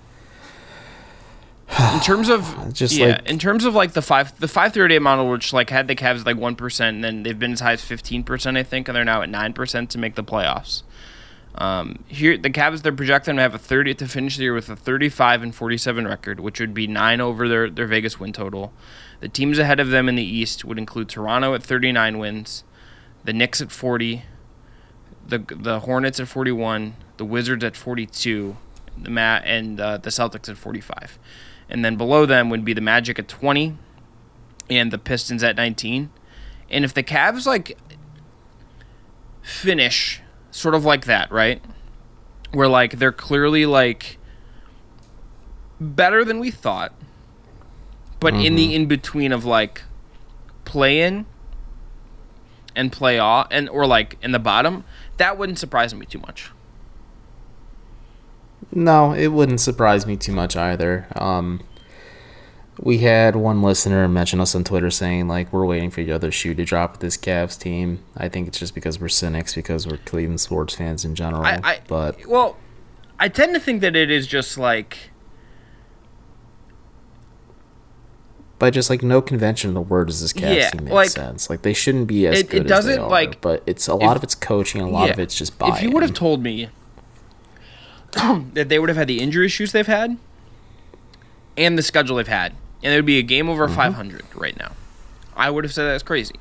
in 1.94 2.00
terms 2.00 2.28
of 2.28 2.72
Just 2.74 2.94
yeah, 2.94 3.06
like- 3.06 3.28
in 3.30 3.38
terms 3.38 3.64
of 3.64 3.74
like 3.74 3.92
the 3.92 4.02
five 4.02 4.38
the 4.38 4.48
five 4.48 4.74
thirty 4.74 4.96
eight 4.96 5.02
model, 5.02 5.30
which 5.30 5.52
like 5.54 5.70
had 5.70 5.88
the 5.88 5.96
Cavs 5.96 6.26
like 6.26 6.36
one 6.36 6.56
percent, 6.56 6.96
and 6.96 7.04
then 7.04 7.22
they've 7.22 7.38
been 7.38 7.52
as 7.52 7.60
high 7.60 7.72
as 7.72 7.82
fifteen 7.84 8.22
percent, 8.22 8.56
I 8.56 8.62
think, 8.62 8.86
and 8.88 8.94
they're 8.96 9.04
now 9.04 9.22
at 9.22 9.30
nine 9.30 9.54
percent 9.54 9.88
to 9.90 9.98
make 9.98 10.14
the 10.14 10.24
playoffs. 10.24 10.82
Um, 11.56 12.04
here 12.06 12.38
the 12.38 12.50
Cavs 12.50 12.82
they're 12.82 12.92
projecting 12.92 13.36
to 13.36 13.42
have 13.42 13.54
a 13.54 13.58
thirty 13.58 13.94
to 13.94 14.06
finish 14.06 14.36
the 14.36 14.44
year 14.44 14.54
with 14.54 14.68
a 14.68 14.76
thirty 14.76 15.08
five 15.08 15.42
and 15.42 15.54
forty 15.54 15.76
seven 15.76 16.06
record, 16.06 16.40
which 16.40 16.60
would 16.60 16.74
be 16.74 16.86
nine 16.86 17.20
over 17.20 17.48
their 17.48 17.68
their 17.68 17.86
Vegas 17.86 18.20
win 18.20 18.32
total. 18.32 18.72
The 19.20 19.28
teams 19.28 19.58
ahead 19.58 19.80
of 19.80 19.90
them 19.90 20.08
in 20.08 20.14
the 20.14 20.24
East 20.24 20.64
would 20.64 20.78
include 20.78 21.08
Toronto 21.08 21.54
at 21.54 21.62
thirty 21.62 21.92
nine 21.92 22.18
wins, 22.18 22.64
the 23.24 23.32
Knicks 23.32 23.60
at 23.60 23.72
forty, 23.72 24.22
the 25.26 25.38
the 25.38 25.80
Hornets 25.80 26.20
at 26.20 26.28
forty 26.28 26.52
one, 26.52 26.94
the 27.16 27.24
Wizards 27.24 27.64
at 27.64 27.76
forty 27.76 28.06
two, 28.06 28.56
the 28.96 29.10
Mat 29.10 29.42
and 29.44 29.80
uh, 29.80 29.96
the 29.98 30.10
Celtics 30.10 30.48
at 30.48 30.56
forty 30.56 30.80
five 30.80 31.18
and 31.70 31.84
then 31.84 31.96
below 31.96 32.26
them 32.26 32.50
would 32.50 32.64
be 32.64 32.74
the 32.74 32.80
Magic 32.80 33.18
at 33.18 33.28
20 33.28 33.78
and 34.68 34.90
the 34.90 34.98
Pistons 34.98 35.42
at 35.44 35.56
19. 35.56 36.10
And 36.68 36.84
if 36.84 36.92
the 36.92 37.04
Cavs 37.04 37.46
like 37.46 37.78
finish 39.40 40.20
sort 40.50 40.74
of 40.74 40.84
like 40.84 41.04
that, 41.06 41.30
right? 41.30 41.62
Where 42.52 42.68
like 42.68 42.98
they're 42.98 43.12
clearly 43.12 43.66
like 43.66 44.18
better 45.80 46.24
than 46.24 46.40
we 46.40 46.50
thought, 46.50 46.92
but 48.18 48.34
in 48.34 48.54
the 48.56 48.74
in 48.74 48.86
between 48.86 49.32
of 49.32 49.44
like 49.44 49.82
play 50.64 51.00
in 51.02 51.26
and 52.76 52.92
play 52.92 53.18
off 53.18 53.48
and 53.50 53.68
or 53.68 53.86
like 53.86 54.16
in 54.22 54.32
the 54.32 54.38
bottom, 54.38 54.84
that 55.16 55.38
wouldn't 55.38 55.58
surprise 55.58 55.94
me 55.94 56.06
too 56.06 56.18
much. 56.18 56.50
No, 58.72 59.12
it 59.12 59.28
wouldn't 59.28 59.60
surprise 59.60 60.06
me 60.06 60.16
too 60.16 60.32
much 60.32 60.56
either. 60.56 61.06
Um, 61.16 61.60
we 62.82 62.98
had 62.98 63.36
one 63.36 63.60
listener 63.62 64.08
mention 64.08 64.40
us 64.40 64.54
on 64.54 64.64
Twitter 64.64 64.90
saying 64.90 65.28
like 65.28 65.52
we're 65.52 65.66
waiting 65.66 65.90
for 65.90 66.02
the 66.02 66.12
other 66.12 66.30
shoe 66.32 66.54
to 66.54 66.64
drop 66.64 66.92
with 66.92 67.00
this 67.00 67.16
Cavs 67.16 67.58
team. 67.58 68.02
I 68.16 68.28
think 68.28 68.48
it's 68.48 68.58
just 68.58 68.74
because 68.74 68.98
we're 69.00 69.08
cynics 69.08 69.54
because 69.54 69.86
we're 69.86 69.98
Cleveland 69.98 70.40
sports 70.40 70.74
fans 70.74 71.04
in 71.04 71.14
general. 71.14 71.42
I, 71.44 71.60
I 71.62 71.80
but 71.86 72.24
well, 72.26 72.56
I 73.18 73.28
tend 73.28 73.52
to 73.54 73.60
think 73.60 73.82
that 73.82 73.94
it 73.96 74.10
is 74.10 74.26
just 74.26 74.56
like 74.56 75.10
by 78.58 78.70
just 78.70 78.90
like 78.90 79.02
no 79.02 79.22
convention 79.22 79.68
of 79.70 79.74
the 79.74 79.80
word 79.80 80.08
does 80.08 80.20
this 80.20 80.32
Cavs 80.32 80.54
Yeah, 80.56 80.70
team 80.70 80.84
make 80.84 80.92
like, 80.94 81.10
sense. 81.10 81.48
Like 81.48 81.62
they 81.62 81.72
shouldn't 81.72 82.06
be 82.06 82.26
as 82.26 82.40
it- 82.40 82.46
it 82.46 82.50
good 82.64 82.70
as 82.72 82.84
they 82.86 82.96
are. 82.98 83.08
like, 83.08 83.40
but 83.40 83.62
it's 83.66 83.88
a 83.88 83.94
lot 83.94 84.12
if- 84.12 84.16
of 84.18 84.24
it's 84.24 84.34
coaching, 84.34 84.80
a 84.82 84.88
lot 84.88 85.10
of 85.10 85.18
it's 85.18 85.34
just 85.34 85.58
buy. 85.58 85.68
If 85.76 85.82
you 85.82 85.90
would 85.90 86.02
have 86.02 86.14
told 86.14 86.42
me 86.42 86.68
that 88.12 88.68
they 88.68 88.78
would 88.78 88.88
have 88.88 88.96
had 88.98 89.06
the 89.08 89.20
injury 89.20 89.46
issues 89.46 89.72
they've 89.72 89.86
had 89.86 90.16
and 91.56 91.78
the 91.78 91.82
schedule 91.82 92.16
they've 92.16 92.26
had, 92.28 92.54
and 92.82 92.92
it 92.92 92.96
would 92.96 93.06
be 93.06 93.18
a 93.18 93.22
game 93.22 93.48
over 93.48 93.66
mm-hmm. 93.66 93.76
500 93.76 94.22
right 94.34 94.58
now, 94.58 94.72
I 95.36 95.50
would 95.50 95.64
have 95.64 95.72
said 95.72 95.84
that's 95.84 96.02
crazy. 96.02 96.34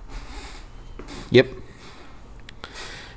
Yep. 1.32 1.48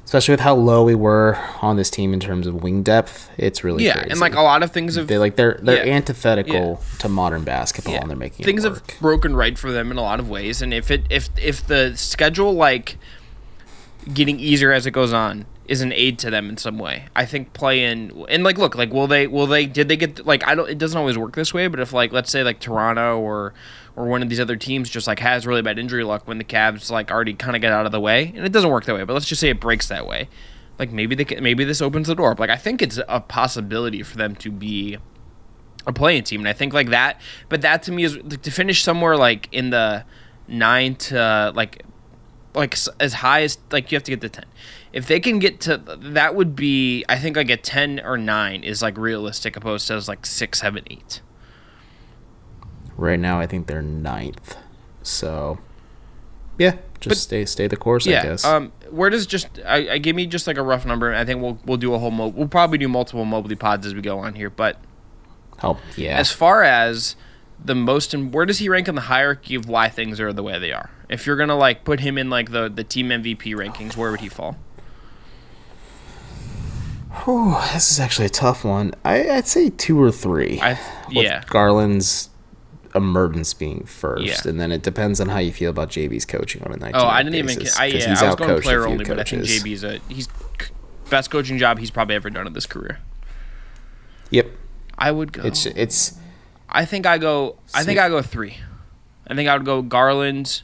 Especially 0.04 0.32
with 0.32 0.40
how 0.40 0.54
low 0.54 0.84
we 0.84 0.94
were 0.94 1.38
on 1.62 1.76
this 1.76 1.88
team 1.88 2.12
in 2.12 2.20
terms 2.20 2.46
of 2.46 2.62
wing 2.62 2.82
depth, 2.82 3.30
it's 3.38 3.64
really 3.64 3.86
Yeah, 3.86 3.94
crazy. 3.94 4.10
and 4.10 4.20
like 4.20 4.34
a 4.34 4.42
lot 4.42 4.62
of 4.62 4.70
things 4.70 4.96
have 4.96 5.06
they 5.06 5.16
like 5.16 5.36
they're 5.36 5.58
they're 5.62 5.86
Yeah. 5.86 5.94
antithetical 5.94 6.82
to 6.98 7.08
modern 7.08 7.44
basketball, 7.44 7.94
and 7.94 8.10
they're 8.10 8.16
making 8.16 8.44
things 8.44 8.64
have 8.64 8.82
broken 9.00 9.34
right 9.34 9.56
for 9.58 9.72
them 9.72 9.90
in 9.90 9.96
a 9.96 10.02
lot 10.02 10.20
of 10.20 10.28
ways. 10.28 10.60
And 10.60 10.74
if 10.74 10.90
it 10.90 11.04
if 11.08 11.30
if 11.40 11.66
the 11.66 11.94
schedule 11.96 12.52
like 12.52 12.98
getting 14.12 14.38
easier 14.38 14.70
as 14.70 14.84
it 14.84 14.90
goes 14.90 15.14
on 15.14 15.46
is 15.66 15.80
an 15.80 15.92
aid 15.92 16.18
to 16.18 16.30
them 16.30 16.48
in 16.48 16.56
some 16.56 16.78
way. 16.78 17.06
I 17.14 17.24
think 17.24 17.52
playing 17.52 18.24
and 18.28 18.42
like 18.42 18.58
look 18.58 18.74
like 18.74 18.92
will 18.92 19.06
they 19.06 19.26
will 19.26 19.46
they 19.46 19.66
did 19.66 19.88
they 19.88 19.96
get 19.96 20.26
like 20.26 20.46
I 20.46 20.54
don't 20.54 20.68
it 20.68 20.78
doesn't 20.78 20.98
always 20.98 21.16
work 21.16 21.34
this 21.34 21.54
way, 21.54 21.68
but 21.68 21.80
if 21.80 21.92
like 21.92 22.12
let's 22.12 22.30
say 22.30 22.42
like 22.42 22.58
Toronto 22.58 23.18
or 23.18 23.54
or 23.94 24.06
one 24.06 24.22
of 24.22 24.28
these 24.28 24.40
other 24.40 24.56
teams 24.56 24.90
just 24.90 25.06
like 25.06 25.18
has 25.20 25.46
really 25.46 25.62
bad 25.62 25.78
injury 25.78 26.04
luck 26.04 26.26
when 26.26 26.38
the 26.38 26.44
Cavs 26.44 26.90
like 26.90 27.10
already 27.10 27.34
kind 27.34 27.54
of 27.54 27.62
get 27.62 27.72
out 27.72 27.86
of 27.86 27.92
the 27.92 28.00
way, 28.00 28.32
and 28.34 28.44
it 28.44 28.52
doesn't 28.52 28.70
work 28.70 28.84
that 28.86 28.94
way. 28.94 29.04
But 29.04 29.12
let's 29.12 29.26
just 29.26 29.40
say 29.40 29.50
it 29.50 29.60
breaks 29.60 29.88
that 29.88 30.06
way. 30.06 30.28
Like 30.78 30.90
maybe 30.90 31.14
they 31.14 31.24
can, 31.24 31.42
maybe 31.42 31.64
this 31.64 31.80
opens 31.80 32.08
the 32.08 32.14
door. 32.14 32.34
Like 32.38 32.50
I 32.50 32.56
think 32.56 32.82
it's 32.82 32.98
a 33.08 33.20
possibility 33.20 34.02
for 34.02 34.16
them 34.16 34.34
to 34.36 34.50
be 34.50 34.98
a 35.86 35.92
playing 35.92 36.24
team, 36.24 36.40
and 36.40 36.48
I 36.48 36.52
think 36.52 36.72
like 36.72 36.90
that. 36.90 37.20
But 37.48 37.62
that 37.62 37.82
to 37.84 37.92
me 37.92 38.04
is 38.04 38.18
to 38.42 38.50
finish 38.50 38.82
somewhere 38.82 39.16
like 39.16 39.48
in 39.52 39.70
the 39.70 40.04
nine 40.48 40.96
to 40.96 41.52
like 41.54 41.84
like 42.54 42.76
as 43.00 43.14
high 43.14 43.42
as 43.42 43.58
like 43.70 43.90
you 43.90 43.96
have 43.96 44.02
to 44.02 44.10
get 44.10 44.20
to 44.20 44.28
10 44.28 44.44
if 44.92 45.06
they 45.06 45.20
can 45.20 45.38
get 45.38 45.60
to 45.60 45.76
that 45.76 46.34
would 46.34 46.54
be 46.54 47.04
i 47.08 47.18
think 47.18 47.36
like 47.36 47.50
a 47.50 47.56
10 47.56 48.00
or 48.04 48.18
9 48.18 48.62
is 48.62 48.82
like 48.82 48.96
realistic 48.96 49.56
opposed 49.56 49.86
to 49.86 49.98
like 50.06 50.26
6 50.26 50.60
7 50.60 50.84
8 50.90 51.20
right 52.96 53.18
now 53.18 53.40
i 53.40 53.46
think 53.46 53.66
they're 53.66 53.82
ninth 53.82 54.56
so 55.02 55.58
yeah 56.58 56.76
just 57.00 57.08
but, 57.08 57.16
stay 57.16 57.44
stay 57.44 57.66
the 57.66 57.76
course 57.76 58.06
yeah, 58.06 58.20
i 58.20 58.22
guess. 58.22 58.44
um 58.44 58.72
where 58.90 59.10
does 59.10 59.26
just 59.26 59.48
I, 59.64 59.94
I 59.94 59.98
give 59.98 60.14
me 60.14 60.26
just 60.26 60.46
like 60.46 60.58
a 60.58 60.62
rough 60.62 60.84
number 60.84 61.14
i 61.14 61.24
think 61.24 61.40
we'll 61.40 61.58
we'll 61.64 61.78
do 61.78 61.94
a 61.94 61.98
whole 61.98 62.10
mo- 62.10 62.28
we'll 62.28 62.48
probably 62.48 62.78
do 62.78 62.88
multiple 62.88 63.24
mobley 63.24 63.56
pods 63.56 63.86
as 63.86 63.94
we 63.94 64.02
go 64.02 64.18
on 64.18 64.34
here 64.34 64.50
but 64.50 64.78
help 65.58 65.78
yeah. 65.96 66.18
as 66.18 66.30
far 66.30 66.62
as 66.62 67.16
the 67.64 67.74
most 67.74 68.12
and 68.12 68.34
where 68.34 68.44
does 68.44 68.58
he 68.58 68.68
rank 68.68 68.88
in 68.88 68.94
the 68.94 69.02
hierarchy 69.02 69.54
of 69.54 69.68
why 69.68 69.88
things 69.88 70.20
are 70.20 70.32
the 70.32 70.42
way 70.42 70.58
they 70.58 70.72
are 70.72 70.90
if 71.12 71.26
you're 71.26 71.36
gonna 71.36 71.56
like 71.56 71.84
put 71.84 72.00
him 72.00 72.18
in 72.18 72.30
like 72.30 72.50
the 72.50 72.68
the 72.68 72.84
team 72.84 73.08
mvp 73.08 73.42
rankings 73.54 73.96
where 73.96 74.10
would 74.10 74.20
he 74.20 74.28
fall 74.28 74.56
Oh, 77.26 77.70
this 77.74 77.90
is 77.90 78.00
actually 78.00 78.26
a 78.26 78.30
tough 78.30 78.64
one. 78.64 78.94
I, 79.04 79.26
would 79.26 79.46
say 79.46 79.68
two 79.68 80.02
or 80.02 80.10
three. 80.10 80.58
I, 80.60 80.78
yeah. 81.10 81.44
Garland's 81.46 82.30
emergence 82.94 83.52
being 83.54 83.84
first, 83.84 84.24
yeah. 84.24 84.50
and 84.50 84.58
then 84.58 84.72
it 84.72 84.82
depends 84.82 85.20
on 85.20 85.28
how 85.28 85.38
you 85.38 85.52
feel 85.52 85.70
about 85.70 85.90
JB's 85.90 86.24
coaching 86.24 86.62
on 86.62 86.72
a 86.72 86.76
night. 86.76 86.94
Oh, 86.96 87.06
I 87.06 87.22
didn't 87.22 87.46
basis, 87.46 87.78
even. 87.78 87.82
I, 87.82 87.86
yeah, 87.86 88.08
he's 88.08 88.22
I 88.22 88.26
was 88.26 88.36
going 88.36 88.62
player 88.62 88.86
only, 88.86 89.04
but 89.04 89.20
I 89.20 89.24
think 89.24 89.42
JB's 89.42 89.84
a 89.84 89.98
he's 90.08 90.28
best 91.10 91.30
coaching 91.30 91.58
job 91.58 91.78
he's 91.78 91.90
probably 91.90 92.14
ever 92.14 92.30
done 92.30 92.46
in 92.46 92.54
this 92.54 92.66
career. 92.66 92.98
Yep. 94.30 94.50
I 94.98 95.10
would 95.10 95.32
go. 95.32 95.42
It's 95.42 95.66
it's. 95.66 96.18
I 96.68 96.84
think 96.84 97.06
I 97.06 97.18
go. 97.18 97.58
I 97.74 97.84
think 97.84 97.98
I 97.98 98.08
go 98.08 98.22
three. 98.22 98.56
I 99.26 99.34
think 99.34 99.48
I 99.48 99.56
would 99.56 99.66
go 99.66 99.82
Garland, 99.82 100.62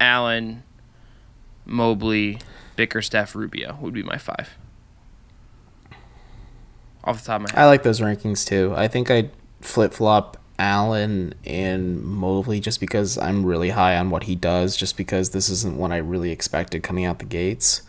Allen, 0.00 0.62
Mobley, 1.64 2.38
Bickerstaff, 2.76 3.34
Rubio 3.34 3.78
would 3.80 3.94
be 3.94 4.02
my 4.02 4.18
five. 4.18 4.56
Off 7.04 7.20
the 7.20 7.26
top 7.26 7.36
of 7.36 7.42
my 7.42 7.50
head. 7.50 7.64
I 7.64 7.66
like 7.66 7.82
those 7.82 8.00
rankings 8.00 8.46
too. 8.46 8.74
I 8.76 8.88
think 8.88 9.10
I'd 9.10 9.30
flip 9.60 9.92
flop 9.92 10.36
Allen 10.58 11.34
and 11.44 12.02
Mobley 12.02 12.60
just 12.60 12.80
because 12.80 13.16
I'm 13.16 13.46
really 13.46 13.70
high 13.70 13.96
on 13.96 14.10
what 14.10 14.24
he 14.24 14.34
does, 14.34 14.76
just 14.76 14.96
because 14.96 15.30
this 15.30 15.48
isn't 15.48 15.76
what 15.76 15.92
I 15.92 15.98
really 15.98 16.30
expected 16.30 16.82
coming 16.82 17.04
out 17.04 17.18
the 17.18 17.24
gates. 17.24 17.82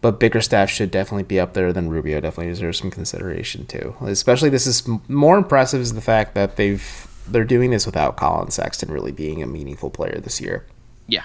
But 0.00 0.18
Bickerstaff 0.18 0.70
should 0.70 0.90
definitely 0.90 1.24
be 1.24 1.38
up 1.38 1.52
there 1.52 1.72
than 1.72 1.90
Rubio. 1.90 2.20
Definitely 2.20 2.52
deserves 2.52 2.78
some 2.78 2.90
consideration 2.90 3.66
too. 3.66 3.96
Especially 4.00 4.48
this 4.48 4.66
is 4.66 4.86
more 5.08 5.36
impressive 5.36 5.80
is 5.80 5.92
the 5.92 6.00
fact 6.00 6.34
that 6.34 6.56
they've 6.56 7.06
they're 7.28 7.44
doing 7.44 7.70
this 7.70 7.86
without 7.86 8.16
Collin 8.16 8.50
Sexton 8.50 8.90
really 8.90 9.12
being 9.12 9.42
a 9.42 9.46
meaningful 9.46 9.90
player 9.90 10.18
this 10.18 10.40
year. 10.40 10.66
Yeah. 11.10 11.24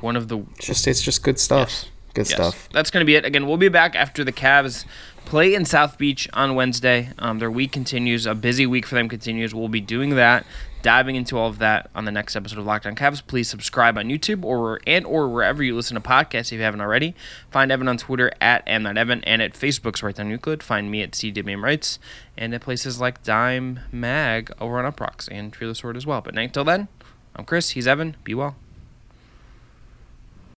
One 0.00 0.14
of 0.14 0.28
the 0.28 0.38
it's 0.56 0.66
just 0.66 0.86
it's 0.86 1.02
just 1.02 1.22
good 1.22 1.40
stuff. 1.40 1.68
Yes. 1.68 1.86
Good 2.14 2.30
yes. 2.30 2.34
stuff. 2.34 2.68
That's 2.72 2.90
going 2.90 3.02
to 3.02 3.04
be 3.04 3.14
it. 3.14 3.26
Again, 3.26 3.46
we'll 3.46 3.58
be 3.58 3.68
back 3.68 3.94
after 3.94 4.24
the 4.24 4.32
Cavs 4.32 4.86
play 5.26 5.54
in 5.54 5.66
South 5.66 5.98
Beach 5.98 6.28
on 6.32 6.54
Wednesday. 6.54 7.10
Um, 7.18 7.40
their 7.40 7.50
week 7.50 7.72
continues. 7.72 8.24
A 8.24 8.34
busy 8.34 8.64
week 8.64 8.86
for 8.86 8.94
them 8.94 9.08
continues. 9.08 9.54
We'll 9.54 9.68
be 9.68 9.82
doing 9.82 10.10
that, 10.10 10.46
diving 10.80 11.16
into 11.16 11.36
all 11.36 11.48
of 11.48 11.58
that 11.58 11.90
on 11.94 12.06
the 12.06 12.12
next 12.12 12.34
episode 12.34 12.58
of 12.58 12.64
Locked 12.64 12.86
On 12.86 12.94
Cavs. 12.96 13.26
Please 13.26 13.50
subscribe 13.50 13.98
on 13.98 14.06
YouTube 14.06 14.44
or 14.44 14.80
and 14.86 15.04
or 15.04 15.28
wherever 15.28 15.62
you 15.62 15.76
listen 15.76 15.94
to 15.94 16.00
podcasts 16.00 16.52
if 16.52 16.52
you 16.52 16.62
haven't 16.62 16.80
already. 16.80 17.14
Find 17.50 17.70
Evan 17.70 17.88
on 17.88 17.98
Twitter 17.98 18.32
at 18.40 18.64
AmNotEvan 18.66 19.22
and 19.24 19.42
at 19.42 19.52
Facebook's 19.52 20.02
Right 20.02 20.14
Down 20.14 20.30
Euclid. 20.30 20.62
Find 20.62 20.90
me 20.90 21.02
at 21.02 21.10
CWM 21.10 21.62
Writes 21.62 21.98
and 22.38 22.54
at 22.54 22.62
places 22.62 22.98
like 22.98 23.22
Dime 23.22 23.80
Mag 23.92 24.50
over 24.58 24.78
on 24.78 24.90
Uproxx 24.90 25.28
and 25.30 25.54
Fear 25.54 25.68
the 25.68 25.74
Sword 25.74 25.98
as 25.98 26.06
well. 26.06 26.22
But 26.22 26.38
until 26.38 26.64
then, 26.64 26.88
I'm 27.38 27.44
Chris. 27.44 27.70
He's 27.70 27.86
Evan. 27.86 28.16
Be 28.24 28.34
well. 28.34 28.56